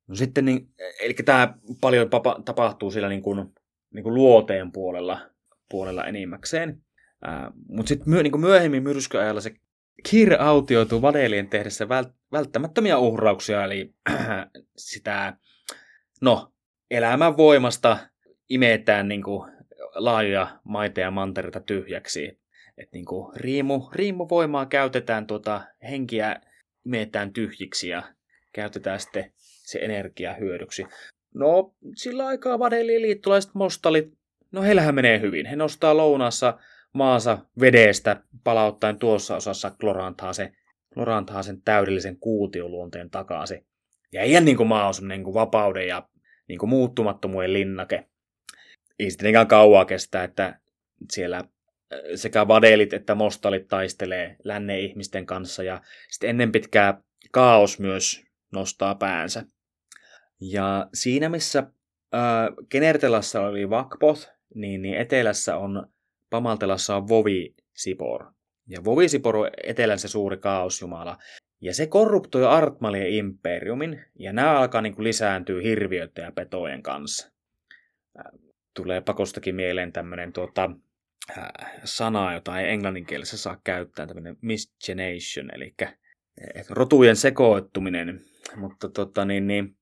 No 0.07 0.15
sitten, 0.15 0.45
niin, 0.45 0.69
eli 1.01 1.13
tämä 1.13 1.57
paljon 1.81 2.09
tapahtuu 2.45 2.91
siellä 2.91 3.09
niin 3.09 3.21
kuin, 3.21 3.53
niin 3.93 4.03
kuin 4.03 4.15
luoteen 4.15 4.71
puolella, 4.71 5.29
puolella 5.69 6.05
enimmäkseen. 6.05 6.81
Mutta 7.67 7.89
sitten 7.89 8.09
myö, 8.09 8.23
niin 8.23 8.39
myöhemmin 8.39 8.83
myrskyajalla 8.83 9.41
se 9.41 9.53
Kir 10.09 10.35
autioituu 10.39 11.01
vadelien 11.01 11.49
tehdessä 11.49 11.89
vält, 11.89 12.09
välttämättömiä 12.31 12.97
uhrauksia, 12.97 13.63
eli 13.63 13.93
sitä, 14.77 15.37
no, 16.21 16.53
elämän 16.91 17.37
voimasta 17.37 17.97
imetään 18.49 19.07
niin 19.07 19.23
kuin 19.23 19.51
laajoja 19.95 20.59
maita 20.63 20.99
ja 20.99 21.11
mantereita 21.11 21.59
tyhjäksi 21.59 22.43
että 22.77 22.97
niin 22.97 23.05
kuin 23.05 23.35
riimu, 23.35 23.89
riimuvoimaa 23.91 24.65
käytetään 24.65 25.27
tuota 25.27 25.61
henkiä 25.89 26.41
meetään 26.83 27.33
tyhjiksi 27.33 27.89
ja 27.89 28.03
käytetään 28.53 28.99
sitten 28.99 29.31
se 29.37 29.79
energia 29.79 30.33
hyödyksi. 30.33 30.85
No, 31.33 31.75
sillä 31.95 32.27
aikaa 32.27 32.59
vadeliin 32.59 33.01
liittolaiset 33.01 33.55
mostalit, 33.55 34.13
no 34.51 34.61
heillähän 34.61 34.95
menee 34.95 35.21
hyvin. 35.21 35.45
He 35.45 35.55
nostaa 35.55 35.97
lounassa 35.97 36.59
maansa 36.93 37.37
vedestä 37.59 38.23
palauttaen 38.43 38.99
tuossa 38.99 39.35
osassa 39.35 39.71
klorantaa, 39.79 40.33
se, 40.33 40.51
klorantaa 40.93 41.43
sen 41.43 41.61
täydellisen 41.61 42.17
kuutioluonteen 42.17 43.09
takaisin. 43.09 43.65
Ja 44.11 44.21
ei 44.21 44.41
niin 44.41 44.57
kuin 44.57 44.67
maa 44.67 44.87
on 44.87 45.07
niin 45.07 45.23
kuin 45.23 45.33
vapauden 45.33 45.87
ja 45.87 46.07
niin 46.47 46.59
kuin 46.59 46.69
muuttumattomuuden 46.69 47.53
linnake. 47.53 48.07
Ei 48.99 49.11
sitten 49.11 49.47
kauaa 49.47 49.85
kestää, 49.85 50.23
että 50.23 50.59
siellä 51.11 51.43
sekä 52.15 52.47
vadelit 52.47 52.93
että 52.93 53.15
mostalit 53.15 53.67
taistelee 53.67 54.35
lännen 54.43 54.79
ihmisten 54.79 55.25
kanssa 55.25 55.63
ja 55.63 55.81
sitten 56.09 56.29
ennen 56.29 56.51
pitkää 56.51 57.01
kaos 57.31 57.79
myös 57.79 58.23
nostaa 58.53 58.95
päänsä. 58.95 59.43
Ja 60.41 60.89
siinä 60.93 61.29
missä 61.29 61.59
äh, 61.59 62.21
Genertelassa 62.69 63.41
oli 63.41 63.69
Vakpoth, 63.69 64.29
niin, 64.55 64.81
niin 64.81 64.97
etelässä 64.97 65.57
on 65.57 65.87
Pamaltelassa 66.29 66.95
on 66.95 67.07
Vovi 67.07 67.53
Sipor. 67.73 68.25
Ja 68.67 68.83
Vovi 68.83 69.09
Sipor 69.09 69.37
on 69.37 69.49
etelän 69.63 69.99
se 69.99 70.07
suuri 70.07 70.37
kaosjumala. 70.37 71.17
Ja 71.61 71.73
se 71.73 71.87
korruptoi 71.87 72.45
Artmalien 72.45 73.09
imperiumin, 73.09 74.05
ja 74.19 74.33
nämä 74.33 74.59
alkaa 74.59 74.81
niin 74.81 74.95
kuin 74.95 75.03
lisääntyä 75.03 75.61
hirviöiden 75.61 76.23
ja 76.23 76.31
petojen 76.31 76.83
kanssa. 76.83 77.31
Tulee 78.73 79.01
pakostakin 79.01 79.55
mieleen 79.55 79.91
tämmöinen 79.91 80.33
tuota, 80.33 80.71
äh, 81.37 81.47
sanaa, 81.83 82.33
jota 82.33 82.59
ei 82.59 82.69
englanninkielessä 82.69 83.37
saa 83.37 83.61
käyttää, 83.63 84.07
tämmöinen 84.07 84.37
misgenation, 84.41 85.49
eli 85.55 85.75
rotujen 86.69 87.15
sekoittuminen. 87.15 88.21
Mutta 88.55 88.89
tota, 88.89 89.25
niin, 89.25 89.47
niin, 89.47 89.75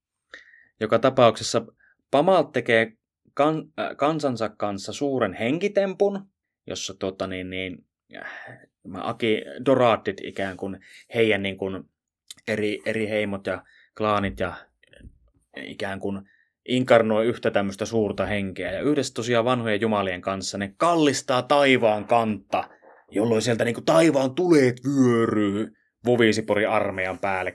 joka 0.81 0.99
tapauksessa 0.99 1.65
Pamalt 2.11 2.51
tekee 2.51 2.93
kan, 3.33 3.55
äh, 3.79 3.95
kansansa 3.97 4.49
kanssa 4.49 4.93
suuren 4.93 5.33
henkitempun, 5.33 6.25
jossa 6.67 6.93
tota, 6.99 7.27
niin, 7.27 7.49
niin, 7.49 7.85
äh, 8.15 8.31
Aki 8.93 9.41
Doratit 9.65 10.21
ikään 10.23 10.57
kuin 10.57 10.79
heidän 11.13 11.43
niin 11.43 11.57
kuin, 11.57 11.83
eri, 12.47 12.81
eri 12.85 13.09
heimot 13.09 13.47
ja 13.47 13.63
klaanit 13.97 14.39
ja 14.39 14.53
ikään 15.57 15.99
kuin 15.99 16.21
inkarnoi 16.67 17.25
yhtä 17.25 17.51
tämmöistä 17.51 17.85
suurta 17.85 18.25
henkeä. 18.25 18.71
Ja 18.71 18.81
yhdessä 18.81 19.13
tosiaan 19.13 19.45
vanhojen 19.45 19.81
jumalien 19.81 20.21
kanssa 20.21 20.57
ne 20.57 20.73
kallistaa 20.77 21.41
taivaan 21.41 22.05
kanta, 22.05 22.69
jolloin 23.11 23.41
sieltä 23.41 23.65
niin 23.65 23.75
kuin 23.75 23.85
taivaan 23.85 24.35
tuleet 24.35 24.75
vyöryy 24.85 25.73
Vovisipori 26.05 26.65
armeijan 26.65 27.19
päälle. 27.19 27.53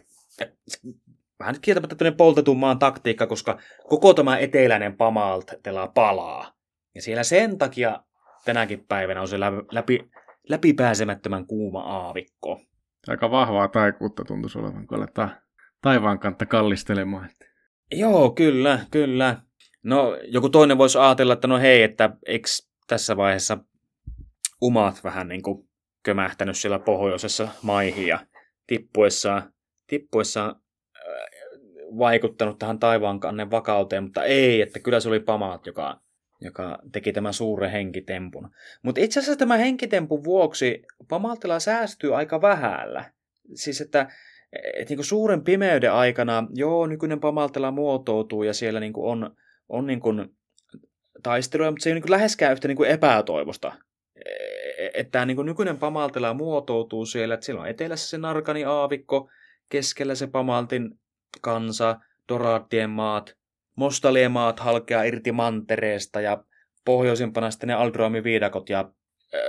Vähän 1.38 1.52
nyt 1.52 1.62
kieltämättä 1.62 1.96
tämmöinen 1.96 2.16
poltetun 2.16 2.58
maan 2.58 2.78
taktiikka, 2.78 3.26
koska 3.26 3.58
koko 3.88 4.14
tämä 4.14 4.38
eteläinen 4.38 4.96
Pamaltela 4.96 5.88
palaa. 5.88 6.52
Ja 6.94 7.02
siellä 7.02 7.22
sen 7.22 7.58
takia 7.58 8.00
tänäkin 8.44 8.84
päivänä 8.88 9.20
on 9.20 9.28
se 9.28 9.40
läpi, 9.72 10.10
läpipääsemättömän 10.48 11.46
kuuma 11.46 11.80
aavikko. 11.80 12.60
Aika 13.08 13.30
vahvaa 13.30 13.68
taikuutta 13.68 14.24
tuntuisi 14.24 14.58
olevan, 14.58 14.86
kun 14.86 14.98
aletaan 14.98 15.36
taivaan 15.82 16.18
kantta 16.18 16.46
kallistelemaan. 16.46 17.30
Joo, 17.92 18.30
kyllä, 18.30 18.78
kyllä. 18.90 19.36
No, 19.82 20.16
joku 20.24 20.48
toinen 20.48 20.78
voisi 20.78 20.98
ajatella, 20.98 21.32
että 21.32 21.48
no 21.48 21.58
hei, 21.58 21.82
että 21.82 22.10
eikö 22.26 22.48
tässä 22.86 23.16
vaiheessa 23.16 23.58
umat 24.62 25.04
vähän 25.04 25.28
niin 25.28 25.42
kuin 25.42 25.68
kömähtänyt 26.02 26.56
siellä 26.56 26.78
pohjoisessa 26.78 27.48
maihin 27.62 28.06
ja 28.06 28.26
tippuessaan, 28.66 29.52
tippuessaan 29.86 30.60
vaikuttanut 31.98 32.58
tähän 32.58 32.78
taivaankannen 32.78 33.50
vakauteen, 33.50 34.02
mutta 34.02 34.24
ei, 34.24 34.60
että 34.62 34.78
kyllä 34.78 35.00
se 35.00 35.08
oli 35.08 35.20
Pamaat, 35.20 35.66
joka, 35.66 36.00
joka 36.40 36.78
teki 36.92 37.12
tämän 37.12 37.34
suuren 37.34 37.70
henkitempun. 37.70 38.50
Mutta 38.82 39.00
itse 39.00 39.20
asiassa 39.20 39.38
tämän 39.38 39.58
henkitempun 39.58 40.24
vuoksi 40.24 40.82
Pamaltila 41.08 41.60
säästyy 41.60 42.16
aika 42.16 42.42
vähällä. 42.42 43.04
Siis 43.54 43.80
että 43.80 44.08
et 44.74 44.88
niin 44.88 44.96
kuin 44.96 45.06
suuren 45.06 45.44
pimeyden 45.44 45.92
aikana, 45.92 46.46
joo, 46.54 46.86
nykyinen 46.86 47.20
Pamaltela 47.20 47.70
muotoutuu 47.70 48.42
ja 48.42 48.54
siellä 48.54 48.80
niin 48.80 48.92
on, 48.96 49.36
on 49.68 49.86
niin 49.86 50.00
kuin 50.00 50.36
taisteluja, 51.22 51.70
mutta 51.70 51.82
se 51.82 51.90
ei 51.90 51.92
ole 51.92 52.00
niin 52.00 52.10
läheskään 52.10 52.52
yhtä 52.52 52.68
niin 52.68 52.84
epätoivosta. 52.84 53.72
Että 54.94 55.10
tämä 55.10 55.26
niin 55.26 55.36
kuin 55.36 55.46
nykyinen 55.46 55.78
Pamaltela 55.78 56.34
muotoutuu 56.34 57.06
siellä, 57.06 57.34
että 57.34 57.46
siellä 57.46 57.62
on 57.62 57.68
etelässä 57.68 58.08
se 58.08 58.18
Narkani 58.18 58.64
aavikko, 58.64 59.30
keskellä 59.68 60.14
se 60.14 60.26
Pamaltin 60.26 60.98
kansa, 61.40 62.00
Doraattien 62.28 62.90
maat, 62.90 63.36
Mostalien 63.76 64.32
maat 64.32 64.60
halkeaa 64.60 65.02
irti 65.02 65.32
mantereesta 65.32 66.20
ja 66.20 66.44
pohjoisimpana 66.84 67.50
sitten 67.50 67.66
ne 67.66 67.74
Aldroamin 67.74 68.24
viidakot 68.24 68.68
ja 68.68 68.80
äh, 68.80 69.40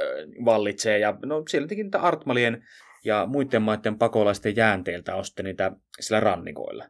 vallitsee. 0.45 0.99
Ja 0.99 1.17
no 1.25 1.43
siellä 1.49 1.67
niitä 1.67 1.99
Artmalien 1.99 2.63
ja 3.05 3.25
muiden 3.25 3.61
maiden 3.61 3.97
pakolaisten 3.97 4.55
jäänteiltä 4.55 5.15
on 5.15 5.25
sitten 5.25 5.45
niitä 5.45 5.71
sillä 5.99 6.19
rannikoilla. 6.19 6.89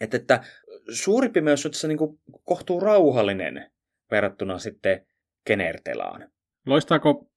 Että, 0.00 0.16
että 0.16 0.44
suuri 0.92 1.28
pimeys 1.28 1.66
on 1.66 1.72
tässä 1.72 1.88
niin 1.88 1.98
kuin 1.98 2.20
kohtuu 2.44 2.80
rauhallinen 2.80 3.70
verrattuna 4.10 4.58
sitten 4.58 5.06
Kenertelaan. 5.44 6.30
Loistaako 6.66 7.30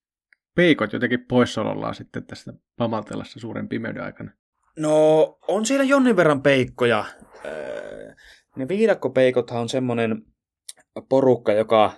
peikot 0.56 0.94
jotenkin 0.94 1.26
poissaolollaan 1.28 1.96
sitten 1.96 2.26
tästä 2.26 2.54
Pamaltelassa 2.78 3.40
suuren 3.40 3.70
pimeyden 3.70 4.04
aikana? 4.04 4.32
No, 4.80 5.38
on 5.48 5.66
siellä 5.66 5.86
jonnin 5.86 6.16
verran 6.16 6.42
peikkoja. 6.42 7.06
Öö, 7.46 8.14
ne 8.56 8.68
viidakkopeikothan 8.68 9.62
on 9.62 9.70
semmoinen 9.70 10.22
porukka, 11.10 11.54
joka 11.54 11.94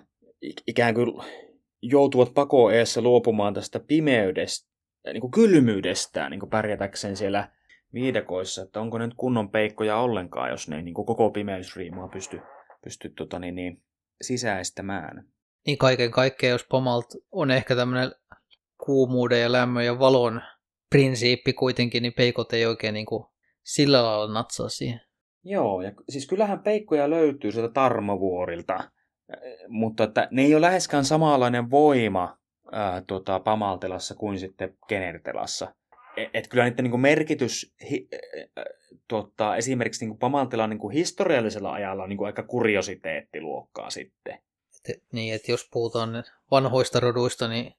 ikään 0.68 0.94
kuin 0.94 1.14
joutuvat 1.82 2.34
pakoeessa 2.34 3.02
luopumaan 3.02 3.54
tästä 3.54 3.80
pimeydestä, 3.80 4.70
niin 5.14 5.22
kuin 5.22 5.32
kylmyydestään 5.32 6.32
niin 6.32 6.40
kuin 6.40 6.50
pärjätäkseen 6.50 7.18
siellä 7.18 7.50
viidakoissa, 7.94 8.62
että 8.62 8.82
onko 8.82 8.98
ne 8.98 9.06
nyt 9.06 9.18
kunnon 9.18 9.52
peikkoja 9.52 9.98
ollenkaan, 9.98 10.50
jos 10.50 10.68
ne 10.68 10.82
niin 10.82 10.94
kuin 10.94 11.06
koko 11.06 11.30
pimeysriimaa 11.30 12.08
pysty, 12.08 12.42
pysty 12.84 13.10
tota, 13.10 13.40
niin, 13.40 13.56
niin, 13.56 13.84
sisäistämään. 14.22 15.28
Niin 15.66 15.78
kaiken 15.78 16.12
kaikkiaan, 16.12 16.52
jos 16.52 16.66
Pomalt 16.70 17.08
on 17.32 17.52
ehkä 17.52 17.76
tämmöinen 17.76 18.12
kuumuuden 18.86 19.42
ja 19.42 19.52
lämmön 19.52 19.86
ja 19.86 20.00
valon 20.00 20.42
prinsiippi 20.90 21.54
kuitenkin, 21.54 22.04
niin 22.04 22.14
peikot 22.14 22.54
ei 22.54 22.66
oikein 22.66 22.94
niin 22.94 23.06
kuin 23.06 23.26
sillä 23.64 24.04
lailla 24.04 24.34
natsaa 24.34 24.70
siihen. 24.70 25.02
Joo, 25.44 25.82
ja 25.82 25.92
siis 26.10 26.28
kyllähän 26.28 26.60
peikkoja 26.60 27.10
löytyy 27.10 27.52
sieltä 27.52 27.74
tarmovuorilta, 27.74 28.92
mutta 29.68 30.04
että 30.04 30.28
ne 30.32 30.42
ei 30.42 30.56
ole 30.56 30.62
läheskään 30.62 31.06
samanlainen 31.06 31.72
voima 31.72 32.38
ää, 32.72 33.02
tota, 33.02 33.40
Pamaltelassa 33.40 34.16
kuin 34.16 34.40
sitten 34.40 34.78
Genertelassa. 34.88 35.76
Et, 36.18 36.30
et 36.34 36.48
kyllä 36.48 36.64
niiden 36.64 36.86
niin 36.86 37.00
merkitys 37.00 37.74
hi, 37.90 38.08
ä, 38.58 38.64
tota, 39.08 39.56
esimerkiksi 39.56 40.06
niin 40.06 40.18
Pamaltelan 40.18 40.70
niin 40.70 40.92
historiallisella 40.92 41.74
ajalla 41.74 42.04
on 42.04 42.10
niin 42.10 42.26
aika 42.26 42.44
kuriositeettiluokkaa 42.44 43.90
sitten. 43.90 44.40
Et, 44.90 45.04
niin, 45.14 45.36
että 45.36 45.52
jos 45.52 45.70
puhutaan 45.72 46.24
vanhoista 46.52 47.00
roduista, 47.00 47.48
niin 47.48 47.74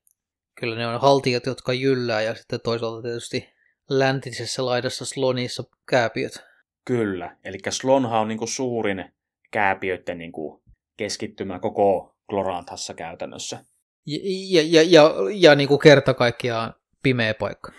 kyllä 0.60 0.76
ne 0.76 0.86
on 0.86 1.00
haltijat, 1.00 1.46
jotka 1.46 1.72
jyllää, 1.72 2.22
ja 2.22 2.34
sitten 2.34 2.60
toisaalta 2.60 3.02
tietysti 3.02 3.48
läntisessä 3.90 4.66
laidassa 4.66 5.04
Slonissa 5.04 5.64
kääpiöt. 5.90 6.44
Kyllä, 6.84 7.36
eli 7.44 7.58
Slonha 7.70 8.20
on 8.20 8.28
niin 8.28 8.38
kuin 8.38 8.48
suurin 8.48 9.04
kääpiöiden 9.50 10.18
niin 10.18 10.32
kuin 10.32 10.62
keskittymä 10.96 11.58
koko 11.58 12.16
Gloranthassa 12.28 12.94
käytännössä. 12.94 13.64
Ja, 14.06 14.18
ja, 14.22 14.62
ja, 14.66 14.82
ja, 14.82 15.14
ja 15.34 15.54
niin 15.54 15.68
kuin 15.68 15.80
kerta 15.80 16.14
kaikkiaan 16.14 16.74
pimeä 17.02 17.34
paikka. 17.34 17.72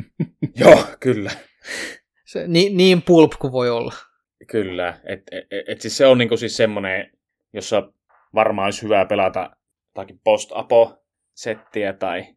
Joo, 0.60 0.84
kyllä. 1.00 1.30
Se, 2.26 2.48
niin, 2.48 2.76
niin 2.76 3.02
pulp 3.02 3.32
kuin 3.38 3.52
voi 3.52 3.70
olla. 3.70 3.94
Kyllä, 4.50 5.00
että 5.04 5.36
et, 5.36 5.68
et, 5.68 5.80
siis 5.80 5.96
se 5.96 6.06
on 6.06 6.18
niinku 6.18 6.36
siis 6.36 6.56
semmoinen, 6.56 7.10
jossa 7.52 7.92
varmaan 8.34 8.64
olisi 8.64 8.82
hyvä 8.82 9.04
pelata 9.04 9.56
jotakin 9.86 10.20
post-apo-settiä 11.36 11.92
tai 11.92 12.36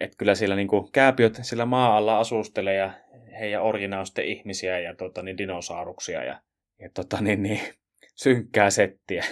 että 0.00 0.16
kyllä 0.16 0.34
siellä 0.34 0.56
niinku 0.56 0.90
kääpiöt 0.92 1.38
sillä 1.42 1.66
maa 1.66 1.96
alla 1.96 2.18
asustelee 2.18 2.74
ja 2.74 2.92
heidän 3.40 3.62
orjina 3.62 4.00
on 4.00 4.06
sitten 4.06 4.24
ihmisiä 4.24 4.78
ja 4.78 4.94
tota, 4.94 5.22
niin 5.22 5.38
dinosauruksia 5.38 6.24
ja, 6.24 6.40
ja 6.80 6.90
tota, 6.94 7.20
niin, 7.20 7.42
niin, 7.42 7.60
synkkää 8.22 8.70
settiä. 8.70 9.24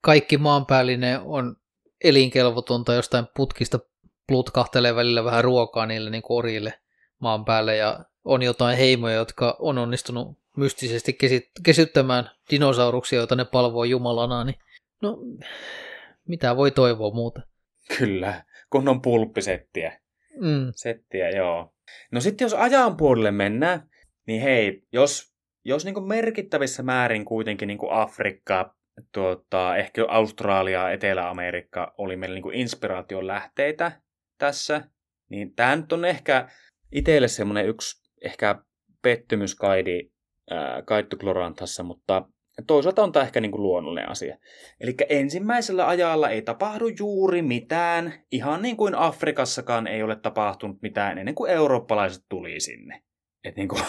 Kaikki 0.00 0.38
maanpäällinen 0.38 1.20
on 1.20 1.56
elinkelvotonta 2.04 2.94
jostain 2.94 3.26
putkista 3.36 3.78
plutkahtelee 4.28 4.94
välillä 4.94 5.24
vähän 5.24 5.44
ruokaa 5.44 5.86
niille 5.86 6.10
niin 6.10 6.22
orjille 6.28 6.74
maan 7.18 7.44
päälle 7.44 7.76
ja 7.76 8.04
on 8.24 8.42
jotain 8.42 8.78
heimoja, 8.78 9.14
jotka 9.14 9.56
on 9.58 9.78
onnistunut 9.78 10.38
mystisesti 10.56 11.18
kesyttämään 11.62 12.30
dinosauruksia, 12.50 13.18
joita 13.18 13.36
ne 13.36 13.44
palvoo 13.44 13.84
jumalana, 13.84 14.44
niin 14.44 14.56
no 15.02 15.18
mitä 16.28 16.56
voi 16.56 16.70
toivoa 16.70 17.14
muuta. 17.14 17.40
Kyllä, 17.98 18.44
kunnon 18.70 19.02
pulppisettiä. 19.02 20.00
Mm. 20.40 20.72
Settiä, 20.76 21.30
joo. 21.30 21.74
No 22.12 22.20
sitten 22.20 22.44
jos 22.44 22.54
ajan 22.54 22.96
puolelle 22.96 23.30
mennään, 23.30 23.88
niin 24.26 24.42
hei, 24.42 24.82
jos, 24.92 25.34
jos 25.64 25.84
niin 25.84 26.08
merkittävissä 26.08 26.82
määrin 26.82 27.24
kuitenkin 27.24 27.66
niin 27.66 27.78
Afrikka, 27.90 28.74
tuota, 29.12 29.76
ehkä 29.76 30.04
Australia, 30.08 30.90
Etelä-Amerikka 30.90 31.94
oli 31.98 32.16
meillä 32.16 32.34
niin 32.34 32.54
inspiraation 32.54 33.26
lähteitä 33.26 34.00
tässä, 34.38 34.84
niin 35.28 35.54
tämä 35.54 35.76
nyt 35.76 35.92
on 35.92 36.04
ehkä 36.04 36.48
itselle 36.92 37.28
semmoinen 37.28 37.68
yksi 37.68 38.10
ehkä 38.24 38.62
pettymyskaidi 39.02 40.10
Kaittu 40.84 41.16
Kloranthassa, 41.16 41.82
mutta 41.82 42.28
toisaalta 42.66 43.02
on 43.02 43.12
tämä 43.12 43.24
ehkä 43.24 43.40
niin 43.40 43.50
kuin 43.50 43.62
luonnollinen 43.62 44.08
asia. 44.08 44.36
Eli 44.80 44.94
ensimmäisellä 45.08 45.88
ajalla 45.88 46.28
ei 46.28 46.42
tapahdu 46.42 46.88
juuri 46.98 47.42
mitään, 47.42 48.12
ihan 48.32 48.62
niin 48.62 48.76
kuin 48.76 48.94
Afrikassakaan 48.94 49.86
ei 49.86 50.02
ole 50.02 50.16
tapahtunut 50.16 50.82
mitään 50.82 51.18
ennen 51.18 51.34
kuin 51.34 51.50
eurooppalaiset 51.50 52.24
tuli 52.28 52.60
sinne. 52.60 53.02
Et 53.44 53.56
niin 53.56 53.68
kuin, 53.68 53.82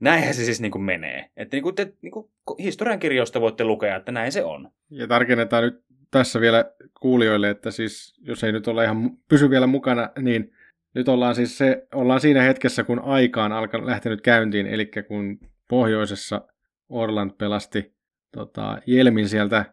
näinhän 0.00 0.34
se 0.34 0.44
siis 0.44 0.60
niin 0.60 0.72
kuin 0.72 0.82
menee. 0.82 1.30
Että 1.36 1.56
niin 1.56 1.62
kuin 1.62 1.74
te 1.74 1.92
niin 2.02 2.12
kuin 2.12 2.30
historiankirjoista 2.58 3.40
voitte 3.40 3.64
lukea, 3.64 3.96
että 3.96 4.12
näin 4.12 4.32
se 4.32 4.44
on. 4.44 4.70
Ja 4.90 5.06
tarkennetaan 5.06 5.62
nyt 5.62 5.84
tässä 6.10 6.40
vielä 6.40 6.64
kuulijoille, 7.00 7.50
että 7.50 7.70
siis 7.70 8.14
jos 8.20 8.44
ei 8.44 8.52
nyt 8.52 8.68
ole 8.68 8.84
ihan 8.84 9.10
pysy 9.28 9.50
vielä 9.50 9.66
mukana, 9.66 10.10
niin 10.20 10.52
nyt 10.94 11.08
ollaan 11.08 11.34
siis 11.34 11.58
se, 11.58 11.86
ollaan 11.94 12.20
siinä 12.20 12.42
hetkessä, 12.42 12.84
kun 12.84 12.98
aika 12.98 13.44
on 13.44 13.52
alkanut, 13.52 13.86
lähtenyt 13.86 14.20
käyntiin, 14.20 14.66
eli 14.66 14.90
kun 15.08 15.38
pohjoisessa 15.68 16.48
Orland 16.92 17.30
pelasti 17.38 17.94
tota, 18.32 18.78
Jelmin 18.86 19.28
sieltä 19.28 19.64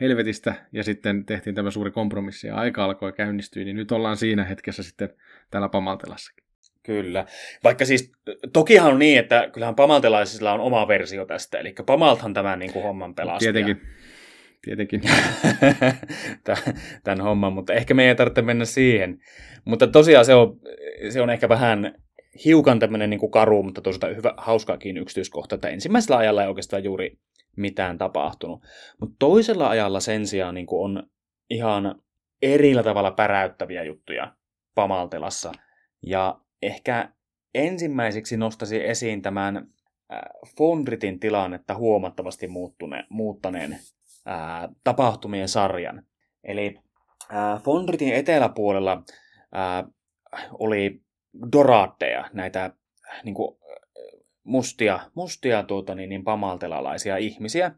helvetistä 0.00 0.54
ja 0.72 0.84
sitten 0.84 1.24
tehtiin 1.24 1.54
tämä 1.54 1.70
suuri 1.70 1.90
kompromissi 1.90 2.46
ja 2.46 2.56
aika 2.56 2.84
alkoi 2.84 3.12
käynnistyä, 3.12 3.64
niin 3.64 3.76
nyt 3.76 3.92
ollaan 3.92 4.16
siinä 4.16 4.44
hetkessä 4.44 4.82
sitten 4.82 5.08
täällä 5.50 5.68
Pamaltelassakin. 5.68 6.44
Kyllä. 6.82 7.24
Vaikka 7.64 7.84
siis, 7.84 8.12
tokihan 8.52 8.92
on 8.92 8.98
niin, 8.98 9.18
että 9.18 9.48
kyllähän 9.52 9.74
pamaltelaisilla 9.74 10.52
on 10.52 10.60
oma 10.60 10.88
versio 10.88 11.26
tästä, 11.26 11.58
eli 11.58 11.74
Pamalthan 11.86 12.34
tämän 12.34 12.58
niin 12.58 12.72
kuin 12.72 12.82
homman 12.82 13.14
pelasti. 13.14 13.44
Tietenkin. 13.44 13.80
Tietenkin. 14.62 15.00
tämän 17.04 17.20
homman, 17.20 17.52
mutta 17.52 17.74
ehkä 17.74 17.94
meidän 17.94 18.08
ei 18.08 18.16
tarvitse 18.16 18.42
mennä 18.42 18.64
siihen. 18.64 19.18
Mutta 19.64 19.86
tosiaan 19.86 20.24
se 20.24 20.34
on, 20.34 20.60
se 21.08 21.20
on 21.20 21.30
ehkä 21.30 21.48
vähän 21.48 21.94
hiukan 22.44 22.78
tämmöinen 22.78 23.10
niin 23.10 23.20
kuin 23.20 23.32
karu, 23.32 23.62
mutta 23.62 23.80
toisaalta 23.80 24.16
hyvä, 24.16 24.34
hauskaakin 24.36 24.96
yksityiskohta, 24.96 25.54
että 25.54 25.68
ensimmäisellä 25.68 26.16
ajalla 26.16 26.42
ei 26.42 26.48
oikeastaan 26.48 26.84
juuri 26.84 27.18
mitään 27.56 27.98
tapahtunut. 27.98 28.62
Mutta 29.00 29.16
toisella 29.18 29.68
ajalla 29.68 30.00
sen 30.00 30.26
sijaan 30.26 30.54
niin 30.54 30.66
kuin 30.66 30.84
on 30.84 31.02
ihan 31.50 32.02
erillä 32.42 32.82
tavalla 32.82 33.10
päräyttäviä 33.10 33.82
juttuja 33.82 34.34
Pamaltelassa. 34.74 35.52
Ja 36.02 36.40
ehkä 36.62 37.12
ensimmäiseksi 37.54 38.36
nostaisin 38.36 38.82
esiin 38.82 39.22
tämän 39.22 39.66
Fondritin 40.58 41.20
tilannetta 41.20 41.74
huomattavasti 41.74 42.48
muuttune, 42.48 43.04
muuttaneen 43.10 43.78
ää, 44.26 44.68
tapahtumien 44.84 45.48
sarjan. 45.48 46.02
Eli 46.44 46.78
ää, 47.30 47.58
Fondritin 47.58 48.14
eteläpuolella 48.14 49.02
ää, 49.52 49.84
oli 50.58 51.05
doraatteja, 51.52 52.30
näitä 52.32 52.70
niin 53.24 53.34
kuin, 53.34 53.58
mustia, 54.44 55.00
mustia 55.14 55.62
tuota, 55.62 55.94
niin, 55.94 56.08
niin 56.08 56.24
pamaltelalaisia 56.24 57.16
ihmisiä. 57.16 57.72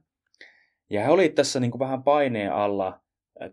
Ja 0.90 1.04
he 1.04 1.10
olivat 1.10 1.34
tässä 1.34 1.60
niin 1.60 1.70
kuin, 1.70 1.78
vähän 1.78 2.02
paineen 2.02 2.52
alla 2.52 3.00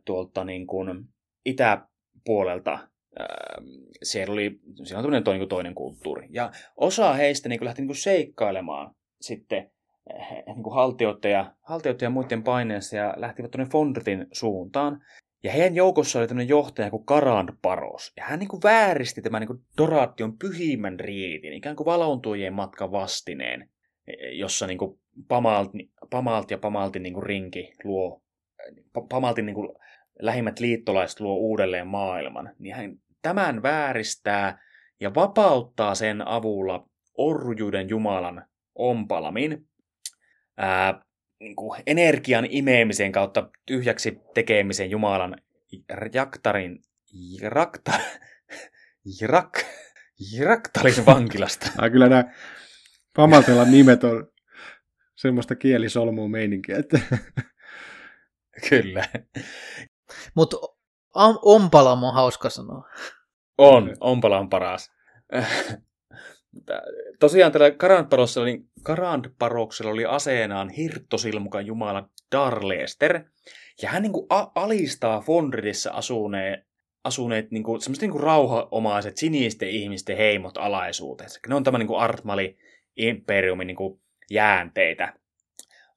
tuolta 0.06 0.44
niin 0.44 0.68
kuin, 0.68 1.06
itäpuolelta 1.46 2.80
siellä 4.04 4.34
oli 4.34 4.60
siellä 4.84 5.00
on 5.00 5.04
toinen, 5.04 5.24
toinen, 5.24 5.48
toinen 5.48 5.76
kulttuuri. 5.76 6.28
Ja 6.30 6.52
osa 6.78 7.14
heistä 7.14 7.50
niin 7.50 7.60
kuin, 7.60 7.66
lähti 7.66 7.82
niin 7.82 7.88
kuin, 7.88 7.98
seikkailemaan 7.98 8.96
sitten 9.22 9.72
niin 10.46 10.64
kuin 10.64 10.74
haltioiden, 10.74 11.32
ja, 11.32 11.56
ja 12.02 12.10
muiden 12.10 12.44
paineessa 12.44 12.96
ja 12.98 13.14
lähtivät 13.18 13.52
tuonne 13.52 13.72
Fondritin 13.72 14.28
suuntaan. 14.32 15.02
Ja 15.46 15.52
heidän 15.52 15.76
joukossa 15.76 16.20
oli 16.20 16.28
tämmöinen 16.28 16.50
johtaja 16.50 16.90
kuin 16.90 17.06
Karand 17.06 17.50
Paros. 17.62 18.14
Ja 18.18 18.24
hän 18.24 18.40
niin 18.40 18.48
kuin 18.48 18.64
vääristi 18.64 19.22
tämän 19.22 19.40
niin 19.40 19.48
kuin 19.48 19.60
Doration 19.78 20.38
pyhimmän 20.38 21.00
riitin, 21.00 21.54
ikään 21.54 21.76
kuin 21.76 21.86
valontujien 21.86 22.54
matkan 22.54 22.92
vastineen, 22.92 23.70
jossa 24.32 24.68
niin 24.68 24.78
kuin 24.78 25.00
Pamalt, 25.28 25.72
Pamalt 26.10 26.52
ja 26.52 26.58
Pamaltin 26.58 27.04
niin 27.04 27.14
kuin 27.14 27.24
rinki 27.24 27.74
luo, 27.84 28.24
Pamaltin 29.10 29.46
niin 29.46 29.56
kuin 29.56 29.70
lähimmät 30.22 30.60
liittolaiset 30.60 31.20
luo 31.20 31.36
uudelleen 31.36 31.88
maailman. 31.88 32.56
Niin 32.60 32.76
hän 32.76 32.96
tämän 33.22 33.64
vääristää 33.64 34.64
ja 35.00 35.16
vapauttaa 35.16 35.96
sen 35.96 36.28
avulla 36.28 36.90
orjuuden 37.18 37.90
Jumalan 37.90 38.46
Ompalamin 38.76 39.68
ää, 40.58 41.05
niin 41.46 41.56
kuin 41.56 41.84
energian 41.88 42.48
imeemisen 42.50 43.12
kautta 43.12 43.50
tyhjäksi 43.66 44.22
tekemisen 44.34 44.92
Jumalan 44.92 45.36
Jaktarin 46.14 46.80
Rakta, 47.42 47.92
Rak, 49.26 49.60
Raktalin 50.44 51.06
vankilasta. 51.06 51.72
Ai 51.78 51.90
kyllä 51.90 52.10
nämä 52.10 52.24
Pamatella 53.16 53.66
nimet 53.66 54.04
on 54.04 54.28
semmoista 55.16 55.56
kielisolmua 55.56 56.28
meininkiä. 56.28 56.78
Että... 56.78 57.00
Kyllä. 58.70 59.06
Mutta 60.36 60.58
Ompala 61.42 61.92
on 61.92 62.14
hauska 62.14 62.50
sanoa. 62.50 62.90
On, 63.58 63.96
Ompala 64.00 64.40
on 64.40 64.50
paras. 64.50 64.92
Tosiaan 67.20 67.52
tällä 67.52 67.72
Karantparoksella, 67.72 68.46
niin 68.46 68.70
Karantparoksella 68.86 69.92
oli 69.92 70.06
aseenaan 70.06 70.70
hirttosilmukan 70.70 71.66
jumala 71.66 72.10
Darlester. 72.32 73.24
Ja 73.82 73.90
hän 73.90 74.02
niin 74.02 74.14
kuin 74.14 74.28
alistaa 74.56 75.22
Fondridissa 75.22 75.92
asuneet, 75.92 76.60
asuneet 77.04 77.52
niin 77.52 77.64
kuin, 77.64 77.82
semmoiset 77.82 78.02
niin 78.02 78.12
kuin 78.12 78.24
rauhaomaiset 78.24 79.18
sinisten 79.18 79.70
ihmisten 79.70 80.18
heimot 80.18 80.58
alaisuutensa. 80.58 81.40
Ne 81.48 81.56
on 81.56 81.64
tämä 81.64 81.78
niin 81.78 81.88
kuin 81.88 82.00
Artmali 82.00 82.58
imperiumin 82.96 83.68
niin 83.68 83.78
kuin 83.78 84.02
jäänteitä. 84.32 85.14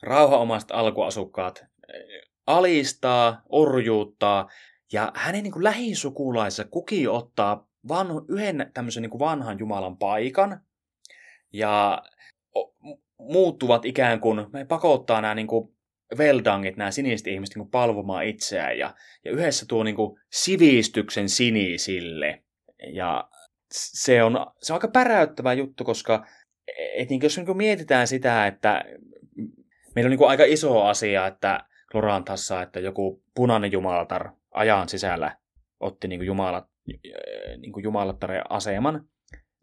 Rauhaomaiset 0.03 0.71
alkuasukkaat 0.71 1.65
eh, 1.95 2.31
alistaa, 2.47 3.43
orjuuttaa, 3.49 4.49
ja 4.93 5.13
hänen 5.15 5.43
niin 5.43 5.53
kuin 5.53 5.65
lähisukulaissa 5.65 6.65
kuki 6.65 7.09
ottaa 7.09 7.69
vanhu, 7.89 8.25
yhden 8.29 8.71
tämmöisen 8.75 9.03
niin 9.03 9.11
kuin 9.11 9.21
vanhan 9.21 9.59
Jumalan 9.59 9.97
paikan, 9.97 10.61
ja 11.53 12.03
muuttuvat 13.19 13.85
ikään 13.85 14.21
kuin, 14.21 14.47
me 14.53 14.65
pakottaa 14.65 15.21
nämä 15.21 15.35
niin 15.35 15.47
kuin 15.47 15.75
veldangit, 16.19 16.77
nämä 16.77 16.91
siniset 16.91 17.27
ihmiset 17.27 17.55
niin 17.55 17.65
kuin 17.65 17.71
palvomaan 17.71 18.25
itseään, 18.25 18.79
ja, 18.79 18.95
ja 19.25 19.31
yhdessä 19.31 19.67
tuo 19.69 19.85
niin 19.85 19.97
kuin 19.97 20.21
sivistyksen 20.33 21.29
sinisille. 21.29 22.43
Ja 22.93 23.29
se 23.73 24.23
on, 24.23 24.47
se 24.63 24.73
on 24.73 24.77
aika 24.77 24.89
päräyttävä 24.89 25.53
juttu, 25.53 25.85
koska 25.85 26.27
et 26.95 27.11
niin, 27.11 27.23
jos 27.23 27.37
niin 27.37 27.47
kuin 27.47 27.57
mietitään 27.57 28.07
sitä, 28.07 28.47
että 28.47 28.85
meillä 29.95 30.07
on 30.07 30.11
niin 30.11 30.19
kuin 30.19 30.31
aika 30.31 30.45
iso 30.45 30.83
asia, 30.83 31.27
että 31.27 31.65
Lorantassa, 31.95 32.63
että 32.63 32.81
joku 32.81 33.23
punainen 33.35 33.73
jumalatar 33.73 34.31
ajan 34.51 34.89
sisällä 34.89 35.37
otti 35.81 36.09
niin 36.09 36.19
kuin 36.19 36.27
jumalat, 36.27 36.69
niin 37.57 37.73
kuin 37.73 37.85
jumalattaren 37.85 38.43
aseman. 38.49 39.09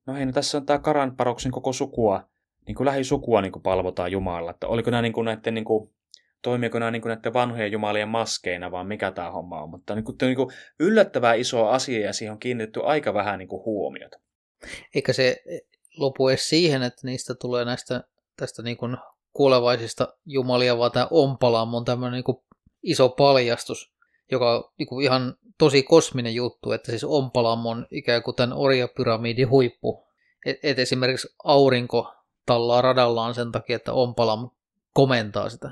No 0.07 0.13
hei, 0.13 0.25
no 0.25 0.31
tässä 0.31 0.57
on 0.57 0.65
tämä 0.65 0.79
Karan 0.79 1.15
paroksen 1.15 1.51
koko 1.51 1.73
sukua, 1.73 2.29
niin 2.67 2.75
kuin 2.75 2.85
lähisukua 2.85 3.41
niin 3.41 3.51
kuin 3.51 3.63
palvotaan 3.63 4.11
Jumalalla. 4.11 4.51
Että 4.51 4.67
oliko 4.67 4.91
nämä 4.91 5.01
niin 5.01 5.13
kuin 5.13 5.25
näiden, 5.25 5.53
niin 5.53 5.65
kuin, 5.65 5.93
toimiiko 6.41 6.79
nämä 6.79 6.91
niin 6.91 7.01
kuin 7.01 7.09
näiden 7.09 7.33
vanhojen 7.33 7.71
jumalien 7.71 8.09
maskeina, 8.09 8.71
vaan 8.71 8.87
mikä 8.87 9.11
tämä 9.11 9.31
homma 9.31 9.61
on. 9.61 9.69
Mutta 9.69 9.95
niin 9.95 10.03
kuin, 10.03 10.17
niin 10.21 10.35
kuin 10.35 10.49
yllättävää 10.79 11.33
iso 11.33 11.67
asia 11.67 12.05
ja 12.05 12.13
siihen 12.13 12.31
on 12.31 12.39
kiinnitetty 12.39 12.81
aika 12.83 13.13
vähän 13.13 13.39
niin 13.39 13.47
kuin 13.47 13.65
huomiota. 13.65 14.19
Eikä 14.95 15.13
se 15.13 15.43
lopu 15.97 16.27
edes 16.27 16.49
siihen, 16.49 16.83
että 16.83 17.01
niistä 17.07 17.35
tulee 17.35 17.65
näistä 17.65 18.03
tästä 18.37 18.61
niin 18.61 18.77
kuin 18.77 18.97
kuolevaisista 19.33 20.07
jumalia, 20.25 20.77
vaan 20.77 20.91
tämä 20.91 21.07
Ompalam 21.11 21.73
on 21.73 21.85
tämmöinen 21.85 22.13
niin 22.13 22.23
kuin 22.23 22.37
iso 22.83 23.09
paljastus, 23.09 23.93
joka 24.31 24.55
on 24.55 24.63
niin 24.79 24.87
kuin 24.87 25.05
ihan 25.05 25.35
tosi 25.57 25.83
kosminen 25.83 26.35
juttu, 26.35 26.71
että 26.71 26.91
siis 26.91 27.03
Ompalam 27.03 27.65
on 27.65 27.87
ikään 27.91 28.23
kuin 28.23 28.35
tämän 28.35 28.57
Orja-pyramidin 28.57 29.49
huippu. 29.49 30.05
Et, 30.45 30.57
et 30.63 30.79
esimerkiksi 30.79 31.27
aurinko 31.43 32.14
tallaa 32.45 32.81
radallaan 32.81 33.33
sen 33.33 33.51
takia, 33.51 33.75
että 33.75 33.93
Ompalam 33.93 34.49
komentaa 34.93 35.49
sitä. 35.49 35.71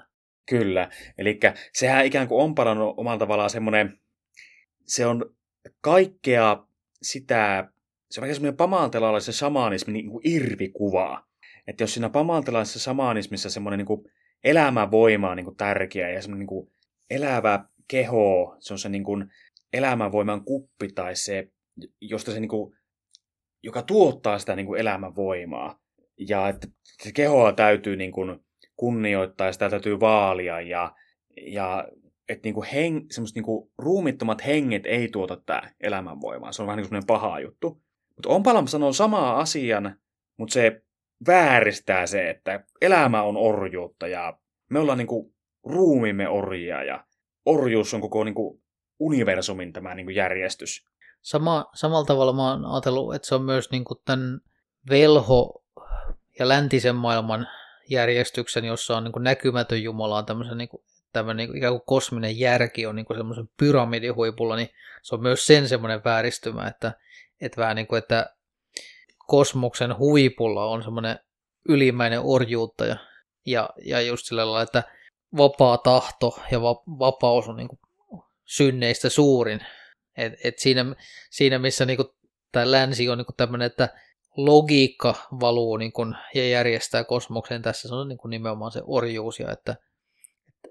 Kyllä, 0.49 0.89
eli 1.17 1.39
sehän 1.73 2.05
ikään 2.05 2.27
kuin 2.27 2.43
Ompalam 2.43 2.77
on 2.77 2.93
omalla 2.97 3.19
tavallaan 3.19 3.49
semmoinen, 3.49 3.99
se 4.85 5.05
on 5.05 5.35
kaikkea 5.81 6.67
sitä, 7.01 7.69
se 8.11 8.19
on 8.19 8.21
vähän 8.21 8.35
semmoinen 8.35 8.57
pamantelalaisen 8.57 9.33
shamanismin 9.33 9.93
niin 9.93 10.09
kuin 10.09 10.27
irvikuvaa. 10.27 11.27
Että 11.67 11.83
jos 11.83 11.93
siinä 11.93 12.09
pamaltelaisessa 12.09 12.79
shamanismissa 12.79 13.49
semmoinen 13.49 13.85
niin 13.85 14.11
elämänvoima 14.43 15.29
on 15.29 15.37
niin 15.37 15.45
kuin 15.45 15.57
tärkeä 15.57 16.09
ja 16.09 16.21
semmoinen 16.21 16.39
niin 16.39 16.47
kuin 16.47 16.71
elävä 17.09 17.65
keho, 17.87 18.55
se 18.59 18.73
on 18.73 18.79
se 18.79 18.89
niin 18.89 19.03
kuin 19.03 19.25
elämänvoiman 19.73 20.45
kuppi 20.45 20.87
tai 20.87 21.15
se, 21.15 21.51
josta 22.01 22.31
se 22.31 22.39
niin 22.39 22.49
kuin, 22.49 22.77
joka 23.63 23.81
tuottaa 23.81 24.39
sitä 24.39 24.55
niin 24.55 24.65
kuin 24.65 24.79
elämänvoimaa. 24.79 25.82
Ja 26.17 26.49
että 26.49 26.67
kehoa 27.13 27.53
täytyy 27.53 27.95
niin 27.95 28.11
kuin 28.11 28.39
kunnioittaa 28.75 29.47
ja 29.47 29.53
sitä 29.53 29.69
täytyy 29.69 29.99
vaalia 29.99 30.61
ja, 30.61 30.95
ja 31.47 31.87
että 32.29 32.47
niin 32.47 32.53
kuin 32.53 32.67
heng, 32.67 33.05
semmoiset 33.11 33.35
niin 33.35 33.45
kuin 33.45 33.71
ruumittomat 33.77 34.45
henget 34.45 34.85
ei 34.85 35.07
tuota 35.07 35.41
tämä 35.45 35.61
elämänvoimaa. 35.79 36.51
Se 36.51 36.61
on 36.61 36.67
vähän 36.67 36.77
niin 36.77 36.89
kuin 36.89 37.05
paha 37.07 37.39
juttu. 37.39 37.81
Mutta 38.15 38.29
Ompalam 38.29 38.67
sanoo 38.67 38.93
samaa 38.93 39.39
asian, 39.39 39.95
mutta 40.37 40.53
se 40.53 40.81
vääristää 41.27 42.07
se, 42.07 42.29
että 42.29 42.63
elämä 42.81 43.23
on 43.23 43.37
orjuutta 43.37 44.07
ja 44.07 44.39
me 44.69 44.79
ollaan 44.79 44.97
niin 44.97 45.07
kuin 45.07 45.33
ruumimme 45.63 46.29
orjia 46.29 46.83
ja 46.83 47.05
orjuus 47.45 47.93
on 47.93 48.01
koko 48.01 48.23
niin 48.23 48.35
kuin 48.35 48.63
universumin 48.99 49.73
tämä 49.73 49.95
niin 49.95 50.05
kuin 50.05 50.15
järjestys. 50.15 50.85
Sama, 51.21 51.65
samalla 51.75 52.05
tavalla 52.05 52.33
mä 52.33 52.51
oon 52.51 52.65
ajatellut, 52.65 53.15
että 53.15 53.27
se 53.27 53.35
on 53.35 53.43
myös 53.43 53.71
niin 53.71 53.83
kuin 53.83 53.99
tämän 54.05 54.39
velho 54.89 55.62
ja 56.39 56.47
läntisen 56.47 56.95
maailman 56.95 57.47
järjestyksen, 57.89 58.65
jossa 58.65 58.97
on 58.97 59.03
niin 59.03 59.11
kuin 59.11 59.23
näkymätön 59.23 59.83
Jumala, 59.83 60.17
on 60.17 60.25
tämmöisen 60.25 60.57
niin 60.57 60.69
kuin, 60.69 60.83
tämmöinen 61.13 61.37
niin 61.37 61.47
kuin 61.47 61.57
ikään 61.57 61.73
kuin 61.73 61.85
kosminen 61.85 62.39
järki 62.39 62.85
on 62.85 62.95
niin 62.95 63.05
kuin 63.05 63.17
semmoisen 63.17 63.49
pyramidin 63.59 64.15
huipulla, 64.15 64.55
niin 64.55 64.69
se 65.01 65.15
on 65.15 65.21
myös 65.21 65.45
sen 65.45 65.69
semmoinen 65.69 66.03
vääristymä, 66.03 66.67
että, 66.67 66.93
että 67.41 67.61
vähän 67.61 67.75
niin 67.75 67.87
kuin, 67.87 67.97
että 67.97 68.35
kosmoksen 69.17 69.97
huipulla 69.97 70.65
on 70.65 70.83
semmoinen 70.83 71.19
ylimmäinen 71.69 72.19
orjuutta 72.23 72.85
ja, 72.85 72.97
ja, 73.45 74.01
just 74.01 74.25
sillä 74.25 74.45
lailla, 74.45 74.61
että 74.61 74.83
vapaa 75.37 75.77
tahto 75.77 76.39
ja 76.51 76.61
va- 76.61 76.83
vapaus 76.99 77.47
on 77.47 77.57
niin 77.57 77.67
kuin 77.67 77.79
synneistä 78.45 79.09
suurin. 79.09 79.65
Et, 80.17 80.33
et 80.43 80.59
siinä, 80.59 80.85
siinä, 81.29 81.59
missä 81.59 81.85
niin 81.85 81.97
kuin 81.97 82.07
tämä 82.51 82.71
länsi 82.71 83.09
on 83.09 83.17
niin 83.17 83.25
tämmöinen, 83.37 83.65
että 83.65 83.89
logiikka 84.37 85.15
valuu 85.39 85.77
niin 85.77 85.93
kuin, 85.93 86.15
ja 86.33 86.49
järjestää 86.49 87.03
kosmoksen 87.03 87.61
tässä, 87.61 87.87
se 87.87 87.95
on 87.95 88.07
niin 88.07 88.17
kuin 88.17 88.29
nimenomaan 88.29 88.71
se 88.71 88.81
orjuus 88.85 89.39
ja 89.39 89.51
että 89.51 89.75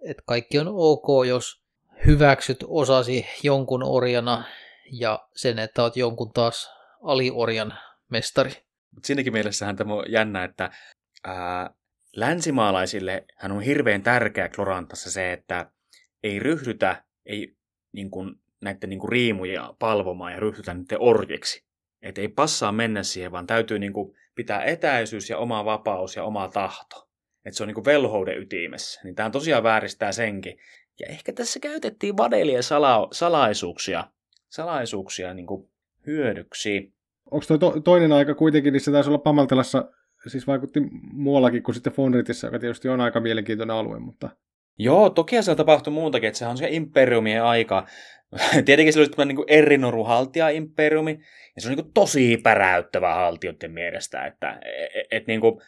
et 0.02 0.22
kaikki 0.26 0.58
on 0.58 0.68
ok, 0.70 1.26
jos 1.28 1.62
hyväksyt 2.06 2.64
osasi 2.68 3.26
jonkun 3.42 3.82
orjana 3.82 4.44
ja 4.92 5.28
sen, 5.36 5.58
että 5.58 5.82
olet 5.82 5.96
jonkun 5.96 6.32
taas 6.32 6.70
aliorjan 7.02 7.74
mestari. 8.08 8.50
Mutta 8.94 9.06
siinäkin 9.06 9.32
mielessähän 9.32 9.76
tämä 9.76 9.94
on 9.94 10.04
jännä, 10.08 10.44
että 10.44 10.70
ää, 11.24 11.70
länsimaalaisille 12.16 13.24
hän 13.36 13.52
on 13.52 13.62
hirveän 13.62 14.02
tärkeä 14.02 14.48
Klorantassa 14.48 15.10
se, 15.10 15.32
että 15.32 15.70
ei 16.22 16.38
ryhdytä 16.38 17.04
ei, 17.26 17.56
niin 17.92 18.10
kuin, 18.10 18.34
näiden 18.60 18.90
niin 18.90 19.00
kuin, 19.00 19.12
riimuja 19.12 19.74
palvomaan 19.78 20.32
ja 20.32 20.40
ryhdytä 20.40 20.74
niiden 20.74 21.00
orjiksi. 21.00 21.64
Että 22.02 22.20
ei 22.20 22.28
passaa 22.28 22.72
mennä 22.72 23.02
siihen, 23.02 23.32
vaan 23.32 23.46
täytyy 23.46 23.78
niin 23.78 23.92
kuin, 23.92 24.16
pitää 24.34 24.64
etäisyys 24.64 25.30
ja 25.30 25.38
oma 25.38 25.64
vapaus 25.64 26.16
ja 26.16 26.24
oma 26.24 26.48
tahto. 26.48 27.08
Että 27.44 27.56
se 27.56 27.62
on 27.62 27.66
niin 27.66 27.74
kuin 27.74 27.84
velhouden 27.84 28.38
ytimessä. 28.38 29.00
Niin 29.04 29.14
tämä 29.14 29.30
tosiaan 29.30 29.62
vääristää 29.62 30.12
senkin. 30.12 30.58
Ja 31.00 31.06
ehkä 31.06 31.32
tässä 31.32 31.60
käytettiin 31.60 32.16
vadelien 32.16 32.62
sala- 32.62 33.08
salaisuuksia, 33.12 34.04
salaisuuksia 34.48 35.34
niin 35.34 35.46
kuin 35.46 35.68
hyödyksi. 36.06 36.92
Onko 37.30 37.44
toi 37.48 37.58
to- 37.58 37.80
toinen 37.80 38.12
aika 38.12 38.34
kuitenkin, 38.34 38.72
niin 38.72 38.80
se 38.80 38.90
taisi 38.90 39.10
olla 39.10 39.18
Pamaltelassa, 39.18 39.90
siis 40.26 40.46
vaikutti 40.46 40.80
muuallakin 41.12 41.62
kuin 41.62 41.74
sitten 41.74 41.92
Fonritissa, 41.92 42.46
joka 42.46 42.58
tietysti 42.58 42.88
on 42.88 43.00
aika 43.00 43.20
mielenkiintoinen 43.20 43.76
alue, 43.76 43.98
mutta... 43.98 44.30
Joo, 44.78 45.10
toki 45.10 45.42
se 45.42 45.54
tapahtui 45.54 45.92
muutakin, 45.92 46.26
että 46.28 46.38
sehän 46.38 46.50
on 46.50 46.58
se 46.58 46.68
imperiumien 46.70 47.44
aika. 47.44 47.86
Tietenkin 48.64 48.92
se 48.92 49.00
oli 49.00 49.08
tämmöinen 49.08 49.36
niin 49.36 49.46
Erinoru 49.48 50.04
haltija-imperiumi, 50.04 51.18
ja 51.56 51.62
se 51.62 51.68
on 51.68 51.76
niin 51.76 51.92
tosi 51.94 52.36
päräyttävä 52.42 53.14
haltijoiden 53.14 53.72
mielestä, 53.72 54.26
että 54.26 54.60
et, 54.64 54.90
et, 54.96 55.06
et, 55.10 55.26
niin 55.26 55.40
kuin, 55.40 55.60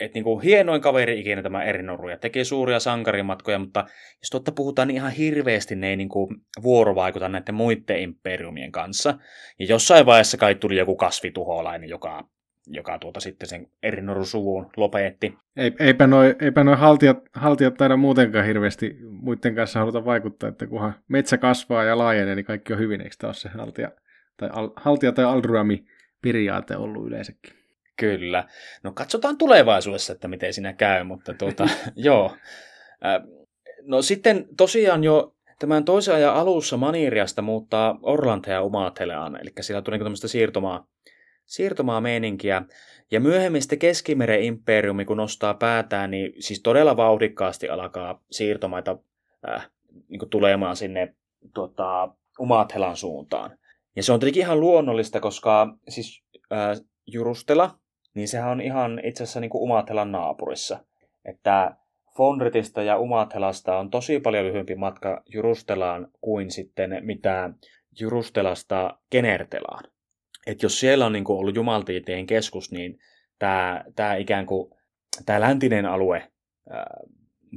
et 0.00 0.14
niin 0.14 0.24
kuin 0.24 0.42
hienoin 0.42 0.80
kaveri 0.80 1.20
ikinä 1.20 1.42
tämä 1.42 1.64
Erinoru 1.64 2.08
ja 2.08 2.18
tekee 2.18 2.44
suuria 2.44 2.80
sankarimatkoja, 2.80 3.58
mutta 3.58 3.84
jos 4.22 4.30
totta 4.30 4.52
puhutaan, 4.52 4.88
niin 4.88 4.96
ihan 4.96 5.12
hirveästi 5.12 5.76
ne 5.76 5.90
ei 5.90 5.96
niin 5.96 6.08
kuin 6.08 6.28
vuorovaikuta 6.62 7.28
näiden 7.28 7.54
muiden 7.54 8.00
imperiumien 8.00 8.72
kanssa. 8.72 9.18
Ja 9.58 9.66
jossain 9.66 10.06
vaiheessa 10.06 10.36
kai 10.36 10.54
tuli 10.54 10.76
joku 10.76 10.96
kasvituholainen, 10.96 11.88
joka, 11.88 12.28
joka 12.66 12.98
tuota 12.98 13.20
sitten 13.20 13.48
sen 13.48 13.66
Erinoru-suvun 13.82 14.70
lopetti. 14.76 15.34
Ei, 15.56 15.72
eipä 15.78 16.06
noin 16.06 16.34
eipä 16.40 16.64
noi 16.64 16.76
haltijat, 16.76 17.18
haltijat 17.32 17.74
taida 17.74 17.96
muutenkaan 17.96 18.46
hirveästi 18.46 18.96
muiden 19.10 19.54
kanssa 19.54 19.78
haluta 19.78 20.04
vaikuttaa, 20.04 20.48
että 20.48 20.66
kunhan 20.66 20.94
metsä 21.08 21.38
kasvaa 21.38 21.84
ja 21.84 21.98
laajenee, 21.98 22.34
niin 22.34 22.44
kaikki 22.44 22.72
on 22.72 22.78
hyvin, 22.78 23.00
eikö 23.00 23.16
tämä 23.18 23.28
ole 23.28 23.34
se 23.34 23.48
haltija 23.48 23.90
tai, 24.36 24.48
al, 24.52 24.70
haltija 24.76 25.12
tai 25.12 25.24
alruami 25.24 25.84
periaate 26.22 26.76
ollut 26.76 27.06
yleensäkin? 27.06 27.52
Kyllä. 27.96 28.44
No 28.82 28.92
katsotaan 28.92 29.38
tulevaisuudessa, 29.38 30.12
että 30.12 30.28
miten 30.28 30.52
siinä 30.52 30.72
käy, 30.72 31.04
mutta 31.04 31.34
tuota, 31.34 31.68
joo. 31.96 32.36
No 33.82 34.02
sitten 34.02 34.46
tosiaan 34.56 35.04
jo 35.04 35.34
tämän 35.58 35.84
toisen 35.84 36.14
ajan 36.14 36.34
alussa 36.34 36.76
Maniiriasta 36.76 37.42
muuttaa 37.42 37.98
Orlantea 38.02 38.62
Umatheleaan, 38.62 39.38
eli 39.42 39.50
siellä 39.60 39.82
tuli 39.82 39.98
tämmöistä 39.98 40.28
siirtomaa, 40.28 40.86
siirtomaa 41.46 42.00
meininkiä. 42.00 42.62
Ja 43.10 43.20
myöhemmin 43.20 43.62
sitten 43.62 43.78
Keskimeren 43.78 44.42
imperiumi, 44.42 45.04
kun 45.04 45.16
nostaa 45.16 45.54
päätään, 45.54 46.10
niin 46.10 46.32
siis 46.38 46.62
todella 46.62 46.96
vauhdikkaasti 46.96 47.68
alkaa 47.68 48.22
siirtomaita 48.30 48.98
äh, 49.48 49.70
niin 50.08 50.30
tulemaan 50.30 50.76
sinne 50.76 51.14
tota, 51.54 52.08
Umathelan 52.40 52.96
suuntaan. 52.96 53.58
Ja 53.96 54.02
se 54.02 54.12
on 54.12 54.20
tietenkin 54.20 54.42
ihan 54.42 54.60
luonnollista, 54.60 55.20
koska 55.20 55.76
siis 55.88 56.24
äh, 56.52 56.80
Jurustela, 57.06 57.78
niin 58.14 58.28
sehän 58.28 58.50
on 58.50 58.60
ihan 58.60 59.00
itse 59.04 59.22
asiassa 59.22 59.40
niin 59.40 59.50
Umathelan 59.54 60.12
naapurissa. 60.12 60.84
Että 61.24 61.76
Fonritista 62.16 62.82
ja 62.82 62.98
Umathelasta 62.98 63.78
on 63.78 63.90
tosi 63.90 64.20
paljon 64.20 64.44
lyhyempi 64.44 64.74
matka 64.74 65.22
Jurustelaan 65.34 66.08
kuin 66.20 66.50
sitten 66.50 66.98
mitä 67.00 67.50
Jurustelasta 68.00 68.98
Kenertelaan. 69.10 69.84
Et 70.46 70.62
jos 70.62 70.80
siellä 70.80 71.06
on 71.06 71.12
niin 71.12 71.24
kuin 71.24 71.38
ollut 71.38 71.56
jumaltieteen 71.56 72.26
keskus, 72.26 72.72
niin 72.72 72.98
tämä, 73.38 73.84
tämä 73.96 74.14
ikään 74.14 74.46
kuin 74.46 74.70
tämä 75.26 75.40
läntinen 75.40 75.86
alue 75.86 76.32
ää, 76.70 77.00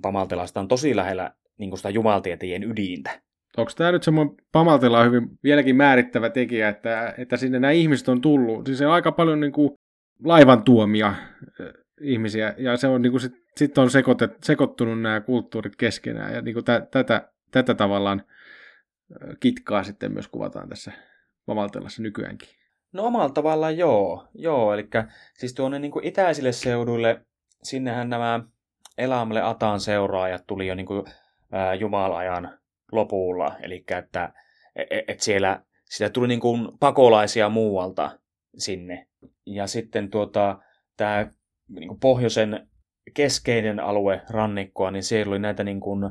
Pamaltelasta 0.02 0.60
on 0.60 0.68
tosi 0.68 0.96
lähellä 0.96 1.32
niin 1.58 1.70
kuin 1.70 1.78
sitä 1.78 1.90
jumaltieteen 1.90 2.64
ydintä. 2.64 3.22
Onko 3.58 3.72
tämä 3.76 3.92
nyt 3.92 4.04
semmoinen 4.04 4.36
Pamaltela 4.52 5.00
on 5.00 5.06
hyvin 5.06 5.30
vieläkin 5.44 5.76
määrittävä 5.76 6.30
tekijä, 6.30 6.70
että, 6.70 7.14
että 7.18 7.38
sinne 7.38 7.60
nämä 7.60 7.72
ihmiset 7.72 8.10
on 8.10 8.22
tullut. 8.22 8.66
Siis 8.66 8.82
on 8.82 8.92
aika 8.92 9.12
paljon 9.12 9.40
niin 9.40 9.52
kuin 9.52 9.74
laivan 10.24 10.64
tuomia 10.64 11.16
ihmisiä, 12.02 12.54
ja 12.58 12.78
se 12.78 12.88
on 12.88 13.02
niin 13.02 13.20
sitten 13.20 13.42
sit 13.58 13.78
on 13.78 13.90
sekoitet, 13.90 14.44
sekoittunut 14.44 15.02
nämä 15.02 15.22
kulttuurit 15.22 15.76
keskenään, 15.76 16.34
ja 16.34 16.42
niin 16.42 16.54
kuin 16.54 16.66
tä, 16.66 16.88
tätä, 16.92 17.30
tätä 17.52 17.74
tavallaan 17.74 18.24
kitkaa 19.40 19.84
sitten 19.84 20.14
myös 20.14 20.28
kuvataan 20.28 20.70
tässä 20.70 20.92
Pamaltelassa 21.46 22.02
nykyäänkin. 22.02 22.50
No 22.96 23.06
omalla 23.06 23.30
tavallaan 23.30 23.78
joo, 23.78 24.28
joo 24.34 24.74
eli 24.74 24.88
siis 25.38 25.54
tuonne 25.54 25.80
niin 25.80 25.91
kuin 25.91 26.06
itäisille 26.06 26.52
seuduille, 26.52 27.22
sinnehän 27.64 28.10
nämä 28.10 28.39
Elamle 28.98 29.41
Atan 29.41 29.80
seuraajat 29.80 30.43
tuli 30.48 30.68
jo 30.68 30.76
niin 30.76 30.86
kuin, 30.86 31.04
ää, 31.52 31.74
Jumalajan 31.74 32.60
lopulla, 32.91 33.56
eli 33.62 33.84
että 33.98 34.34
et, 34.76 34.88
e, 34.91 35.04
et 35.08 35.20
siellä, 35.20 35.62
siellä 35.86 36.12
tuli 36.12 36.28
niin 36.28 36.39
kuin 36.39 36.68
pakolaisia 36.80 37.50
muualta 37.50 38.20
sinne. 38.58 39.08
Ja 39.46 39.68
sitten 39.68 40.10
tuota, 40.10 40.60
tämä 40.98 41.28
niin 41.70 41.88
kuin 41.88 42.00
pohjoisen 42.00 42.68
keskeinen 43.14 43.80
alue 43.80 44.22
rannikkoa, 44.30 44.91
niin 44.91 45.04
siellä 45.04 45.32
oli 45.32 45.39
näitä 45.39 45.64
niin 45.64 45.80
kuin 45.80 46.04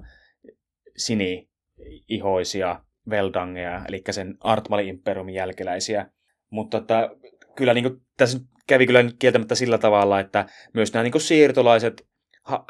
sini-ihoisia 0.97 2.81
veldangeja, 3.11 3.85
eli 3.89 4.03
sen 4.11 4.37
Artmali-imperiumin 4.41 5.35
jälkeläisiä. 5.35 6.07
Mutta 6.55 6.79
että, 6.79 7.11
kyllä 7.57 7.75
niin 7.75 7.85
kuin, 7.85 8.03
tässä 8.17 8.39
kävi 8.67 8.87
kyllä 8.87 9.05
kieltämättä 9.19 9.55
sillä 9.55 9.79
tavalla, 9.79 10.21
että 10.21 10.47
myös 10.73 10.93
nämä 10.93 11.03
niin 11.03 11.13
kuin 11.13 11.23
siirtolaiset 11.23 12.07
ha, 12.43 12.65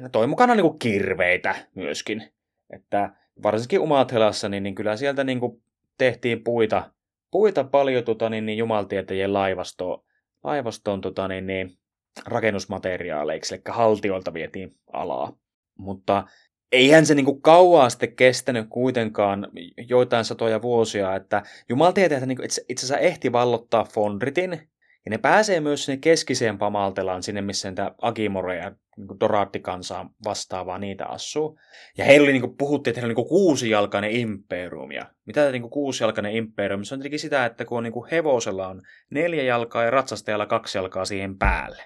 ne 0.00 0.08
toi 0.08 0.26
mukana 0.26 0.54
niin 0.54 0.66
kuin 0.66 0.78
kirveitä 0.78 1.54
myöskin. 1.74 2.32
Että 2.70 3.10
varsinkin 3.42 3.80
Umathelassa, 3.80 4.48
niin, 4.48 4.62
niin 4.62 4.74
kyllä 4.74 4.96
sieltä 4.96 5.24
niin 5.24 5.40
kuin 5.40 5.62
tehtiin 5.98 6.44
puita, 6.44 6.90
puita 7.30 7.64
paljon 7.64 8.04
tota, 8.04 8.30
niin, 8.30 8.46
niin 8.46 8.58
jumaltieteen 8.58 9.32
laivastoon, 9.32 10.04
laivastoon 10.44 11.00
tota, 11.00 11.28
niin, 11.28 11.46
niin, 11.46 11.78
rakennusmateriaaleiksi, 12.26 13.54
eli 13.54 13.62
haltiolta 13.68 14.34
vietiin 14.34 14.76
alaa. 14.92 15.36
Mutta 15.78 16.24
eihän 16.72 17.06
se 17.06 17.14
niin 17.14 17.24
kuin 17.24 17.42
kauaa 17.42 17.90
sitten 17.90 18.16
kestänyt 18.16 18.66
kuitenkaan 18.68 19.48
joitain 19.88 20.24
satoja 20.24 20.62
vuosia, 20.62 21.16
että 21.16 21.42
jumaltieteet 21.68 22.26
niin 22.26 22.44
itse, 22.44 22.64
itse 22.68 22.86
asiassa 22.86 22.98
ehti 22.98 23.32
vallottaa 23.32 23.84
Fondritin, 23.84 24.68
ja 25.06 25.10
ne 25.10 25.18
pääsee 25.18 25.60
myös 25.60 25.84
sinne 25.84 25.96
keskiseen 25.96 26.58
Pamaltelaan, 26.58 27.22
sinne 27.22 27.40
missä 27.40 27.70
niitä 27.70 27.94
Agimore 28.02 28.56
ja 28.56 28.72
niin 28.96 29.20
Doraattikansaa 29.20 30.10
vastaavaa 30.24 30.78
niitä 30.78 31.06
asuu. 31.06 31.58
Ja 31.98 32.04
heillä 32.04 32.24
oli, 32.24 32.32
niin 32.32 32.42
kuin 32.42 32.56
puhuttiin, 32.56 32.90
että 32.92 33.00
heillä 33.00 33.12
oli 33.12 33.22
niin 33.22 33.28
kuusijalkainen 33.28 34.10
imperium. 34.10 34.92
Ja 34.92 35.06
mitä 35.26 35.52
niin 35.52 35.70
kuusijalkainen 35.70 36.32
imperium? 36.32 36.84
Se 36.84 36.94
on 36.94 37.00
tietenkin 37.00 37.20
sitä, 37.20 37.46
että 37.46 37.64
kun 37.64 37.78
on 37.78 37.84
niin 37.84 37.92
kuin 37.92 38.10
hevosella 38.10 38.68
on 38.68 38.82
neljä 39.10 39.42
jalkaa 39.42 39.84
ja 39.84 39.90
ratsastajalla 39.90 40.46
kaksi 40.46 40.78
jalkaa 40.78 41.04
siihen 41.04 41.38
päälle. 41.38 41.82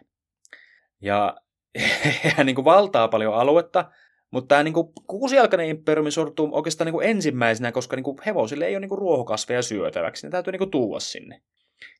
Ja 1.01 1.37
he 2.39 2.45
niin 2.45 2.55
kuin 2.57 2.65
valtaa 2.65 3.09
paljon 3.09 3.35
aluetta, 3.35 3.91
mutta 4.31 4.49
tämä 4.49 4.63
niin 4.63 4.75
kuin, 4.75 4.89
kuusijalkainen 5.07 5.69
imperiumi 5.69 6.11
sortuu 6.11 6.49
oikeastaan 6.53 6.87
niin 6.87 6.93
kuin 6.93 7.09
ensimmäisenä, 7.09 7.73
koska 7.73 7.97
niin 7.97 8.05
kuin, 8.05 8.19
hevosille 8.27 8.67
ei 8.67 8.75
ole 8.75 8.81
niin 8.81 8.89
kuin, 8.89 8.99
ruohokasveja 8.99 9.63
syötäväksi. 9.63 10.27
Ne 10.27 10.31
täytyy 10.31 10.53
niin 10.53 10.59
kuin, 10.59 10.71
tuua 10.71 11.01
sinne. 11.01 11.43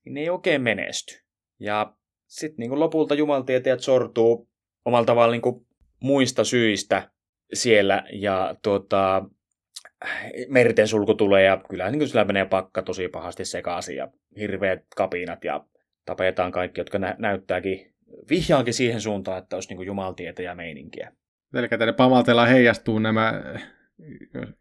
Niin 0.05 0.15
ne 0.15 0.21
ei 0.21 0.31
oikein 0.31 0.63
menesty. 0.63 1.15
Ja 1.61 1.95
sitten 2.27 2.57
niin 2.59 2.81
lopulta 2.81 3.15
jumaltieteet 3.15 3.81
sortuu 3.81 4.49
omalla 4.85 5.07
tavalla 5.07 5.33
niin 5.33 5.43
kuin, 5.43 5.67
muista 6.01 6.45
syistä 6.45 7.11
siellä. 7.53 8.05
Ja 8.13 8.55
tuota, 8.63 9.25
merten 10.49 10.89
sulku 10.89 11.15
tulee 11.15 11.45
ja 11.45 11.61
kyllä 11.69 11.91
niin 11.91 12.09
sillä 12.09 12.25
menee 12.25 12.45
pakka 12.45 12.83
tosi 12.83 13.09
pahasti 13.09 13.45
sekaisin 13.45 13.97
ja 13.97 14.09
hirveät 14.37 14.85
kapinat 14.97 15.45
ja 15.45 15.65
tapetaan 16.05 16.53
kaikki, 16.53 16.81
jotka 16.81 16.99
nä- 16.99 17.17
näyttääkin 17.19 17.95
vihjaankin 18.31 18.75
siihen 18.75 19.01
suuntaan, 19.01 19.39
että 19.39 19.57
olisi 19.57 19.75
niin 19.75 19.87
jumaltietä 19.87 20.43
ja 20.43 20.55
meininkiä. 20.55 21.13
Eli 21.55 21.69
tänne 21.69 21.93
Pamaltella 21.93 22.47
heijastuu 22.47 22.99
nämä, 22.99 23.43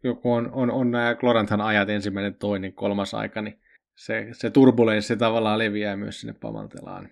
joku 0.04 0.32
on, 0.32 0.50
on, 0.52 0.70
on 0.70 0.90
nämä 0.90 1.14
Gloranthan 1.14 1.60
ajat, 1.60 1.88
ensimmäinen, 1.88 2.34
toinen, 2.34 2.72
kolmas 2.72 3.14
aika, 3.14 3.42
niin 3.42 3.60
se, 3.96 4.28
se 4.32 4.50
turbulenssi 4.50 5.16
tavallaan 5.16 5.58
leviää 5.58 5.96
myös 5.96 6.20
sinne 6.20 6.34
Pamaltelaan. 6.40 7.08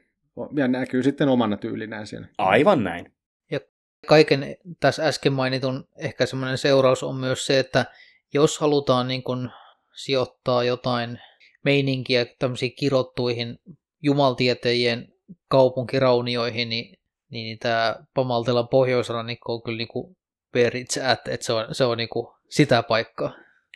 Ja 0.57 0.69
näkyy 0.69 1.03
sitten 1.03 1.29
omana 1.29 1.57
tyylinään 1.57 2.07
siellä. 2.07 2.27
Aivan 2.39 2.85
näin. 2.85 3.13
Ja 3.51 3.61
Kaiken 4.07 4.57
tässä 4.81 5.07
äsken 5.07 5.33
mainitun 5.33 5.89
ehkä 5.97 6.27
semmoinen 6.27 6.59
seuraus 6.59 7.03
on 7.03 7.17
myös 7.17 7.47
se, 7.47 7.59
että 7.59 7.85
jos 8.35 8.59
halutaan 8.59 9.09
niin 9.09 9.23
kuin 9.23 9.49
sijoittaa 9.95 10.65
jotain 10.65 11.21
meininkiä 11.65 12.27
tämmöisiin 12.39 12.75
kirottuihin 12.75 13.59
jumaltieteijien 14.03 15.13
kaupunkiraunioihin, 15.49 16.69
niin, 16.69 16.98
niin, 17.31 17.45
niin 17.45 17.59
tämä 17.59 17.97
Pamaltelan 18.15 18.69
pohjoisrannikko 18.69 19.55
on 19.55 19.63
kyllä 19.63 19.79
niin 19.79 19.89
kuin 19.89 20.17
where 20.57 20.81
it's 20.81 21.31
että 21.31 21.47
se 21.47 21.53
on, 21.53 21.67
se 21.73 21.85
on 21.85 21.99
niin 21.99 22.09
kuin 22.09 22.27
sitä 22.49 22.83
paikkaa. 22.83 23.33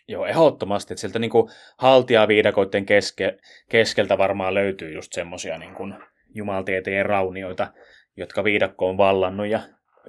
Joo, 0.09 0.27
ehdottomasti, 0.27 0.95
että 0.95 1.01
sieltä 1.01 1.19
niin 1.19 1.31
kuin 1.31 1.51
haltijaviidakoiden 1.79 2.87
keske, 2.87 3.39
keskeltä 3.71 4.19
varmaan 4.19 4.55
löytyy 4.55 4.95
just 4.95 5.13
semmoisia 5.13 5.59
niin 5.59 5.75
kuin 5.75 5.95
jumaltieteen 6.35 7.07
raunioita, 7.07 7.73
jotka 8.17 8.45
viidakko 8.45 8.89
on 8.89 8.97
vallannut 8.97 9.47
ja 9.47 9.61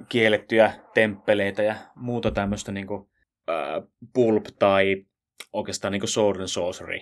kiellettyjä 0.08 0.72
temppeleitä 0.94 1.62
ja 1.62 1.74
muuta 1.94 2.30
tämmöistä 2.30 2.72
niin 2.72 2.86
kuin, 2.86 3.08
äh, 3.48 3.82
pulp 4.14 4.44
tai 4.58 5.04
oikeastaan 5.52 5.92
niin 5.92 6.00
kuin 6.00 6.10
sword 6.10 6.40
and 6.40 6.48
sorcery 6.48 6.98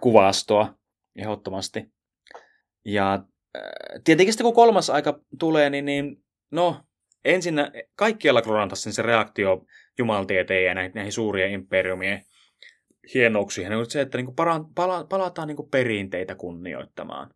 kuvastoa 0.00 0.74
ehdottomasti. 1.16 1.92
Ja 2.84 3.22
tietenkin 4.04 4.32
sitten 4.32 4.44
kun 4.44 4.54
kolmas 4.54 4.90
aika 4.90 5.20
tulee, 5.38 5.70
niin, 5.70 5.84
niin 5.84 6.24
no 6.50 6.80
ensin 7.24 7.54
kaikkialla 7.96 8.42
Krorantassin 8.42 8.92
se 8.92 9.02
reaktio 9.02 9.64
jumaltieteen 9.98 10.64
ja 10.64 10.74
näihin, 10.74 10.92
näihin 10.94 11.12
suurien 11.12 11.50
imperiumien 11.50 12.22
hienouksiin 13.14 13.72
on 13.72 13.90
se, 13.90 14.00
että 14.00 14.18
niin 14.18 14.34
pala, 14.34 14.64
pala, 14.74 15.04
palataan 15.04 15.48
niin 15.48 15.70
perinteitä 15.70 16.34
kunnioittamaan. 16.34 17.30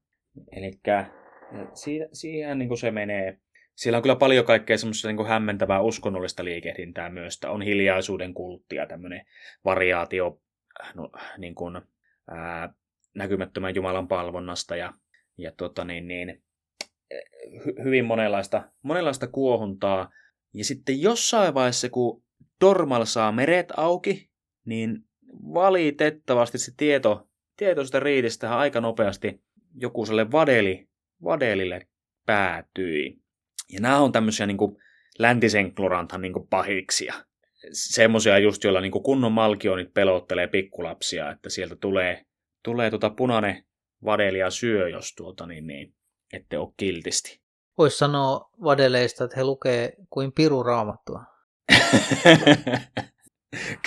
Eli 0.53 0.73
siihen, 1.75 2.09
siihen 2.13 2.59
niin 2.59 2.79
se 2.79 2.91
menee. 2.91 3.39
Siellä 3.75 3.97
on 3.97 4.03
kyllä 4.03 4.17
paljon 4.17 4.45
kaikkea 4.45 4.79
semmoista 4.79 5.13
niin 5.13 5.27
hämmentävää 5.27 5.81
uskonnollista 5.81 6.45
liikehdintää 6.45 7.11
myös. 7.11 7.41
On 7.47 7.63
hiljaisuuden 7.63 8.35
kulttia, 8.35 8.87
tämmöinen 8.87 9.27
variaatio 9.65 10.41
no, 10.95 11.11
niin 11.39 11.55
kuin, 11.55 11.81
ää, 12.31 12.75
näkymättömän 13.15 13.75
Jumalan 13.75 14.09
palvonnasta 14.09 14.77
ja, 14.77 14.93
ja 15.39 15.53
tota 15.57 15.85
niin, 15.85 16.09
niin, 16.09 16.43
hy, 17.67 17.85
hyvin 17.85 18.05
monenlaista, 18.05 18.73
monenlaista 18.83 19.27
kuohuntaa. 19.27 20.11
Ja 20.55 20.65
sitten 20.65 21.03
jossain 21.03 21.55
vaiheessa, 21.55 21.89
kun 21.89 22.23
Dormal 22.61 23.05
saa 23.05 23.33
meret 23.33 23.73
auki, 23.77 24.31
niin 24.65 25.05
valitettavasti 25.55 26.59
se 26.59 26.73
tieto, 26.77 27.29
tieto 27.57 27.85
sitä 27.85 28.01
riidistä 28.01 28.59
aika 28.59 28.81
nopeasti 28.81 29.43
joku 29.75 30.05
vadeli, 30.33 30.89
vadelille 31.25 31.87
päätyi. 32.27 33.19
Ja 33.73 33.81
nämä 33.81 33.99
on 33.99 34.13
tämmöisiä 34.13 34.47
niin 34.47 34.57
kuin 34.57 34.77
läntisen 35.19 35.75
kloranthan 35.75 36.23
niin 36.23 36.49
pahiksia. 36.51 37.15
Semmoisia 37.73 38.39
just, 38.39 38.65
joilla 38.65 38.81
niin 38.81 38.93
kuin 38.93 39.03
kunnon 39.03 39.33
malkionit 39.33 39.95
pelottelee 39.95 40.47
pikkulapsia, 40.47 41.31
että 41.31 41.51
sieltä 41.51 41.77
tulee, 41.77 42.23
tulee 42.65 42.91
tuota 42.91 43.11
punainen 43.11 43.65
vadeli 44.05 44.39
ja 44.39 44.51
syö, 44.51 44.89
jos 44.89 45.15
tuota, 45.15 45.47
niin, 45.47 45.67
niin, 45.67 45.95
ette 46.33 46.59
ole 46.59 46.73
kiltisti. 46.77 47.41
Voisi 47.79 47.99
sanoa 47.99 48.51
vadeleista, 48.65 49.25
että 49.25 49.37
he 49.37 49.45
lukee 49.45 49.93
kuin 50.11 50.33
piru 50.33 50.63
raamattua. 50.63 51.25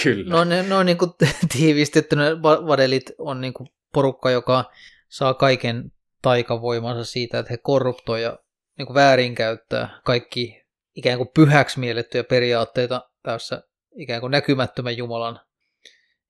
Kyllä. 0.03 0.35
No, 0.35 0.43
ne, 0.43 0.63
no 0.63 0.83
niin 0.83 0.97
kuin 0.97 1.11
tiivistettynä 1.53 2.41
vadelit 2.41 3.11
on 3.17 3.41
niin 3.41 3.53
kuin 3.53 3.69
porukka, 3.93 4.31
joka 4.31 4.71
saa 5.09 5.33
kaiken 5.33 5.91
taikavoimansa 6.21 7.03
siitä, 7.03 7.39
että 7.39 7.53
he 7.53 7.57
korruptoi 7.57 8.23
ja 8.23 8.39
niin 8.77 8.85
kuin 8.85 8.95
väärinkäyttää 8.95 9.99
kaikki 10.03 10.61
ikään 10.95 11.17
kuin 11.17 11.29
pyhäksi 11.33 11.79
miellettyjä 11.79 12.23
periaatteita 12.23 13.09
tässä 13.23 13.63
ikään 13.95 14.21
kuin 14.21 14.31
näkymättömän 14.31 14.97
Jumalan 14.97 15.39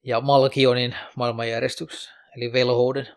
ja 0.04 0.22
Malkionin 0.22 0.96
maailmanjärjestyksessä, 1.16 2.12
eli 2.38 2.54
velhouden. 2.54 3.08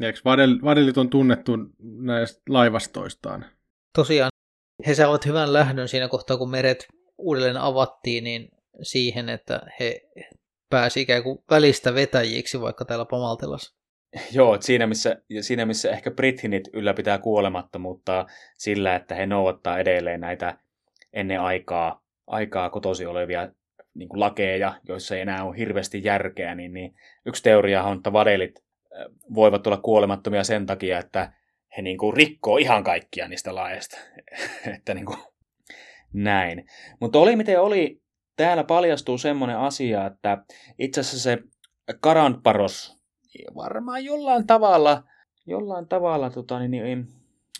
Eikö 0.00 0.18
vadelit 0.64 0.98
on 0.98 1.10
tunnettu 1.10 1.52
näistä 1.82 2.42
laivastoistaan? 2.48 3.44
Tosiaan, 3.94 4.30
he 4.86 4.94
saavat 4.94 5.26
hyvän 5.26 5.52
lähdön 5.52 5.88
siinä 5.88 6.08
kohtaa, 6.08 6.36
kun 6.36 6.50
meret 6.50 6.86
uudelleen 7.18 7.56
avattiin, 7.56 8.24
niin 8.24 8.48
siihen, 8.82 9.28
että 9.28 9.60
he 9.80 10.00
pääsi 10.70 11.00
ikään 11.00 11.22
kuin 11.22 11.38
välistä 11.50 11.94
vetäjiksi 11.94 12.60
vaikka 12.60 12.84
täällä 12.84 13.04
Pamaltelassa. 13.04 13.76
Joo, 14.36 14.56
siinä 14.60 14.86
missä, 14.86 15.16
siinä 15.40 15.66
missä 15.66 15.90
ehkä 15.90 16.10
Brithinit 16.10 16.68
ylläpitää 16.72 17.18
kuolemattomuutta 17.18 18.26
sillä, 18.58 18.96
että 18.96 19.14
he 19.14 19.26
noudattaa 19.26 19.78
edelleen 19.78 20.20
näitä 20.20 20.58
ennen 21.12 21.40
aikaa, 21.40 22.02
aikaa 22.26 22.70
kotosi 22.70 23.06
olevia 23.06 23.48
niin 23.94 24.08
kuin 24.08 24.20
lakeja, 24.20 24.74
joissa 24.88 25.14
ei 25.14 25.20
enää 25.20 25.44
ole 25.44 25.58
hirveästi 25.58 26.04
järkeä, 26.04 26.54
niin, 26.54 26.72
niin 26.72 26.94
yksi 27.26 27.42
teoria 27.42 27.82
on, 27.82 27.96
että 27.96 28.12
vadelit 28.12 28.64
voivat 29.34 29.66
olla 29.66 29.76
kuolemattomia 29.76 30.44
sen 30.44 30.66
takia, 30.66 30.98
että 30.98 31.32
he 31.76 31.82
niin 31.82 31.98
kuin 31.98 32.16
rikkoo 32.16 32.56
ihan 32.56 32.84
kaikkia 32.84 33.28
niistä 33.28 33.54
laeista. 33.54 33.98
että 34.76 34.94
niin 34.94 35.06
kuin, 35.06 35.18
näin. 36.12 36.66
Mutta 37.00 37.18
oli 37.18 37.36
miten 37.36 37.60
oli, 37.60 38.02
täällä 38.36 38.64
paljastuu 38.64 39.18
semmoinen 39.18 39.58
asia, 39.58 40.06
että 40.06 40.44
itse 40.78 41.00
asiassa 41.00 41.18
se 41.18 41.38
Karantparos 42.00 43.02
varmaan 43.54 44.04
jollain 44.04 44.46
tavalla, 44.46 45.02
jollain 45.46 45.88
tavalla 45.88 46.30
tota, 46.30 46.58
niin, 46.58 46.70
niin, 46.70 47.06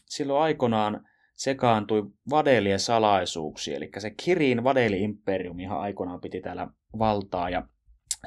silloin 0.06 0.42
aikanaan 0.42 1.08
sekaantui 1.34 2.02
vadelien 2.30 2.80
salaisuuksia, 2.80 3.76
eli 3.76 3.90
se 3.98 4.10
Kirin 4.10 4.64
vadeli-imperium 4.64 5.60
ihan 5.60 5.80
aikoinaan 5.80 6.20
piti 6.20 6.40
täällä 6.40 6.68
valtaa, 6.98 7.50
ja 7.50 7.66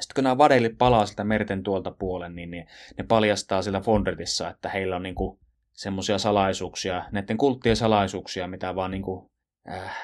sitten 0.00 0.14
kun 0.14 0.24
nämä 0.24 0.38
vadelit 0.38 0.78
palaa 0.78 1.06
sitä 1.06 1.24
merten 1.24 1.62
tuolta 1.62 1.90
puolen, 1.90 2.34
niin, 2.34 2.50
niin 2.50 2.66
ne 2.98 3.04
paljastaa 3.04 3.62
sillä 3.62 3.80
Fondretissa, 3.80 4.50
että 4.50 4.68
heillä 4.68 4.96
on 4.96 5.02
niinku 5.02 5.38
semmoisia 5.72 6.18
salaisuuksia, 6.18 7.04
näiden 7.12 7.36
kulttien 7.36 7.76
salaisuuksia, 7.76 8.48
mitä 8.48 8.74
vaan 8.74 8.90
niinku, 8.90 9.30
äh, 9.70 9.96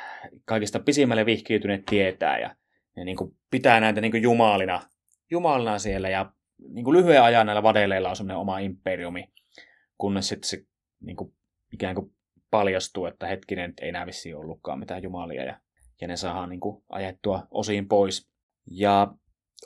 kaikista 0.44 0.80
pisimmälle 0.80 1.26
vihkiytyneet 1.26 1.82
tietää, 1.86 2.38
ja 2.38 2.56
ne 2.96 3.04
niinku 3.04 3.36
pitää 3.50 3.80
näitä 3.80 4.00
niinku 4.00 4.16
jumalina, 4.16 4.80
jumalina 5.30 5.78
siellä, 5.78 6.08
ja 6.08 6.32
niinku 6.68 6.92
lyhyen 6.92 7.22
ajan 7.22 7.46
näillä 7.46 7.62
vadeleilla 7.62 8.10
on 8.10 8.16
semmoinen 8.16 8.36
oma 8.36 8.58
imperiumi, 8.58 9.32
kunnes 9.98 10.28
sitten 10.28 10.48
se 10.48 10.64
niinku, 11.00 11.34
ikään 11.72 11.94
kuin 11.94 12.14
paljastuu, 12.50 13.06
että 13.06 13.26
hetkinen, 13.26 13.74
ei 13.80 13.92
nämä 13.92 14.06
vissiin 14.06 14.36
ollutkaan 14.36 14.78
mitään 14.78 15.02
jumalia, 15.02 15.44
ja, 15.44 15.60
ja 16.00 16.08
ne 16.08 16.16
saadaan 16.16 16.48
niinku 16.48 16.84
ajettua 16.88 17.46
osiin 17.50 17.88
pois. 17.88 18.28
Ja 18.70 19.14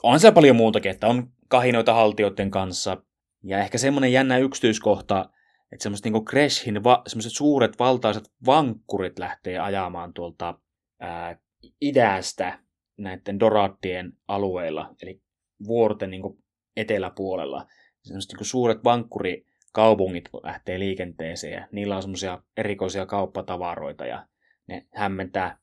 on 0.03 0.19
siellä 0.19 0.35
paljon 0.35 0.55
muutakin, 0.55 0.91
että 0.91 1.07
on 1.07 1.31
kahinoita 1.47 1.93
haltioiden 1.93 2.51
kanssa. 2.51 2.97
Ja 3.43 3.59
ehkä 3.59 3.77
semmoinen 3.77 4.11
jännä 4.11 4.37
yksityiskohta, 4.37 5.29
että 5.71 5.83
semmoiset 5.83 6.05
niin 6.05 6.25
Kreshin 6.25 6.83
va- 6.83 7.01
semmoiset 7.07 7.31
suuret 7.31 7.79
valtaiset 7.79 8.31
vankkurit 8.45 9.19
lähtee 9.19 9.59
ajamaan 9.59 10.13
tuolta 10.13 10.59
ää, 10.99 11.37
idästä 11.81 12.59
näiden 12.97 13.39
Dorattien 13.39 14.13
alueilla, 14.27 14.95
eli 15.01 15.21
vuorten 15.67 16.09
niin 16.09 16.43
eteläpuolella. 16.77 17.67
Semmoiset 18.03 18.31
niin 18.33 18.45
suuret 18.45 18.83
vankkurikaupungit 18.83 20.29
lähtee 20.43 20.79
liikenteeseen 20.79 21.53
ja 21.53 21.67
niillä 21.71 21.95
on 21.95 22.01
semmoisia 22.01 22.41
erikoisia 22.57 23.05
kauppatavaroita 23.05 24.05
ja 24.05 24.27
ne 24.67 24.87
hämmentää, 24.93 25.57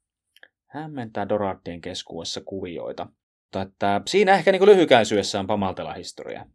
hämmentää 0.67 1.29
Dorattien 1.29 1.81
keskuudessa 1.81 2.41
kuvioita. 2.45 3.07
Mutta 3.55 3.73
että 3.73 4.11
siinä 4.11 4.35
ehkä 4.35 4.53
niin 4.53 4.67
lyhykäisyydessä 4.67 5.41
on 5.41 5.47
pamaltela 5.47 5.93
historia. 5.93 6.47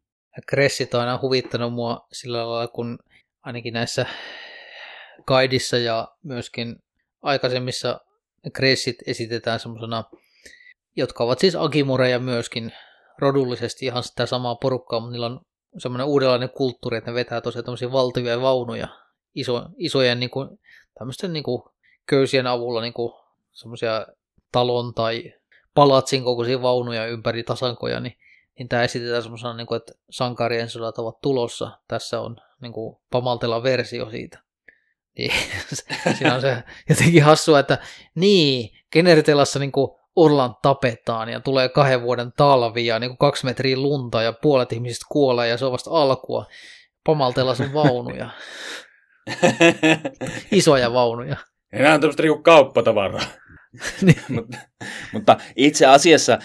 Kressit 0.48 0.94
on 0.94 1.00
aina 1.00 1.20
huvittanut 1.22 1.74
mua 1.74 2.08
sillä 2.12 2.38
lailla, 2.50 2.68
kun 2.68 3.00
ainakin 3.42 3.74
näissä 3.74 4.06
kaidissa 5.26 5.78
ja 5.78 6.08
myöskin 6.24 6.76
aikaisemmissa 7.22 8.02
Kressit 8.54 8.98
esitetään 9.08 9.60
semmoisena, 9.60 10.04
jotka 10.96 11.24
ovat 11.24 11.40
siis 11.40 11.56
Agimureja 11.56 12.20
myöskin 12.20 12.74
rodullisesti 13.18 13.86
ihan 13.86 14.04
sitä 14.04 14.26
samaa 14.26 14.56
porukkaa, 14.56 15.00
mutta 15.00 15.12
niillä 15.12 15.26
on 15.26 15.42
semmoinen 15.78 16.08
uudenlainen 16.08 16.50
kulttuuri, 16.50 16.98
että 16.98 17.12
ne 17.12 17.16
vetää 17.16 17.42
tosiaan 17.42 17.66
tämmöisiä 17.66 17.92
valtavia 17.92 18.42
vaunuja 18.42 18.88
iso, 19.36 19.66
isojen 19.78 20.20
niin 20.20 20.30
kuin, 20.30 20.60
tämmöisten 20.98 21.34
niin 21.34 21.44
kuin, 21.44 21.62
köysien 22.06 22.48
avulla 22.48 22.82
niin 22.82 22.94
kuin, 22.94 23.14
semmoisia 23.52 24.08
talon 24.52 24.94
tai 24.94 25.39
palatsin 25.80 26.24
kokoisia 26.24 26.62
vaunuja 26.62 27.08
ympäri 27.08 27.44
tasankoja, 27.44 28.00
niin, 28.00 28.18
niin 28.58 28.70
tämä 28.70 28.84
esitetään 28.84 29.22
semmoisena, 29.22 29.54
niin 29.54 29.68
kuin, 29.68 29.78
että 29.78 29.94
sankarien 30.10 30.70
sodat 30.70 30.98
ovat 30.98 31.22
tulossa. 31.22 31.72
Tässä 31.88 32.22
on 32.22 32.38
niin 32.62 32.74
kuin, 32.74 32.98
pamaltela 33.12 33.64
versio 33.64 34.10
siitä. 34.10 34.40
Niin, 35.18 35.32
siinä 36.18 36.36
on 36.36 36.42
se 36.42 36.64
jotenkin 36.90 37.24
hassua, 37.24 37.60
että 37.60 37.78
niin, 38.16 38.70
Genertelassa 38.92 39.60
niin 39.60 39.72
kuin 39.72 39.92
Orlan 40.16 40.56
tapetaan 40.62 41.30
ja 41.30 41.40
tulee 41.40 41.70
kahden 41.70 42.02
vuoden 42.02 42.34
talvi 42.38 42.86
ja 42.86 43.00
niin 43.00 43.10
kuin 43.10 43.18
kaksi 43.18 43.46
metriä 43.46 43.78
lunta 43.78 44.22
ja 44.22 44.34
puolet 44.34 44.74
ihmisistä 44.74 45.06
kuolee 45.10 45.48
ja 45.48 45.58
se 45.58 45.66
on 45.66 45.72
vasta 45.72 45.92
alkua. 45.92 46.46
Pamaltella 47.06 47.56
sun 47.56 47.74
vaunuja. 47.74 48.30
Isoja 50.52 50.94
vaunuja. 50.94 51.36
Enää 51.74 51.94
on 51.94 52.02
tämmöistä 52.02 52.24
niinku 52.24 52.44
kauppatavaraa. 52.44 53.22
Niin. 54.02 54.22
mutta, 54.30 54.58
mutta 55.14 55.38
itse 55.56 55.86
asiassa 55.86 56.40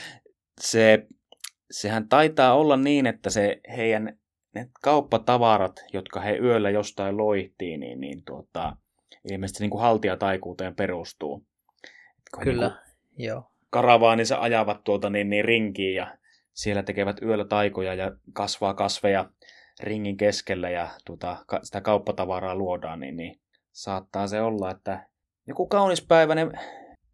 se, 0.61 1.07
sehän 1.70 2.09
taitaa 2.09 2.55
olla 2.55 2.77
niin, 2.77 3.07
että 3.07 3.31
se 3.31 3.61
heidän 3.77 4.18
ne 4.55 4.68
kauppatavarat, 4.83 5.85
jotka 5.93 6.20
he 6.20 6.37
yöllä 6.37 6.70
jostain 6.70 7.16
loihtii, 7.16 7.77
niin, 7.77 8.01
niin 8.01 8.25
tuota, 8.25 8.77
ilmeisesti 9.31 9.62
niin 9.62 9.70
kuin 9.70 9.81
haltijataikuuteen 9.81 10.75
perustuu. 10.75 11.47
Kun 12.35 12.45
Kyllä, 12.45 12.83
Niin 13.16 13.29
joo. 13.29 13.51
karavaanissa 13.70 14.41
ajavat 14.41 14.85
tuota 14.85 15.11
niin, 15.11 15.31
niin 15.31 15.45
rinkiin 15.45 15.95
ja 15.95 16.18
siellä 16.53 16.83
tekevät 16.83 17.22
yöllä 17.22 17.45
taikoja 17.45 17.95
ja 17.95 18.12
kasvaa 18.33 18.75
kasveja 18.75 19.31
ringin 19.83 20.16
keskellä 20.16 20.70
ja 20.70 20.89
tuota, 21.07 21.37
sitä 21.62 21.81
kauppatavaraa 21.81 22.55
luodaan, 22.55 23.01
niin, 23.01 23.16
niin 23.16 23.41
saattaa 23.72 24.27
se 24.27 24.41
olla, 24.41 24.70
että 24.70 25.07
joku 25.47 25.66
kaunispäiväinen 25.66 26.53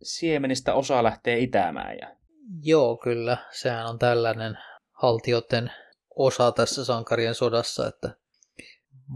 siemenistä 0.03 0.74
osa 0.74 1.03
lähtee 1.03 1.38
itämään. 1.38 1.96
Ja... 1.98 2.16
Joo, 2.62 2.96
kyllä. 2.96 3.36
Sehän 3.51 3.86
on 3.86 3.98
tällainen 3.98 4.59
haltioiden 4.92 5.72
osa 6.16 6.53
tässä 6.53 6.84
sankarien 6.84 7.34
sodassa, 7.34 7.86
että 7.86 8.16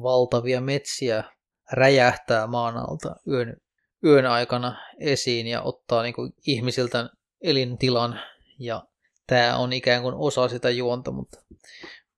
valtavia 0.03 0.61
metsiä 0.61 1.24
räjähtää 1.72 2.47
maan 2.47 2.76
alta 2.76 3.16
yön, 3.28 3.57
yön 4.05 4.26
aikana 4.26 4.76
esiin 5.01 5.47
ja 5.47 5.62
ottaa 5.62 6.03
niin 6.03 6.14
kuin 6.14 6.32
ihmisiltä 6.47 7.11
elintilan. 7.43 8.20
Ja 8.59 8.87
tämä 9.26 9.57
on 9.57 9.72
ikään 9.72 10.03
kuin 10.03 10.14
osa 10.14 10.49
sitä 10.49 10.70
juonta, 10.70 11.11
mutta, 11.11 11.43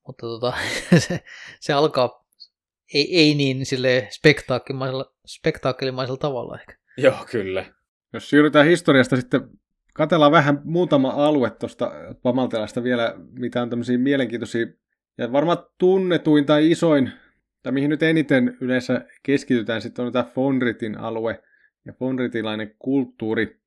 mutta 0.07 0.27
tota, 0.27 0.53
se, 1.09 1.25
se 1.61 1.73
alkaa 1.73 2.27
ei, 2.95 3.17
ei 3.17 3.35
niin 3.35 3.67
sille 3.67 4.09
spektaakkelimaisella, 4.11 5.15
spektaakkelimaisella 5.27 6.19
tavalla 6.19 6.59
ehkä. 6.61 6.77
Joo, 6.97 7.27
kyllä. 7.31 7.76
Jos 8.17 8.31
siirrytään 8.31 8.67
historiasta 8.67 9.17
sitten, 9.17 9.41
katsellaan 9.95 10.33
vähän 10.33 10.61
muutama 10.65 11.11
alue 11.11 11.51
tuosta 11.51 11.93
Pamaltelasta 12.23 12.83
vielä, 12.83 13.15
mitä 13.33 13.63
on 13.63 13.71
tämmöisiä 13.71 13.99
mielenkiintoisia, 13.99 14.67
ja 15.19 15.33
varmaan 15.33 15.59
tunnetuin 15.79 16.47
tai 16.47 16.71
isoin, 16.71 17.13
tai 17.63 17.73
mihin 17.73 17.91
nyt 17.91 18.03
eniten 18.03 18.57
yleensä 18.61 19.05
keskitytään, 19.23 19.83
sitten 19.83 20.05
on 20.05 20.13
tämä 20.13 20.31
Fonritin 20.35 20.99
alue 20.99 21.43
ja 21.85 21.93
fonritilainen 21.93 22.75
kulttuuri. 22.79 23.61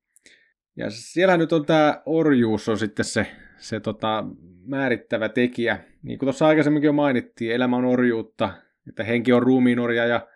Ja 0.76 0.90
siellä 0.90 1.38
nyt 1.38 1.54
on 1.54 1.66
tämä 1.66 2.02
orjuus 2.06 2.70
on 2.70 2.78
sitten 2.78 3.06
se, 3.06 3.28
se 3.58 3.80
tota, 3.80 4.26
määrittävä 4.66 5.30
tekijä. 5.30 5.80
Niin 6.04 6.20
kuin 6.20 6.28
tuossa 6.28 6.48
aikaisemminkin 6.48 6.88
jo 6.88 6.94
mainittiin, 6.94 7.52
elämä 7.52 7.76
on 7.76 7.86
orjuutta, 7.86 8.54
että 8.90 9.04
henki 9.04 9.34
on 9.34 9.44
ruumiin 9.44 9.80
orja 9.80 10.06
ja 10.06 10.28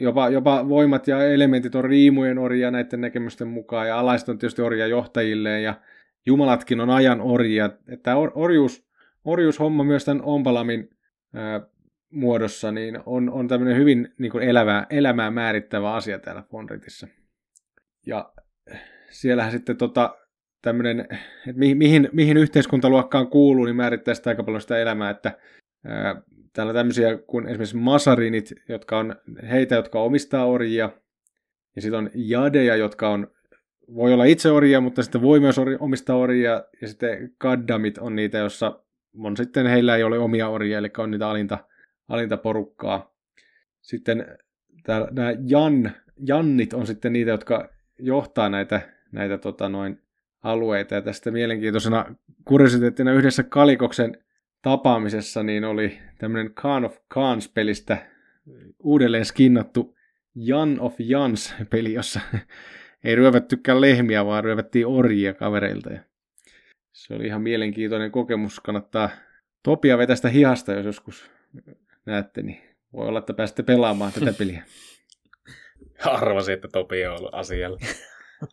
jopa, 0.00 0.28
jopa 0.28 0.68
voimat 0.68 1.08
ja 1.08 1.24
elementit 1.24 1.74
on 1.74 1.84
riimujen 1.84 2.38
orjia 2.38 2.70
näiden 2.70 3.00
näkemysten 3.00 3.48
mukaan, 3.48 3.88
ja 3.88 3.98
alaiset 3.98 4.28
on 4.28 4.38
tietysti 4.38 4.62
orja 4.62 4.86
johtajilleen, 4.86 5.62
ja 5.62 5.74
jumalatkin 6.26 6.80
on 6.80 6.90
ajan 6.90 7.20
orjia. 7.20 7.70
Että 7.88 8.16
or, 8.16 8.30
orjuus, 8.34 8.88
orjuushomma 9.24 9.84
myös 9.84 10.04
tämän 10.04 10.22
Ompalamin 10.24 10.90
ää, 11.34 11.60
muodossa 12.12 12.72
niin 12.72 12.98
on, 13.06 13.30
on 13.30 13.48
tämmöinen 13.48 13.76
hyvin 13.76 14.14
niin 14.18 14.32
kuin 14.32 14.44
elävää, 14.44 14.86
elämää 14.90 15.30
määrittävä 15.30 15.94
asia 15.94 16.18
täällä 16.18 16.42
Fonritissa. 16.42 17.08
Ja 18.06 18.32
siellähän 19.10 19.52
sitten 19.52 19.76
tota, 19.76 20.16
tämmöinen, 20.62 21.00
että 21.46 21.58
mihin, 21.58 21.78
mihin, 21.78 22.08
mihin 22.12 22.36
yhteiskuntaluokkaan 22.36 23.28
kuuluu, 23.28 23.64
niin 23.64 23.76
määrittää 23.76 24.14
sitä 24.14 24.30
aika 24.30 24.44
paljon 24.44 24.60
sitä 24.60 24.78
elämää, 24.78 25.10
että 25.10 25.38
ää, 25.86 26.22
täällä 26.52 26.72
tämmöisiä 26.72 27.18
kuin 27.26 27.46
esimerkiksi 27.46 27.76
masarinit, 27.76 28.52
jotka 28.68 28.98
on 28.98 29.16
heitä, 29.50 29.74
jotka 29.74 30.00
omistaa 30.00 30.44
orjia, 30.44 30.90
ja 31.76 31.82
sitten 31.82 31.98
on 31.98 32.10
jadeja, 32.14 32.76
jotka 32.76 33.08
on, 33.08 33.30
voi 33.94 34.12
olla 34.12 34.24
itse 34.24 34.50
orjia, 34.50 34.80
mutta 34.80 35.02
sitten 35.02 35.22
voi 35.22 35.40
myös 35.40 35.58
ori, 35.58 35.76
omistaa 35.80 36.16
orjia, 36.16 36.64
ja 36.80 36.88
sitten 36.88 37.34
kaddamit 37.38 37.98
on 37.98 38.16
niitä, 38.16 38.38
jossa 38.38 38.80
on 39.18 39.36
sitten 39.36 39.66
heillä 39.66 39.96
ei 39.96 40.02
ole 40.02 40.18
omia 40.18 40.48
orjia, 40.48 40.78
eli 40.78 40.90
on 40.98 41.10
niitä 41.10 41.28
alinta, 41.28 41.58
alinta 42.08 42.36
porukkaa. 42.36 43.14
Sitten 43.80 44.38
nämä 45.10 45.32
Jan, 45.46 45.92
Jannit 46.26 46.72
on 46.74 46.86
sitten 46.86 47.12
niitä, 47.12 47.30
jotka 47.30 47.68
johtaa 47.98 48.48
näitä, 48.48 48.80
näitä 49.12 49.38
tota 49.38 49.68
noin, 49.68 50.02
alueita, 50.42 50.94
ja 50.94 51.02
tästä 51.02 51.30
mielenkiintoisena 51.30 52.14
kuriositeettina 52.44 53.12
yhdessä 53.12 53.42
Kalikoksen 53.42 54.18
tapaamisessa 54.62 55.42
niin 55.42 55.64
oli 55.64 55.98
tämmöinen 56.18 56.54
Khan 56.54 56.84
of 56.84 56.96
Khans-pelistä 57.14 58.06
uudelleen 58.82 59.24
skinnattu 59.24 59.96
Jan 60.34 60.80
of 60.80 60.94
Jans-peli, 60.98 61.92
jossa 61.92 62.20
ei 63.04 63.14
ryövättykään 63.14 63.80
lehmiä, 63.80 64.26
vaan 64.26 64.44
ryövättiin 64.44 64.86
orjia 64.86 65.34
kavereilta. 65.34 65.92
Ja 65.92 66.00
se 66.92 67.14
oli 67.14 67.26
ihan 67.26 67.42
mielenkiintoinen 67.42 68.10
kokemus. 68.10 68.60
Kannattaa 68.60 69.10
Topia 69.62 69.98
vetästä 69.98 70.28
hihasta, 70.28 70.72
jos 70.72 70.86
joskus 70.86 71.30
näette, 72.06 72.42
niin 72.42 72.62
voi 72.92 73.08
olla, 73.08 73.18
että 73.18 73.34
pääsette 73.34 73.62
pelaamaan 73.62 74.12
tätä 74.12 74.32
peliä. 74.32 74.64
Arvasin, 76.04 76.54
että 76.54 76.68
Topi 76.68 77.06
on 77.06 77.18
ollut 77.18 77.34
asialla. 77.34 77.78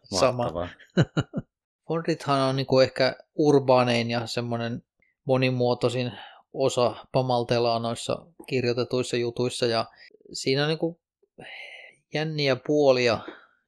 Sama. 0.04 0.38
Mahtavaa. 0.38 0.70
Fondrithan 1.88 2.40
on 2.40 2.56
niin 2.56 2.68
kuin 2.68 2.84
ehkä 2.84 3.16
urbaanein 3.36 4.10
ja 4.10 4.28
semmoinen 4.28 4.84
monimuotoisin 5.28 6.12
osa 6.54 6.96
Pamaltelaa 7.12 7.80
noissa 7.80 8.26
kirjoitetuissa 8.48 9.18
jutuissa. 9.18 9.66
Ja 9.66 9.86
siinä 10.34 10.62
on 10.64 10.68
niin 10.68 10.78
kuin 10.78 10.98
jänniä 12.14 12.58
puolia, 12.68 13.20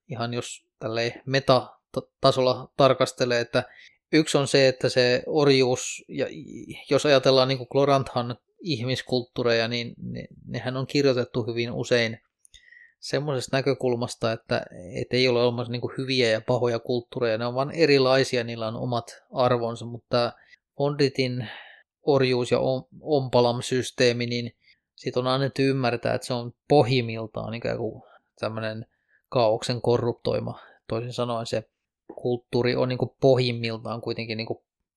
ihan 0.10 0.34
jos 0.34 0.66
tälle 0.80 1.22
metatasolla 1.26 2.72
tarkastelee, 2.78 3.40
että 3.40 3.64
yksi 4.14 4.38
on 4.38 4.48
se, 4.48 4.68
että 4.68 4.90
se 4.90 5.24
orjuus, 5.28 6.06
ja 6.08 6.26
jos 6.90 7.06
ajatellaan 7.06 7.48
niin 7.48 7.58
kuin 7.58 7.68
Gloranthan 7.72 8.38
ihmiskulttuureja, 8.62 9.68
niin 9.68 9.94
ne, 9.98 10.28
nehän 10.46 10.78
on 10.78 10.88
kirjoitettu 10.88 11.44
hyvin 11.44 11.72
usein 11.72 12.20
semmoisesta 13.00 13.58
näkökulmasta, 13.58 14.32
että 14.32 14.66
et 15.02 15.08
ei 15.12 15.28
ole 15.28 15.44
olemassa 15.44 15.72
niin 15.72 15.82
hyviä 15.98 16.30
ja 16.30 16.42
pahoja 16.42 16.80
kulttuureja, 16.80 17.38
ne 17.38 17.46
on 17.46 17.56
vain 17.56 17.72
erilaisia, 17.72 18.44
niillä 18.44 18.68
on 18.68 18.76
omat 18.76 19.24
arvonsa, 19.34 19.86
mutta 19.86 20.34
Fonditin 20.80 21.48
orjuus- 22.02 22.52
ja 22.52 22.60
ompalam-systeemi, 23.02 24.26
niin 24.26 24.52
siitä 24.96 25.20
on 25.20 25.28
annettu 25.28 25.62
ymmärtää, 25.62 26.14
että 26.14 26.28
se 26.28 26.34
on 26.34 26.54
pohjimmiltaan 26.68 27.54
ikään 27.54 27.78
kuin 27.78 28.04
tämmöinen 28.40 28.86
kaauksen 29.30 29.82
korruptoima. 29.82 30.60
Toisin 30.88 31.14
sanoen 31.14 31.46
se 31.46 31.70
kulttuuri 32.16 32.76
on 32.76 32.90
niin 32.90 33.00
pohjimmiltaan 33.22 34.02
kuitenkin 34.02 34.38
niin 34.38 34.48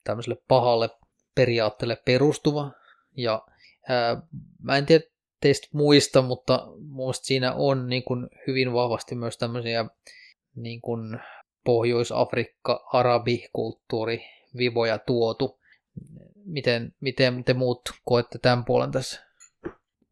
tämmöiselle 0.04 0.42
pahalle 0.48 0.90
periaatteelle 1.34 1.96
perustuva. 2.04 2.70
Ja 3.16 3.46
ää, 3.88 4.22
mä 4.62 4.76
en 4.76 4.86
tiedä 4.86 5.04
teistä 5.40 5.68
muista, 5.72 6.22
mutta 6.22 6.66
muista 6.88 7.24
siinä 7.24 7.54
on 7.54 7.88
niin 7.88 8.02
kuin 8.02 8.28
hyvin 8.46 8.72
vahvasti 8.72 9.14
myös 9.14 9.38
tämmöisiä 9.38 9.84
niin 10.56 10.80
kuin 10.80 11.20
Pohjois-Afrikka, 11.64 12.88
arabikulttuuri, 12.92 14.24
vivoja 14.56 14.98
tuotu. 14.98 15.61
Miten, 16.44 16.94
miten 17.00 17.44
te 17.44 17.54
muut 17.54 17.80
koette 18.04 18.38
tämän 18.38 18.64
puolen 18.64 18.90
tässä? 18.90 19.20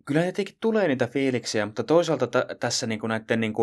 Kyllä 0.05 0.25
jotenkin 0.25 0.57
tulee 0.61 0.89
niitä 0.89 1.07
fiiliksiä, 1.07 1.67
mutta 1.67 1.85
toisaalta 1.85 2.27
t- 2.27 2.61
tässä 2.61 2.87
niinku 2.87 3.07
näiden, 3.07 3.41
niinku, 3.41 3.63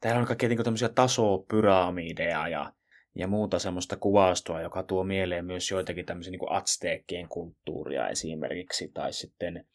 täällä 0.00 0.20
on 0.20 0.26
kaikkia 0.26 0.48
niinku 0.48 0.64
tämmöisiä 0.64 0.88
tasopyramideja 0.88 2.48
ja, 2.48 2.72
ja 3.14 3.26
muuta 3.26 3.58
semmoista 3.58 3.96
kuvastoa, 3.96 4.62
joka 4.62 4.82
tuo 4.82 5.04
mieleen 5.04 5.44
myös 5.44 5.70
joitakin 5.70 6.06
tämmöisiä 6.06 6.30
niinku 6.30 6.46
atsteekkien 6.50 7.28
kulttuuria 7.28 8.08
esimerkiksi, 8.08 8.90
tai 8.94 9.12
sitten 9.12 9.66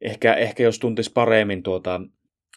ehkä, 0.00 0.34
ehkä 0.34 0.62
jos 0.62 0.78
tuntisi 0.78 1.12
paremmin 1.12 1.62
tuota, 1.62 2.00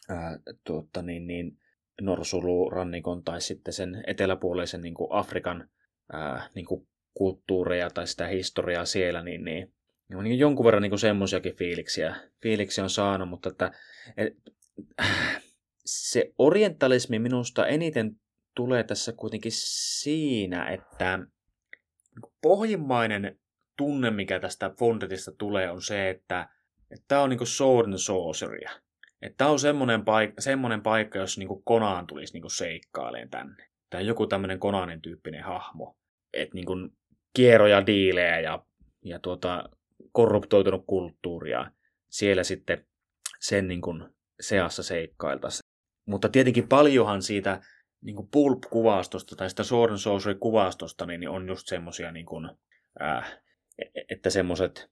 ää, 0.08 0.38
tuota 0.64 1.02
niin, 1.02 1.26
niin, 1.26 1.58
Norsulurannikon 2.00 3.24
tai 3.24 3.40
sitten 3.40 3.74
sen 3.74 4.04
eteläpuoleisen 4.06 4.80
niin 4.80 4.94
kuin 4.94 5.08
Afrikan 5.10 5.68
ää, 6.12 6.48
niin 6.54 6.66
kuin 6.66 6.88
kulttuureja 7.16 7.90
tai 7.90 8.06
sitä 8.06 8.26
historiaa 8.26 8.84
siellä, 8.84 9.22
niin, 9.22 9.44
niin, 9.44 9.72
niin 10.22 10.38
jonkun 10.38 10.66
verran 10.66 10.82
niin 10.82 10.98
semmoisiakin 10.98 11.56
fiiliksiä, 11.56 12.16
fiiliksiä 12.42 12.84
on 12.84 12.90
saanut, 12.90 13.28
mutta 13.28 13.48
että, 13.48 13.72
et, 14.16 14.34
se 15.84 16.32
orientalismi 16.38 17.18
minusta 17.18 17.66
eniten 17.66 18.20
tulee 18.54 18.84
tässä 18.84 19.12
kuitenkin 19.12 19.52
siinä, 19.54 20.68
että 20.68 21.18
pohjimmainen 22.42 23.38
tunne, 23.76 24.10
mikä 24.10 24.40
tästä 24.40 24.70
Fondetista 24.78 25.32
tulee, 25.32 25.70
on 25.70 25.82
se, 25.82 26.10
että 26.10 26.48
tämä 27.08 27.22
on 27.22 27.30
niinku 27.30 27.46
sword 27.46 27.86
and 27.86 27.98
sorceria. 27.98 28.70
Että 29.22 29.36
tämä 29.36 29.50
on 29.50 29.58
semmoinen 29.58 30.04
paikka, 30.04 30.40
semmoinen 30.40 30.82
paikka, 30.82 31.18
jos 31.18 31.38
niinku 31.38 31.62
Konaan 31.64 32.06
tulisi 32.06 32.32
niinku 32.32 32.48
seikkailemaan 32.48 33.30
tänne. 33.30 33.68
Tai 33.90 34.06
joku 34.06 34.26
tämmöinen 34.26 34.58
Konanin 34.58 35.02
tyyppinen 35.02 35.44
hahmo. 35.44 35.96
Että 36.32 36.54
niinku 36.54 36.72
kierroja, 37.36 37.86
diilejä 37.86 38.40
ja, 38.40 38.64
ja 39.04 39.18
tuota, 39.18 39.68
korruptoitunut 40.12 40.84
kulttuuria. 40.86 41.70
Siellä 42.08 42.44
sitten 42.44 42.86
sen 43.40 43.68
niinku 43.68 43.94
seassa 44.40 44.82
seikkailtaisiin. 44.82 45.70
mutta 46.06 46.28
tietenkin 46.28 46.68
paljonhan 46.68 47.22
siitä 47.22 47.60
niin 48.00 48.16
kuin 48.16 48.28
pulp-kuvastosta 48.30 49.36
tai 49.36 49.50
sitä 49.50 49.62
Sword 49.62 49.90
and 49.90 49.98
Sorcery-kuvastosta 49.98 51.06
niin 51.06 51.28
on 51.28 51.48
just 51.48 51.66
semmoisia, 51.66 52.12
niin 52.12 52.26
kuin, 52.26 52.50
äh, 53.02 53.38
että 54.10 54.30
semmoiset 54.30 54.90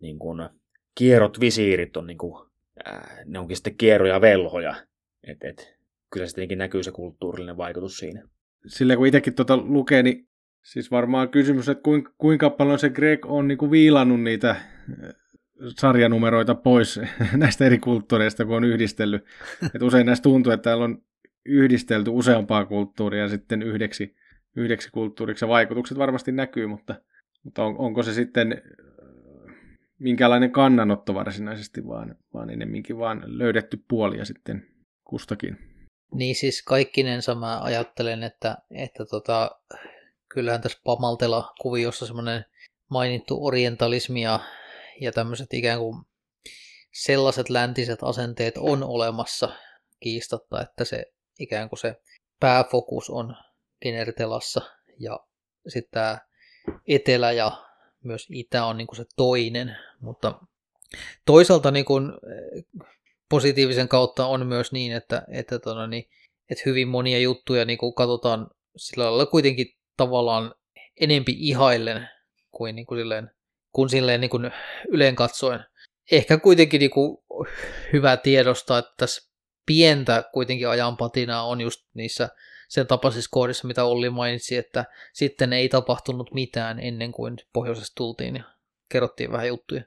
niin 0.00 0.18
kuin, 0.18 0.48
kierrot 0.94 1.40
visiirit 1.40 1.96
on, 1.96 2.06
niin 2.06 2.18
kuin, 2.18 2.50
äh, 2.88 3.18
ne 3.24 3.38
onkin 3.38 3.56
sitten 3.56 3.76
kierroja 3.76 4.20
velhoja. 4.20 4.74
Et, 5.22 5.44
et, 5.44 5.78
kyllä 6.12 6.26
se 6.26 6.34
tietenkin 6.34 6.58
näkyy 6.58 6.82
se 6.82 6.90
kulttuurillinen 6.90 7.56
vaikutus 7.56 7.96
siinä. 7.96 8.28
Sillä 8.66 8.96
kun 8.96 9.06
itsekin 9.06 9.34
tuota 9.34 9.56
lukee, 9.56 10.02
niin 10.02 10.28
siis 10.72 10.90
varmaan 10.90 11.28
kysymys, 11.28 11.68
että 11.68 11.82
kuinka, 11.82 12.12
kuinka 12.18 12.50
paljon 12.50 12.78
se 12.78 12.90
Greg 12.90 13.26
on 13.26 13.48
niin 13.48 13.58
kuin 13.58 13.70
viilannut 13.70 14.22
niitä 14.22 14.56
sarjanumeroita 15.78 16.54
pois 16.54 17.00
näistä 17.36 17.64
eri 17.64 17.78
kulttuureista, 17.78 18.44
kun 18.44 18.56
on 18.56 18.64
yhdistellyt. 18.64 19.24
Et 19.74 19.82
usein 19.82 20.06
näistä 20.06 20.22
tuntuu, 20.22 20.52
että 20.52 20.62
täällä 20.62 20.84
on 20.84 21.02
yhdistelty 21.44 22.10
useampaa 22.10 22.64
kulttuuria 22.64 23.28
sitten 23.28 23.62
yhdeksi, 23.62 24.16
yhdeksi 24.56 24.90
kulttuuriksi. 24.92 25.44
Ja 25.44 25.48
vaikutukset 25.48 25.98
varmasti 25.98 26.32
näkyy, 26.32 26.66
mutta, 26.66 26.94
mutta 27.42 27.64
on, 27.64 27.78
onko 27.78 28.02
se 28.02 28.12
sitten 28.12 28.52
äh, 28.52 29.54
minkälainen 29.98 30.50
kannanotto 30.50 31.14
varsinaisesti, 31.14 31.86
vaan, 31.86 32.16
vaan 32.34 32.50
ennemminkin 32.50 32.98
vaan 32.98 33.22
löydetty 33.26 33.84
puolia 33.88 34.24
sitten 34.24 34.66
kustakin. 35.04 35.58
Niin 36.14 36.34
siis 36.34 36.62
kaikkinensa 36.62 37.34
mä 37.34 37.60
ajattelen, 37.62 38.22
että, 38.22 38.56
että 38.70 39.04
tota, 39.04 39.50
kyllähän 40.28 40.60
tässä 40.60 40.80
Pamaltela 40.84 41.54
kuviossa 41.60 42.06
semmoinen 42.06 42.44
mainittu 42.90 43.46
orientalismi 43.46 44.22
ja 44.22 44.40
ja 45.00 45.12
tämmöiset 45.12 45.54
ikään 45.54 45.78
kuin 45.78 46.04
sellaiset 46.92 47.50
läntiset 47.50 47.98
asenteet 48.02 48.54
on 48.58 48.82
olemassa 48.82 49.48
kiistatta, 50.00 50.62
että 50.62 50.84
se 50.84 51.04
ikään 51.38 51.68
kuin 51.68 51.78
se 51.78 52.00
pääfokus 52.40 53.10
on 53.10 53.36
Dinertelassa 53.84 54.60
ja 54.98 55.20
sitten 55.68 55.90
tämä 55.90 56.18
etelä 56.88 57.32
ja 57.32 57.64
myös 58.04 58.26
itä 58.30 58.64
on 58.64 58.76
niin 58.76 58.86
kuin 58.86 58.96
se 58.96 59.04
toinen, 59.16 59.76
mutta 60.00 60.40
toisaalta 61.24 61.70
niin 61.70 61.84
kuin 61.84 62.12
positiivisen 63.28 63.88
kautta 63.88 64.26
on 64.26 64.46
myös 64.46 64.72
niin, 64.72 64.92
että, 64.92 65.22
että, 65.32 65.58
tona, 65.58 65.86
niin, 65.86 66.08
että 66.50 66.62
hyvin 66.66 66.88
monia 66.88 67.18
juttuja 67.18 67.64
niin 67.64 67.78
kuin 67.78 67.94
katsotaan 67.94 68.50
sillä 68.76 69.04
lailla 69.04 69.26
kuitenkin 69.26 69.77
tavallaan 69.98 70.54
enempi 71.00 71.36
ihaillen 71.38 72.08
kuin, 72.50 72.76
niin 72.76 72.86
kuin 72.86 72.98
silleen 72.98 73.30
kun 73.72 73.90
silleen 73.90 74.20
niin 74.20 74.30
kuin 74.30 74.50
yleen 74.88 75.16
katsoen. 75.16 75.60
Ehkä 76.10 76.38
kuitenkin 76.38 76.78
niin 76.78 76.90
kuin 76.90 77.18
hyvä 77.92 78.16
tiedostaa, 78.16 78.78
että 78.78 78.94
tässä 78.96 79.32
pientä 79.66 80.24
kuitenkin 80.32 80.68
ajan 80.68 80.96
patinaa 80.96 81.46
on 81.46 81.60
just 81.60 81.80
niissä 81.94 82.28
sen 82.68 82.86
tapaisissa 82.86 83.28
kohdissa, 83.32 83.68
mitä 83.68 83.84
Olli 83.84 84.10
mainitsi, 84.10 84.56
että 84.56 84.84
sitten 85.12 85.52
ei 85.52 85.68
tapahtunut 85.68 86.34
mitään 86.34 86.80
ennen 86.80 87.12
kuin 87.12 87.36
pohjoisesta 87.52 87.94
tultiin 87.96 88.36
ja 88.36 88.44
kerrottiin 88.90 89.32
vähän 89.32 89.48
juttuja. 89.48 89.82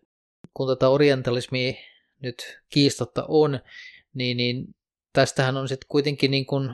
Kun 0.53 0.67
tätä 0.67 0.89
orientalismia 0.89 1.73
nyt 2.19 2.59
kiistatta 2.69 3.25
on, 3.27 3.59
niin, 4.13 4.37
niin 4.37 4.65
tästähän 5.13 5.57
on 5.57 5.67
sitten 5.67 5.87
kuitenkin 5.87 6.31
niin 6.31 6.45
kuin 6.45 6.71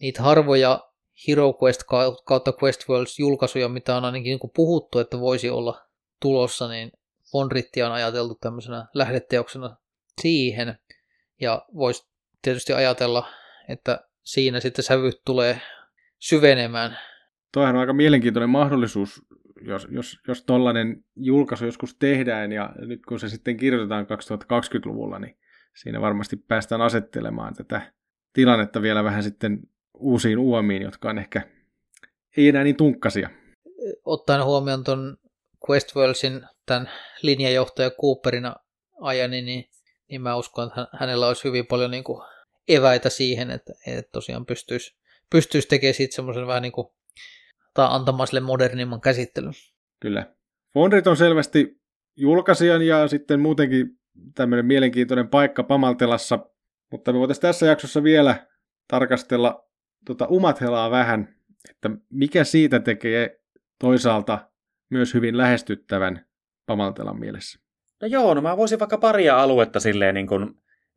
niitä 0.00 0.22
harvoja 0.22 0.89
Hero 1.28 1.58
Quest 1.62 1.82
kautta 2.24 2.52
Quest 2.62 2.88
Worlds 2.88 3.18
julkaisuja, 3.18 3.68
mitä 3.68 3.96
on 3.96 4.04
ainakin 4.04 4.24
niin 4.24 4.50
puhuttu, 4.54 4.98
että 4.98 5.20
voisi 5.20 5.50
olla 5.50 5.86
tulossa, 6.22 6.68
niin 6.68 6.92
Fonrittia 7.32 7.86
on 7.86 7.92
ajateltu 7.92 8.38
tämmöisenä 8.40 8.86
lähdeteoksena 8.94 9.76
siihen. 10.20 10.78
Ja 11.40 11.66
voisi 11.74 12.08
tietysti 12.42 12.72
ajatella, 12.72 13.28
että 13.68 14.08
siinä 14.22 14.60
sitten 14.60 14.84
sävyt 14.84 15.22
tulee 15.24 15.60
syvenemään. 16.18 16.98
Toihan 17.52 17.74
on 17.74 17.80
aika 17.80 17.92
mielenkiintoinen 17.92 18.50
mahdollisuus, 18.50 19.22
jos, 19.60 19.88
jos, 19.90 20.18
jos 20.28 20.44
tollainen 20.44 21.04
julkaisu 21.16 21.64
joskus 21.64 21.94
tehdään, 21.94 22.52
ja 22.52 22.72
nyt 22.78 23.06
kun 23.06 23.20
se 23.20 23.28
sitten 23.28 23.56
kirjoitetaan 23.56 24.06
2020-luvulla, 24.06 25.18
niin 25.18 25.38
siinä 25.74 26.00
varmasti 26.00 26.36
päästään 26.36 26.80
asettelemaan 26.80 27.54
tätä 27.54 27.92
tilannetta 28.32 28.82
vielä 28.82 29.04
vähän 29.04 29.22
sitten 29.22 29.60
uusiin 30.00 30.38
uomiin, 30.38 30.82
jotka 30.82 31.10
on 31.10 31.18
ehkä 31.18 31.42
ei 32.36 32.48
enää 32.48 32.64
niin 32.64 32.76
tunkkasia. 32.76 33.30
Ottaen 34.04 34.44
huomioon 34.44 34.84
tuon 34.84 35.16
Questworldsin 35.70 36.46
tämän 36.66 36.90
linjajohtaja 37.22 37.90
Cooperina 37.90 38.56
ajani, 39.00 39.42
niin, 39.42 39.64
niin 40.10 40.22
mä 40.22 40.36
uskon, 40.36 40.68
että 40.68 40.86
hänellä 40.92 41.28
olisi 41.28 41.44
hyvin 41.44 41.66
paljon 41.66 41.90
niin 41.90 42.04
kuin 42.04 42.22
eväitä 42.68 43.08
siihen, 43.08 43.50
että, 43.50 43.72
että 43.86 44.10
tosiaan 44.12 44.46
pystyisi, 44.46 44.96
pystyisi 45.30 45.68
tekemään 45.68 45.94
siitä 45.94 46.14
semmoisen 46.14 46.46
vähän 46.46 46.62
niin 46.62 46.72
kuin, 46.72 46.86
tai 47.74 47.88
antamaan 47.90 48.26
sille 48.26 48.40
modernimman 48.40 49.00
käsittelyn. 49.00 49.52
Kyllä. 50.00 50.34
Fondrit 50.74 51.06
on 51.06 51.16
selvästi 51.16 51.80
julkaisijan 52.16 52.82
ja 52.82 53.08
sitten 53.08 53.40
muutenkin 53.40 53.86
tämmöinen 54.34 54.66
mielenkiintoinen 54.66 55.28
paikka 55.28 55.62
Pamaltelassa, 55.62 56.38
mutta 56.90 57.12
me 57.12 57.18
voitaisiin 57.18 57.42
tässä 57.42 57.66
jaksossa 57.66 58.02
vielä 58.02 58.46
tarkastella 58.88 59.69
tuota 60.06 60.26
Umathelaa 60.26 60.90
vähän, 60.90 61.34
että 61.70 61.90
mikä 62.10 62.44
siitä 62.44 62.80
tekee 62.80 63.40
toisaalta 63.78 64.50
myös 64.90 65.14
hyvin 65.14 65.38
lähestyttävän 65.38 66.26
Pamaltelan 66.66 67.20
mielessä. 67.20 67.60
No 68.02 68.08
joo, 68.08 68.34
no 68.34 68.40
mä 68.40 68.56
voisin 68.56 68.78
vaikka 68.78 68.98
paria 68.98 69.42
aluetta 69.42 69.80
silleen 69.80 70.14
niin 70.14 70.26
kuin, 70.26 70.42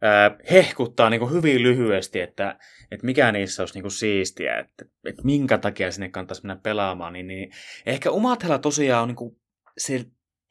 äh, 0.04 0.38
hehkuttaa 0.52 1.10
niin 1.10 1.20
kuin 1.20 1.32
hyvin 1.32 1.64
lyhyesti, 1.64 2.20
että, 2.20 2.58
että 2.92 3.06
mikä 3.06 3.32
niissä 3.32 3.62
olisi 3.62 3.74
niin 3.74 3.84
kuin 3.84 3.92
siistiä, 3.92 4.60
että, 4.60 4.86
että 5.06 5.22
minkä 5.24 5.58
takia 5.58 5.92
sinne 5.92 6.10
kannattaisi 6.10 6.46
mennä 6.46 6.62
pelaamaan. 6.64 7.14
Niin, 7.14 7.28
niin 7.28 7.52
ehkä 7.86 8.12
Umathela 8.12 8.60
tosiaan 8.60 9.02
on 9.02 9.08
niin 9.08 9.16
kuin 9.16 9.38
se 9.78 10.06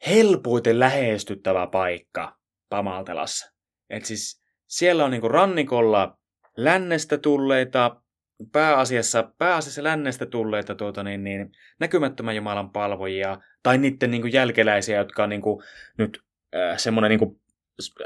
helpoiten 0.07 0.79
lähestyttävä 0.79 1.67
paikka 1.67 2.37
Pamaltelassa. 2.69 3.53
Et 3.89 4.05
siis 4.05 4.43
siellä 4.67 5.05
on 5.05 5.11
niin 5.11 5.21
kuin 5.21 5.31
rannikolla 5.31 6.17
lännestä 6.57 7.17
tulleita 7.17 8.02
pääasiassa, 8.51 9.31
pääasiassa 9.37 9.83
lännestä 9.83 10.25
tulleita 10.25 10.75
tuota, 10.75 11.03
niin, 11.03 11.23
niin, 11.23 11.51
näkymättömän 11.79 12.35
Jumalan 12.35 12.69
palvojia 12.69 13.37
tai 13.63 13.77
niiden 13.77 14.11
niin 14.11 14.21
kuin, 14.21 14.33
jälkeläisiä, 14.33 14.97
jotka 14.97 15.23
on 15.23 15.29
niin 15.29 15.41
kuin, 15.41 15.63
nyt 15.97 16.23
äh, 16.55 16.77
semmoinen 16.77 17.09
niin 17.09 17.19
kuin, 17.19 17.41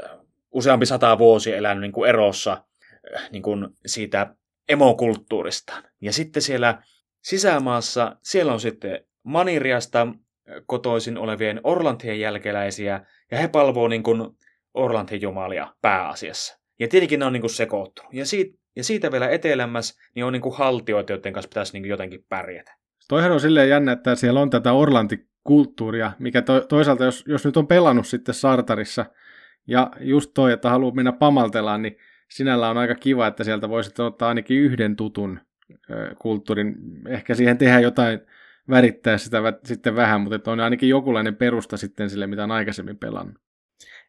äh, 0.04 0.10
useampi 0.50 0.86
sata 0.86 1.18
vuosia 1.18 1.56
elänyt 1.56 1.80
niin 1.80 1.92
kuin 1.92 2.08
erossa 2.08 2.64
äh, 3.16 3.30
niin 3.30 3.42
kuin, 3.42 3.68
siitä 3.86 4.34
emokulttuurista. 4.68 5.82
Ja 6.00 6.12
sitten 6.12 6.42
siellä 6.42 6.82
sisämaassa, 7.22 8.16
siellä 8.22 8.52
on 8.52 8.60
sitten 8.60 9.00
Maniriasta 9.22 10.00
äh, 10.00 10.14
kotoisin 10.66 11.18
olevien 11.18 11.60
Orlantien 11.64 12.20
jälkeläisiä, 12.20 13.06
ja 13.30 13.38
he 13.38 13.48
palvoo 13.48 13.88
niin 13.88 14.02
kuin 14.02 14.22
Orlantien 14.74 15.22
jumalia 15.22 15.74
pääasiassa. 15.82 16.58
Ja 16.80 16.88
tietenkin 16.88 17.20
ne 17.20 17.26
on 17.26 17.32
niin 17.32 17.40
kuin 17.40 17.50
sekoittunut. 17.50 18.14
Ja 18.14 18.26
siitä, 18.26 18.58
ja 18.78 18.84
siitä 18.84 19.12
vielä 19.12 19.28
etelämmäs, 19.28 19.98
niin 20.14 20.24
on 20.24 20.32
niin 20.32 20.42
kuin 20.42 20.56
haltioita, 20.56 21.12
joiden 21.12 21.32
kanssa 21.32 21.48
pitäisi 21.48 21.72
niin 21.72 21.84
jotenkin 21.88 22.24
pärjätä. 22.28 22.74
Toihan 23.08 23.32
on 23.32 23.40
silleen 23.40 23.68
jännä, 23.68 23.92
että 23.92 24.14
siellä 24.14 24.40
on 24.40 24.50
tätä 24.50 24.72
Orlanti-kulttuuria, 24.72 26.12
mikä 26.18 26.42
to, 26.42 26.60
toisaalta, 26.60 27.04
jos, 27.04 27.24
jos 27.26 27.44
nyt 27.44 27.56
on 27.56 27.66
pelannut 27.66 28.06
sitten 28.06 28.34
Sartarissa, 28.34 29.06
ja 29.66 29.90
just 30.00 30.30
toi, 30.34 30.52
että 30.52 30.70
haluaa 30.70 30.94
mennä 30.94 31.12
pamaltelaan, 31.12 31.82
niin 31.82 31.96
sinällä 32.30 32.70
on 32.70 32.78
aika 32.78 32.94
kiva, 32.94 33.26
että 33.26 33.44
sieltä 33.44 33.68
voisi 33.68 34.02
ottaa 34.02 34.28
ainakin 34.28 34.58
yhden 34.58 34.96
tutun 34.96 35.40
ö, 35.90 36.14
kulttuurin. 36.18 36.74
Ehkä 37.08 37.34
siihen 37.34 37.58
tehdään 37.58 37.82
jotain, 37.82 38.20
värittää 38.70 39.18
sitä 39.18 39.42
sitten 39.64 39.96
vähän, 39.96 40.20
mutta 40.20 40.52
on 40.52 40.60
ainakin 40.60 40.88
jokinlainen 40.88 41.36
perusta 41.36 41.76
sitten 41.76 42.10
sille, 42.10 42.26
mitä 42.26 42.44
on 42.44 42.50
aikaisemmin 42.50 42.98
pelannut. 42.98 43.47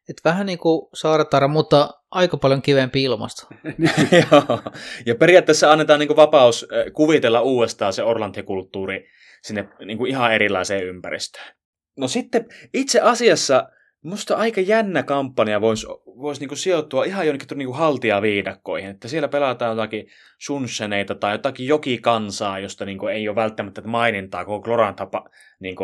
Et 0.09 0.21
vähän 0.25 0.45
niin 0.45 0.59
kuin 0.59 0.89
Saartara, 0.93 1.47
mutta 1.47 1.89
aika 2.11 2.37
paljon 2.37 2.61
kivempi 2.61 3.03
ilmasto. 3.03 3.47
Joo. 4.31 4.61
Ja 5.05 5.15
periaatteessa 5.15 5.71
annetaan 5.71 5.99
niin 5.99 6.07
kuin 6.07 6.17
vapaus 6.17 6.67
kuvitella 6.93 7.41
uudestaan 7.41 7.93
se 7.93 8.03
Orlanti-kulttuuri 8.03 9.07
sinne 9.43 9.69
niin 9.85 9.97
kuin 9.97 10.09
ihan 10.09 10.33
erilaiseen 10.33 10.87
ympäristöön. 10.87 11.55
No 11.97 12.07
sitten 12.07 12.45
itse 12.73 13.01
asiassa 13.01 13.69
musta 14.03 14.35
aika 14.35 14.61
jännä 14.61 15.03
kampanja 15.03 15.61
voisi 15.61 15.87
vois 16.05 16.39
niinku 16.39 16.55
sijoittua 16.55 17.03
ihan 17.03 17.25
jonnekin 17.25 17.57
niinku 17.57 17.73
haltijaviidakkoihin, 17.73 18.89
että 18.89 19.07
siellä 19.07 19.27
pelataan 19.27 19.77
jotakin 19.77 20.07
sunsheneita 20.37 21.15
tai 21.15 21.33
jotakin 21.33 21.67
jokikansaa, 21.67 22.59
josta 22.59 22.85
niinku 22.85 23.07
ei 23.07 23.29
ole 23.29 23.35
välttämättä 23.35 23.81
mainintaa 23.81 24.45
koko 24.45 24.61
Glorantapa 24.61 25.29
niinku, 25.59 25.83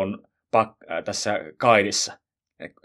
pak- 0.50 0.90
äh, 0.90 1.04
tässä 1.04 1.40
kaidissa. 1.56 2.18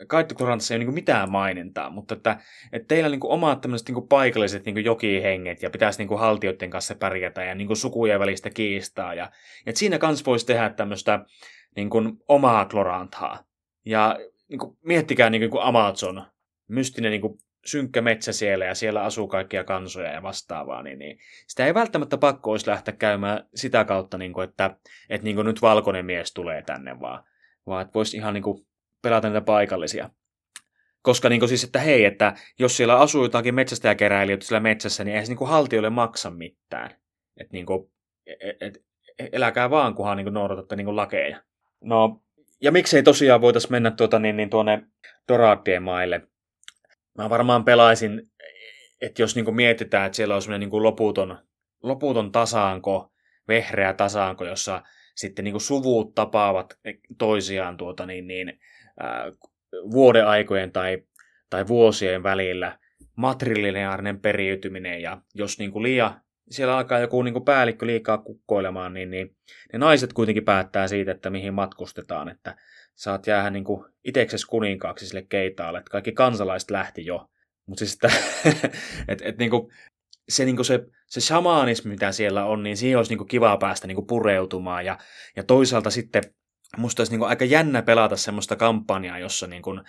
Kaittukurantissa 0.08 0.74
ei 0.74 0.78
ole 0.78 0.86
niin 0.86 0.94
mitään 0.94 1.32
mainintaa, 1.32 1.90
mutta 1.90 2.14
että, 2.14 2.38
että 2.74 2.88
teillä 2.88 3.06
on 3.06 3.12
niin 3.12 3.20
omat 3.24 3.62
tämmöiset 3.62 3.90
niin 3.90 4.08
paikalliset 4.08 4.66
niin 4.66 4.86
jokihenget 4.86 5.62
ja 5.62 5.70
pitäisi 5.70 6.06
niin 6.06 6.20
haltijoiden 6.20 6.70
kanssa 6.70 6.96
pärjätä 6.96 7.44
ja 7.44 7.56
niin 7.56 7.76
sukujen 7.76 8.20
välistä 8.20 8.50
kiistaa. 8.50 9.14
Ja, 9.14 9.32
että 9.66 9.80
siinä 9.80 9.98
kanssa 9.98 10.26
voisi 10.26 10.46
tehdä 10.46 10.70
tämmöistä 10.70 11.26
niin 11.76 11.90
omaa 12.28 12.66
Gloranthaa. 12.66 13.44
Ja 13.86 14.20
niin 14.48 14.60
kuin, 14.60 14.78
miettikää 14.86 15.30
niin 15.30 15.50
kuin 15.50 15.64
Amazon, 15.64 16.24
mystinen 16.68 17.12
niin 17.12 17.22
kuin 17.22 17.38
synkkä 17.66 18.02
metsä 18.02 18.34
siellä 18.34 18.66
ja 18.66 18.76
siellä 18.76 19.04
asuu 19.04 19.28
kaikkia 19.28 19.64
kansoja 19.64 20.12
ja 20.12 20.24
vastaavaa, 20.24 20.84
niin, 20.84 21.00
niin 21.00 21.20
sitä 21.48 21.66
ei 21.66 21.74
välttämättä 21.74 22.18
pakko 22.18 22.52
olisi 22.52 22.70
lähteä 22.70 22.94
käymään 22.94 23.46
sitä 23.56 23.86
kautta, 23.86 24.18
niin 24.18 24.34
kuin, 24.34 24.50
että, 24.50 24.76
että 25.10 25.26
niin 25.26 25.36
kuin 25.36 25.46
nyt 25.46 25.62
valkoinen 25.62 26.06
mies 26.06 26.34
tulee 26.34 26.62
tänne, 26.62 27.00
vaan, 27.00 27.24
vaan 27.68 27.82
että 27.82 27.94
voisi 27.94 28.18
ihan 28.18 28.34
niin 28.34 28.44
kuin 28.44 28.66
pelata 29.02 29.28
niitä 29.28 29.42
paikallisia. 29.42 30.10
Koska 31.02 31.30
niin 31.30 31.48
siis, 31.48 31.64
että 31.64 31.80
hei, 31.80 32.06
että 32.06 32.36
jos 32.60 32.78
siellä 32.78 33.00
asuu 33.00 33.24
jotakin 33.24 33.56
metsästäjäkeräilijöitä 33.56 34.46
siellä 34.46 34.60
metsässä, 34.60 35.04
niin 35.04 35.18
ei 35.18 35.26
se 35.26 35.34
niin 35.34 35.48
haltijoille 35.48 35.90
maksa 35.90 36.30
mitään. 36.30 36.92
Että 37.38 37.54
niin 37.54 37.66
kuin, 37.66 37.92
et, 38.28 38.58
et, 38.62 38.86
eläkää 39.32 39.70
vaan, 39.70 39.96
kunhan 39.96 40.18
niin 40.18 40.26
kuin 40.26 40.34
noudatatte 40.34 40.76
niin 40.76 40.86
kuin 40.86 40.96
lakeja. 40.96 41.42
No, 41.84 42.22
ja 42.62 42.72
miksei 42.72 43.04
tosiaan 43.04 43.42
voitaisiin 43.42 43.72
mennä 43.72 43.92
tuota, 43.92 44.20
niin, 44.20 44.38
niin 44.38 44.50
tuonne 44.50 44.84
Doraatien 45.28 45.84
maille. 45.84 46.22
Mä 47.18 47.30
varmaan 47.30 47.66
pelaisin, 47.66 48.32
että 49.02 49.22
jos 49.22 49.36
niin 49.36 49.46
kuin 49.46 49.56
mietitään, 49.56 50.06
että 50.06 50.16
siellä 50.16 50.36
on 50.36 50.42
semmoinen 50.42 50.70
niin 50.70 50.84
loputon, 50.84 51.38
loputon 51.84 52.32
tasaanko, 52.32 53.12
vehreä 53.48 53.94
tasaanko, 53.94 54.46
jossa 54.46 54.82
sitten 55.16 55.46
niin 55.46 55.54
kuin 55.54 55.62
suvut 55.62 56.16
tapaavat 56.16 56.80
toisiaan 57.18 57.78
tuota, 57.78 58.06
niin, 58.06 58.28
niin, 58.28 58.60
vuodeaikojen 59.92 60.72
tai, 60.72 61.04
tai 61.50 61.68
vuosien 61.68 62.24
välillä, 62.24 62.80
matrilineaarinen 63.16 64.20
periytyminen, 64.20 65.02
ja 65.02 65.22
jos 65.36 65.60
niin 65.60 65.72
kuin 65.72 65.84
liian 65.84 66.22
siellä 66.50 66.78
alkaa 66.78 67.00
joku 67.00 67.22
niin 67.22 67.34
kuin 67.34 67.46
päällikkö 67.46 67.86
liikaa 67.86 68.18
kukkoilemaan, 68.18 68.94
niin, 68.94 69.12
niin 69.12 69.36
ne 69.74 69.80
naiset 69.80 70.14
kuitenkin 70.14 70.46
päättää 70.46 70.88
siitä, 70.88 71.12
että 71.12 71.30
mihin 71.30 71.54
matkustetaan, 71.54 72.30
että 72.30 72.56
saat 72.96 73.28
jäädä 73.28 73.50
niin 73.50 73.66
itseksesi 74.04 74.48
kuninkaaksi 74.48 75.08
sille 75.08 75.26
keitaalle, 75.30 75.80
että 75.80 75.92
kaikki 75.92 76.12
kansalaiset 76.12 76.72
lähti 76.72 77.06
jo. 77.06 77.30
Mutta 77.66 77.86
siis, 77.86 77.94
että 77.94 78.12
et, 79.08 79.22
et, 79.22 79.38
niin 79.38 79.52
kuin, 79.52 79.72
se, 80.30 80.46
niin 80.46 80.56
kuin 80.56 80.66
se, 80.66 80.86
se 81.08 81.22
shamanismi, 81.22 81.92
mitä 81.92 82.12
siellä 82.12 82.46
on, 82.46 82.64
niin 82.64 82.78
siihen 82.78 82.98
olisi 82.98 83.12
niin 83.12 83.18
kuin 83.18 83.28
kiva 83.28 83.58
päästä 83.58 83.88
niin 83.88 83.96
kuin 83.96 84.08
pureutumaan. 84.08 84.86
Ja, 84.86 84.98
ja 85.36 85.44
toisaalta 85.44 85.90
sitten 85.90 86.24
musta 86.78 87.02
olisi 87.02 87.12
niin 87.12 87.20
kuin 87.20 87.30
aika 87.30 87.46
jännä 87.46 87.82
pelata 87.82 88.18
semmoista 88.18 88.56
kampanjaa, 88.56 89.20
jossa 89.20 89.48
niin 89.48 89.62
kuin, 89.62 89.80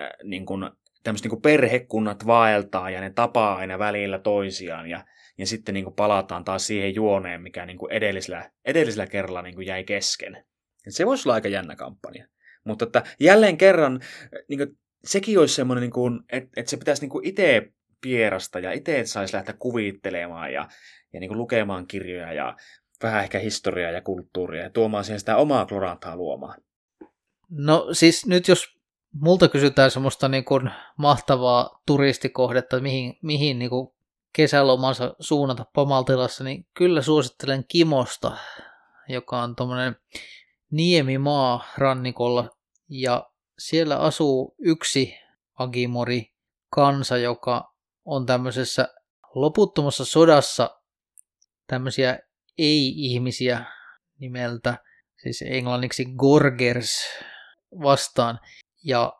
äh, 0.00 0.08
niin 0.24 0.46
kuin, 0.46 0.70
tämmöiset 1.02 1.24
niin 1.24 1.30
kuin 1.30 1.42
perhekunnat 1.42 2.26
vaeltaa 2.26 2.90
ja 2.90 3.00
ne 3.00 3.10
tapaa 3.10 3.56
aina 3.56 3.78
välillä 3.78 4.18
toisiaan. 4.18 4.90
Ja, 4.90 5.04
ja 5.38 5.46
sitten 5.46 5.74
niin 5.74 5.84
kuin 5.84 5.94
palataan 5.94 6.44
taas 6.44 6.66
siihen 6.66 6.94
juoneen, 6.94 7.42
mikä 7.42 7.66
niin 7.66 7.78
kuin 7.78 7.92
edellisellä, 7.92 8.50
edellisellä 8.64 9.06
kerralla 9.06 9.42
niin 9.42 9.54
kuin 9.54 9.66
jäi 9.66 9.84
kesken. 9.84 10.36
Et 10.86 10.94
se 10.94 11.06
voisi 11.06 11.28
olla 11.28 11.34
aika 11.34 11.48
jännä 11.48 11.76
kampanja. 11.76 12.26
Mutta 12.64 12.84
että 12.84 13.02
jälleen 13.20 13.58
kerran, 13.58 14.00
niin 14.48 14.58
kuin, 14.58 14.78
sekin 15.04 15.38
olisi 15.38 15.54
semmoinen, 15.54 15.82
niin 15.82 15.90
kuin, 15.90 16.20
että, 16.32 16.50
että 16.56 16.70
se 16.70 16.76
pitäisi 16.76 17.06
niin 17.06 17.24
itse 17.26 17.72
pierasta 18.00 18.58
ja 18.58 18.72
itse 18.72 19.06
saisi 19.06 19.34
lähteä 19.36 19.54
kuvittelemaan 19.58 20.52
ja, 20.52 20.68
ja 21.12 21.20
niin 21.20 21.28
kuin 21.28 21.38
lukemaan 21.38 21.86
kirjoja 21.86 22.32
ja 22.32 22.56
vähän 23.02 23.22
ehkä 23.22 23.38
historiaa 23.38 23.90
ja 23.90 24.00
kulttuuria 24.02 24.62
ja 24.62 24.70
tuomaan 24.70 25.04
siihen 25.04 25.20
sitä 25.20 25.36
omaa 25.36 25.66
klorantaa 25.66 26.16
luomaan. 26.16 26.62
No 27.50 27.88
siis 27.92 28.26
nyt 28.26 28.48
jos 28.48 28.80
multa 29.12 29.48
kysytään 29.48 29.90
semmoista 29.90 30.28
niin 30.28 30.44
kuin 30.44 30.70
mahtavaa 30.96 31.82
turistikohdetta, 31.86 32.80
mihin, 32.80 33.18
mihin 33.22 33.58
niin 33.58 33.70
kuin 33.70 33.88
kesälomansa 34.32 35.14
suunnata 35.20 35.64
Pamaltilassa, 35.74 36.44
niin 36.44 36.66
kyllä 36.74 37.02
suosittelen 37.02 37.64
Kimosta, 37.68 38.36
joka 39.08 39.42
on 39.42 39.56
tuommoinen 39.56 39.96
niemimaa 40.70 41.64
rannikolla 41.78 42.50
ja 42.88 43.30
siellä 43.58 43.96
asuu 43.96 44.54
yksi 44.58 45.14
Agimori 45.54 46.32
kansa, 46.70 47.16
joka 47.16 47.74
on 48.04 48.26
tämmöisessä 48.26 48.88
loputtomassa 49.34 50.04
sodassa 50.04 50.80
tämmöisiä 51.66 52.18
ei-ihmisiä 52.60 53.64
nimeltä, 54.18 54.78
siis 55.22 55.44
englanniksi 55.46 56.04
Gorgers 56.04 57.00
vastaan. 57.82 58.40
Ja 58.84 59.12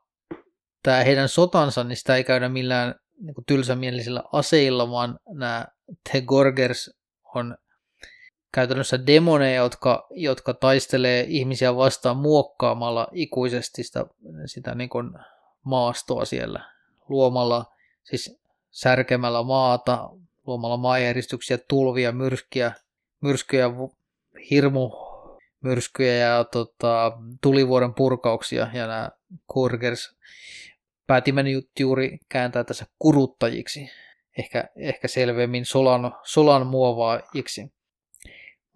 tämä 0.82 1.04
heidän 1.04 1.28
sotansa, 1.28 1.84
niin 1.84 1.96
sitä 1.96 2.16
ei 2.16 2.24
käydä 2.24 2.48
millään 2.48 2.94
niin 3.20 3.34
kuin 3.34 3.44
tylsämielisillä 3.44 4.22
aseilla, 4.32 4.90
vaan 4.90 5.18
nämä 5.28 5.66
The 6.10 6.20
Gorgers 6.20 6.90
on 7.34 7.56
käytännössä 8.54 9.06
demoneja, 9.06 9.62
jotka, 9.62 10.06
jotka 10.10 10.54
taistelee 10.54 11.24
ihmisiä 11.28 11.76
vastaan 11.76 12.16
muokkaamalla 12.16 13.08
ikuisesti 13.12 13.82
sitä, 13.82 14.04
sitä 14.46 14.74
niin 14.74 14.90
kuin 14.90 15.10
maastoa 15.64 16.24
siellä, 16.24 16.64
luomalla, 17.08 17.64
siis 18.04 18.40
särkemällä 18.70 19.42
maata, 19.42 20.08
luomalla 20.46 20.76
maajäristyksiä, 20.76 21.58
tulvia, 21.68 22.12
myrskyjä, 22.12 22.72
myrskyjä 23.20 23.70
hirmu 24.50 24.90
myrskyjä 25.60 26.14
ja 26.14 26.44
tota, 26.44 27.12
tulivuoren 27.42 27.94
purkauksia 27.94 28.68
ja 28.72 28.86
nämä 28.86 29.10
Kurgers 29.46 30.16
päätimme 31.06 31.42
nyt 31.42 31.70
juuri 31.78 32.18
kääntää 32.28 32.64
tässä 32.64 32.86
kuruttajiksi, 32.98 33.90
ehkä, 34.38 34.64
ehkä 34.76 35.08
selvemmin 35.08 35.64
solan, 35.64 36.14
solan 36.22 36.66
muovaajiksi. 36.66 37.72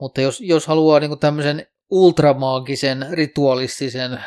Mutta 0.01 0.21
jos, 0.21 0.41
jos 0.41 0.67
haluaa 0.67 1.01
niin 1.01 1.19
tämmöisen 1.19 1.67
ultramaagisen, 1.91 3.07
ritualistisen, 3.13 4.21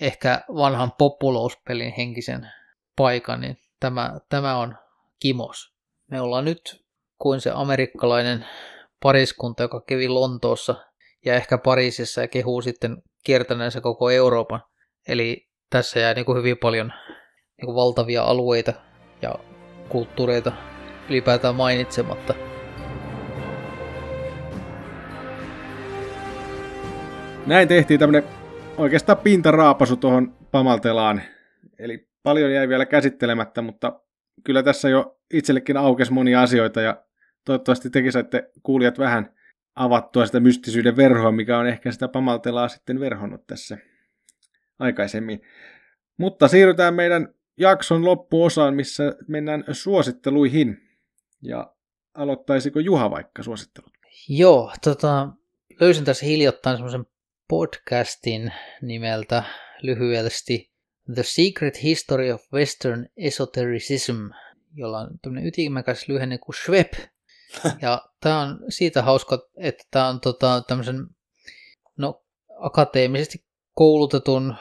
ehkä 0.00 0.40
vanhan 0.54 0.92
populous-pelin 0.98 1.92
henkisen 1.96 2.50
paikan, 2.96 3.40
niin 3.40 3.58
tämä, 3.80 4.20
tämä 4.28 4.58
on 4.58 4.76
Kimos. 5.20 5.72
Me 6.06 6.20
ollaan 6.20 6.44
nyt 6.44 6.84
kuin 7.18 7.40
se 7.40 7.50
amerikkalainen 7.54 8.46
pariskunta, 9.02 9.62
joka 9.62 9.82
kävi 9.86 10.08
Lontoossa 10.08 10.74
ja 11.24 11.34
ehkä 11.34 11.58
Pariisissa 11.58 12.20
ja 12.20 12.28
kehuu 12.28 12.62
sitten 12.62 13.02
kiertäneensä 13.24 13.80
koko 13.80 14.10
Euroopan. 14.10 14.62
Eli 15.08 15.46
tässä 15.70 16.00
jää 16.00 16.14
niin 16.14 16.24
kuin 16.24 16.38
hyvin 16.38 16.58
paljon 16.58 16.92
niin 17.56 17.66
kuin 17.66 17.74
valtavia 17.74 18.22
alueita 18.22 18.72
ja 19.22 19.34
kulttuureita 19.88 20.52
ylipäätään 21.08 21.54
mainitsematta. 21.54 22.34
Näin 27.46 27.68
tehtiin 27.68 28.00
tämmönen 28.00 28.24
oikeastaan 28.76 29.18
pintaraapasu 29.18 29.96
tuohon 29.96 30.34
Pamaltelaan. 30.50 31.22
Eli 31.78 32.08
paljon 32.22 32.52
jäi 32.52 32.68
vielä 32.68 32.86
käsittelemättä, 32.86 33.62
mutta 33.62 34.00
kyllä 34.44 34.62
tässä 34.62 34.88
jo 34.88 35.20
itsellekin 35.34 35.76
aukesi 35.76 36.12
monia 36.12 36.42
asioita 36.42 36.80
ja 36.80 37.04
toivottavasti 37.44 37.90
tekin 37.90 38.12
saitte 38.12 38.50
kuulijat 38.62 38.98
vähän 38.98 39.34
avattua 39.74 40.26
sitä 40.26 40.40
mystisyyden 40.40 40.96
verhoa, 40.96 41.32
mikä 41.32 41.58
on 41.58 41.66
ehkä 41.66 41.92
sitä 41.92 42.08
Pamaltelaa 42.08 42.68
sitten 42.68 43.00
verhonnut 43.00 43.46
tässä 43.46 43.78
aikaisemmin. 44.78 45.42
Mutta 46.16 46.48
siirrytään 46.48 46.94
meidän 46.94 47.34
jakson 47.56 48.04
loppuosaan, 48.04 48.74
missä 48.74 49.14
mennään 49.28 49.64
suositteluihin. 49.72 50.78
Ja 51.42 51.74
aloittaisiko 52.14 52.80
Juha 52.80 53.10
vaikka 53.10 53.42
suosittelut? 53.42 53.92
Joo, 54.28 54.72
tota, 54.84 55.28
löysin 55.80 56.04
tässä 56.04 56.26
hiljattain 56.26 56.76
semmoisen 56.76 57.06
podcastin 57.48 58.52
nimeltä 58.82 59.44
lyhyesti 59.82 60.70
The 61.14 61.22
Secret 61.22 61.82
History 61.82 62.30
of 62.30 62.42
Western 62.52 63.06
Esotericism, 63.16 64.28
jolla 64.74 64.98
on 64.98 65.18
tämmöinen 65.22 65.46
ytimekäs 65.46 66.08
lyhenne 66.08 66.38
kuin 66.38 66.56
SWEP. 66.64 66.92
Ja 67.82 68.02
tämä 68.20 68.40
on 68.40 68.58
siitä 68.68 69.02
hauska, 69.02 69.38
että 69.56 69.84
tämä 69.90 70.08
on 70.08 70.20
tota, 70.20 70.62
tämmöisen 70.66 71.06
no, 71.96 72.22
akateemisesti 72.58 73.44
koulutetun 73.74 74.54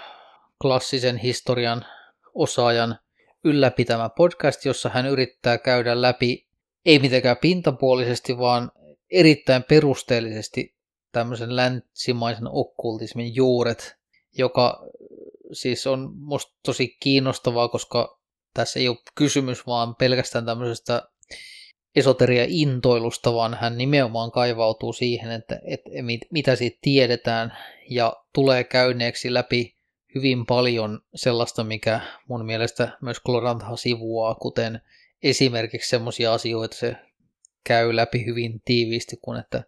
klassisen 0.62 1.18
historian 1.18 1.86
osaajan 2.34 3.00
ylläpitämä 3.44 4.10
podcast, 4.10 4.66
jossa 4.66 4.90
hän 4.90 5.06
yrittää 5.06 5.58
käydä 5.58 6.02
läpi, 6.02 6.48
ei 6.86 7.00
mitenkään 7.00 7.38
pintapuolisesti, 7.38 8.38
vaan 8.38 8.72
erittäin 9.12 9.64
perusteellisesti 9.64 10.76
tämmöisen 11.12 11.56
länsimaisen 11.56 12.48
okkultismin 12.48 13.36
juuret, 13.36 13.96
joka 14.38 14.80
siis 15.52 15.88
on 15.88 16.12
musta 16.16 16.56
tosi 16.66 16.98
kiinnostavaa, 17.00 17.68
koska 17.68 18.20
tässä 18.54 18.80
ei 18.80 18.88
ole 18.88 18.98
kysymys 19.16 19.68
vaan 19.68 19.96
pelkästään 19.96 20.46
tämmöisestä 20.46 21.10
esoteria-intoilusta, 21.96 23.34
vaan 23.34 23.58
hän 23.62 23.78
nimenomaan 23.78 24.32
kaivautuu 24.32 24.94
siihen, 24.94 25.32
että, 25.32 25.60
että 25.66 25.90
mitä 26.32 26.56
siitä 26.56 26.78
tiedetään 26.82 27.58
ja 27.90 28.14
tulee 28.34 28.64
käyneeksi 28.64 29.34
läpi 29.34 29.76
hyvin 30.16 30.46
paljon 30.46 31.02
sellaista, 31.16 31.64
mikä 31.64 32.02
mun 32.28 32.46
mielestä 32.46 32.98
myös 33.02 33.20
Klorantha 33.20 33.76
sivuaa, 33.76 34.36
kuten 34.36 34.82
esimerkiksi 35.24 35.90
semmoisia 35.90 36.34
asioita 36.34 36.76
se 36.76 36.96
käy 37.64 37.96
läpi 37.96 38.26
hyvin 38.26 38.62
tiiviisti, 38.66 39.18
kun 39.22 39.38
että 39.38 39.64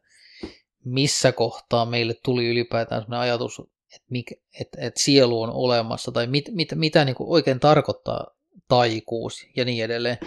missä 0.85 1.31
kohtaa 1.31 1.85
meille 1.85 2.13
tuli 2.25 2.47
ylipäätään 2.47 3.01
sellainen 3.01 3.29
ajatus, 3.29 3.59
että, 3.95 4.07
mikä, 4.09 4.35
että, 4.59 4.77
että 4.81 5.03
sielu 5.03 5.41
on 5.41 5.49
olemassa, 5.49 6.11
tai 6.11 6.27
mit, 6.27 6.45
mit, 6.51 6.69
mitä 6.75 7.05
niin 7.05 7.15
kuin 7.15 7.29
oikein 7.29 7.59
tarkoittaa 7.59 8.27
taikuus 8.67 9.47
ja 9.55 9.65
niin 9.65 9.85
edelleen. 9.85 10.17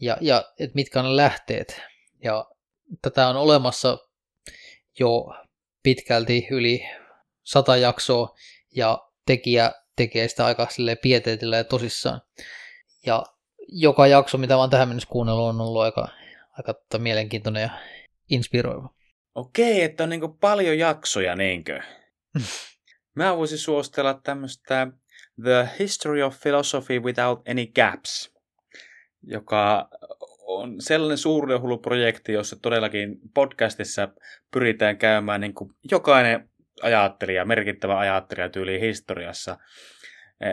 Ja, 0.00 0.16
ja 0.20 0.44
et 0.58 0.74
mitkä 0.74 1.00
on 1.00 1.04
ne 1.04 1.16
lähteet. 1.16 1.82
Ja 2.24 2.46
tätä 3.02 3.28
on 3.28 3.36
olemassa 3.36 3.98
jo 4.98 5.26
pitkälti 5.82 6.46
yli 6.50 6.84
sata 7.44 7.76
jaksoa 7.76 8.34
ja 8.76 9.08
tekijä 9.26 9.72
tekee 9.96 10.28
sitä 10.28 10.46
aika 10.46 10.68
pieteetillä 11.02 11.56
ja 11.56 11.64
tosissaan. 11.64 12.20
Ja 13.06 13.24
joka 13.68 14.06
jakso, 14.06 14.38
mitä 14.38 14.56
oon 14.56 14.70
tähän 14.70 14.88
mennessä 14.88 15.08
kuunnellut, 15.08 15.48
on 15.48 15.60
ollut 15.60 15.82
aika, 15.82 16.08
aika 16.52 16.74
tota 16.74 16.98
mielenkiintoinen 16.98 17.62
ja 17.62 17.70
inspiroiva. 18.30 18.88
Okei, 19.34 19.82
että 19.82 20.04
on 20.04 20.08
niinku 20.08 20.28
paljon 20.28 20.78
jaksoja, 20.78 21.36
niinkö? 21.36 21.80
Mä 23.14 23.36
voisin 23.36 23.58
suositella 23.58 24.14
tämmöistä 24.14 24.86
The 25.42 25.68
History 25.78 26.22
of 26.22 26.40
Philosophy 26.40 27.00
Without 27.00 27.48
Any 27.48 27.66
Gaps, 27.66 28.35
joka 29.26 29.88
on 30.46 30.80
sellainen 30.80 31.18
suuri 31.18 31.54
ja 31.54 31.60
hullu 31.60 31.78
projekti, 31.78 32.32
jossa 32.32 32.56
todellakin 32.62 33.18
podcastissa 33.34 34.08
pyritään 34.52 34.98
käymään 34.98 35.40
niin 35.40 35.54
kuin 35.54 35.70
jokainen 35.90 36.48
ajattelija, 36.82 37.44
merkittävä 37.44 37.98
ajattelija 37.98 38.48
tyyli 38.48 38.80
historiassa. 38.80 39.58
E, 40.40 40.46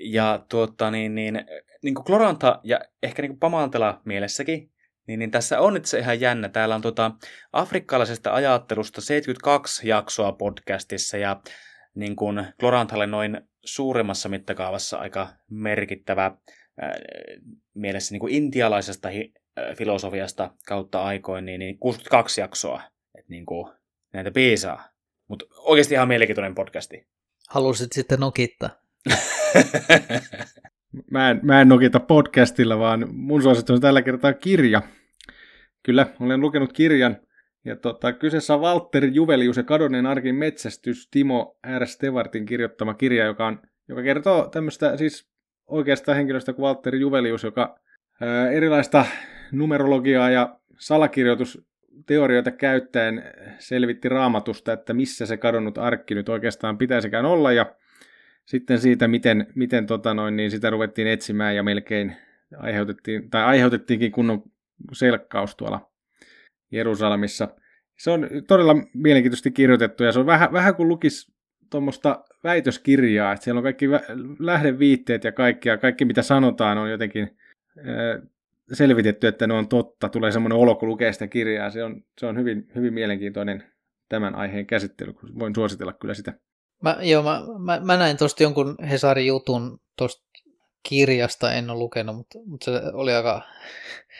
ja 0.00 0.44
tuota, 0.50 0.90
niin, 0.90 1.14
niin, 1.14 1.44
niin 1.82 1.94
kuin 1.94 2.04
Kloranta 2.04 2.60
ja 2.64 2.80
ehkä 3.02 3.22
niin 3.22 3.30
kuin 3.30 3.40
Pamantela 3.40 4.00
mielessäkin, 4.04 4.70
niin, 5.06 5.18
niin 5.18 5.30
tässä 5.30 5.60
on 5.60 5.76
itse 5.76 5.98
ihan 5.98 6.20
jännä. 6.20 6.48
Täällä 6.48 6.74
on 6.74 6.82
tuota 6.82 7.10
afrikkalaisesta 7.52 8.34
ajattelusta 8.34 9.00
72 9.00 9.88
jaksoa 9.88 10.32
podcastissa 10.32 11.16
ja 11.16 11.40
niin 11.94 12.16
kuin 12.16 12.46
Klorantalle 12.60 13.06
noin 13.06 13.40
suuremmassa 13.64 14.28
mittakaavassa 14.28 14.98
aika 14.98 15.28
merkittävä 15.50 16.36
mielessä 17.74 18.14
niin 18.14 18.20
kuin 18.20 18.34
intialaisesta 18.34 19.08
hi, 19.08 19.32
filosofiasta 19.76 20.50
kautta 20.66 21.02
aikoin, 21.02 21.44
niin, 21.44 21.58
niin 21.58 21.78
62 21.78 22.40
jaksoa. 22.40 22.82
Että 23.18 23.30
niin 23.30 23.46
kuin, 23.46 23.72
näitä 24.12 24.30
piisaa. 24.30 24.88
Mutta 25.28 25.44
oikeasti 25.58 25.94
ihan 25.94 26.08
mielenkiintoinen 26.08 26.54
podcasti. 26.54 27.06
Halusit 27.48 27.92
sitten 27.92 28.20
nokittaa? 28.20 28.70
mä, 31.10 31.30
en, 31.30 31.40
mä 31.42 31.60
en 31.60 31.68
nokita 31.68 32.00
podcastilla, 32.00 32.78
vaan 32.78 33.14
mun 33.14 33.42
suositus 33.42 33.74
on 33.74 33.80
tällä 33.80 34.02
kertaa 34.02 34.32
kirja. 34.32 34.82
Kyllä, 35.82 36.06
olen 36.20 36.40
lukenut 36.40 36.72
kirjan. 36.72 37.16
Ja 37.64 37.76
tota, 37.76 38.12
kyseessä 38.12 38.54
on 38.54 38.60
Walter 38.60 39.04
Juvelius 39.04 39.56
ja 39.56 39.62
kadonneen 39.62 40.06
arkin 40.06 40.34
metsästys 40.34 41.08
Timo 41.10 41.58
R. 41.78 41.86
Stevartin 41.86 42.46
kirjoittama 42.46 42.94
kirja, 42.94 43.24
joka, 43.24 43.46
on, 43.46 43.62
joka 43.88 44.02
kertoo 44.02 44.48
tämmöistä 44.48 44.96
siis 44.96 45.28
oikeasta 45.66 46.14
henkilöstä 46.14 46.52
kuin 46.52 46.64
Walter 46.64 46.94
Juvelius, 46.94 47.44
joka 47.44 47.78
erilaista 48.52 49.06
numerologiaa 49.52 50.30
ja 50.30 50.58
salakirjoitusteorioita 50.78 52.50
käyttäen 52.50 53.22
selvitti 53.58 54.08
raamatusta, 54.08 54.72
että 54.72 54.94
missä 54.94 55.26
se 55.26 55.36
kadonnut 55.36 55.78
arkki 55.78 56.14
nyt 56.14 56.28
oikeastaan 56.28 56.78
pitäisikään 56.78 57.26
olla, 57.26 57.52
ja 57.52 57.74
sitten 58.46 58.78
siitä, 58.78 59.08
miten, 59.08 59.46
miten 59.54 59.86
tota 59.86 60.14
noin, 60.14 60.36
niin 60.36 60.50
sitä 60.50 60.70
ruvettiin 60.70 61.08
etsimään 61.08 61.56
ja 61.56 61.62
melkein 61.62 62.16
aiheutettiin, 62.56 63.30
tai 63.30 63.44
aiheutettiinkin 63.44 64.12
kunnon 64.12 64.42
selkkaus 64.92 65.56
tuolla 65.56 65.90
Jerusalemissa. 66.70 67.48
Se 67.98 68.10
on 68.10 68.28
todella 68.48 68.74
mielenkiintoisesti 68.94 69.50
kirjoitettu 69.50 70.04
ja 70.04 70.12
se 70.12 70.18
on 70.18 70.26
vähän, 70.26 70.52
vähän 70.52 70.74
kuin 70.74 70.88
lukisi 70.88 71.35
tuommoista 71.70 72.24
väitöskirjaa, 72.44 73.32
että 73.32 73.44
siellä 73.44 73.58
on 73.58 73.62
kaikki 73.62 73.86
lähdeviitteet 74.38 75.24
ja 75.24 75.32
kaikki, 75.32 75.68
ja 75.68 75.78
kaikki 75.78 76.04
mitä 76.04 76.22
sanotaan 76.22 76.78
on 76.78 76.90
jotenkin 76.90 77.36
selvitetty, 78.72 79.26
että 79.26 79.46
ne 79.46 79.54
on 79.54 79.68
totta. 79.68 80.08
Tulee 80.08 80.32
semmoinen 80.32 80.58
olo, 80.58 80.74
kun 80.74 80.88
lukee 80.88 81.12
sitä 81.12 81.26
kirjaa. 81.26 81.70
Se 81.70 81.84
on, 81.84 82.02
se 82.18 82.26
on 82.26 82.38
hyvin, 82.38 82.68
hyvin 82.74 82.94
mielenkiintoinen 82.94 83.64
tämän 84.08 84.34
aiheen 84.34 84.66
käsittely. 84.66 85.14
Voin 85.38 85.54
suositella 85.54 85.92
kyllä 85.92 86.14
sitä. 86.14 86.32
Mä, 86.82 86.96
joo, 87.00 87.22
mä, 87.22 87.42
mä, 87.58 87.80
mä 87.84 87.96
näin 87.96 88.16
tuosta 88.16 88.42
jonkun 88.42 88.76
Hesarin 88.90 89.26
jutun 89.26 89.80
tuosta 89.98 90.26
kirjasta, 90.88 91.52
en 91.52 91.70
ole 91.70 91.78
lukenut, 91.78 92.16
mutta, 92.16 92.38
mutta 92.46 92.64
se 92.64 92.80
oli 92.92 93.12
aika 93.12 93.42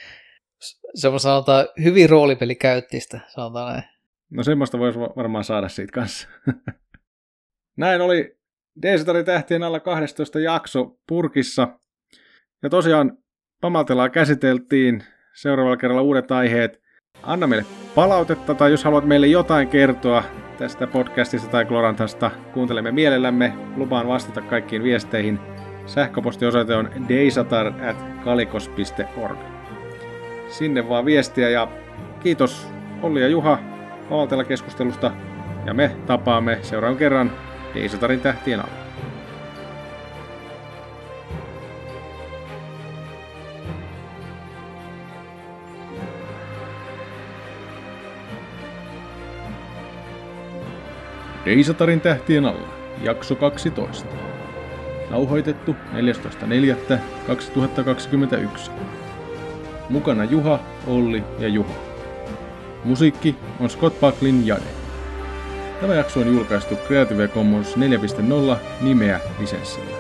semmoista 0.95 1.29
sanotaan 1.29 1.69
hyvin 1.85 2.11
roolipelikäyttistä, 2.11 3.21
sanotaan 3.29 3.73
näin. 3.73 3.85
No 4.31 4.43
semmoista 4.43 4.79
voisi 4.79 4.99
varmaan 4.99 5.45
saada 5.45 5.69
siitä 5.69 5.93
kanssa. 5.93 6.29
näin 7.77 8.01
oli 8.01 8.37
Deesitarin 8.83 9.25
tähtien 9.25 9.63
alla 9.63 9.81
12 9.81 10.41
jakso 10.41 10.99
purkissa. 11.09 11.69
Ja 12.63 12.71
tosiaan 12.71 13.19
Pamaltelaa 13.61 14.09
käsiteltiin. 14.09 15.05
Seuraavalla 15.35 15.77
kerralla 15.77 16.03
uudet 16.03 16.31
aiheet. 16.31 16.81
Anna 17.23 17.47
meille 17.47 17.67
palautetta 17.95 18.55
tai 18.55 18.71
jos 18.71 18.85
haluat 18.85 19.05
meille 19.05 19.27
jotain 19.27 19.69
kertoa 19.69 20.25
tästä 20.59 20.87
podcastista 20.87 21.49
tai 21.49 21.65
Glorantasta, 21.65 22.31
kuuntelemme 22.55 22.93
mielellämme. 22.93 23.53
Lupaan 23.77 24.09
vastata 24.09 24.41
kaikkiin 24.41 24.83
viesteihin. 24.83 25.39
Sähköpostiosoite 25.87 26.75
on 26.75 26.91
deisatar 27.09 27.67
at 27.67 27.97
kalikos.org. 28.25 29.39
Sinne 30.49 30.89
vaan 30.89 31.05
viestiä 31.05 31.51
ja 31.51 31.69
kiitos 32.21 32.67
Olli 33.03 33.21
ja 33.21 33.29
Juha 33.29 33.59
Valtella 34.11 34.45
keskustelusta 34.45 35.13
ja 35.67 35.75
me 35.75 35.97
tapaamme 36.07 36.59
seuraavan 36.63 36.99
kerran 36.99 37.33
Deisatarin 37.77 38.21
tähtien 38.21 38.61
alla. 38.61 38.73
Deisatarin 51.45 52.01
tähtien 52.01 52.45
alla, 52.45 52.69
jakso 53.03 53.35
12. 53.35 54.09
Nauhoitettu 55.11 55.77
14.4.2021. 55.93 58.71
Mukana 59.89 60.25
Juha, 60.25 60.59
Olli 60.87 61.25
ja 61.39 61.49
Juha. 61.49 61.75
Musiikki 62.85 63.37
on 63.61 63.71
Scott 63.71 64.01
Bucklin 64.01 64.47
Jade. 64.47 64.86
Tämä 65.81 65.95
jakso 65.95 66.21
on 66.21 66.27
julkaistu 66.27 66.77
Creative 66.77 67.29
Commons 67.29 67.77
4.0 67.77 68.57
nimeä 68.81 69.21
lisenssillä. 69.39 69.96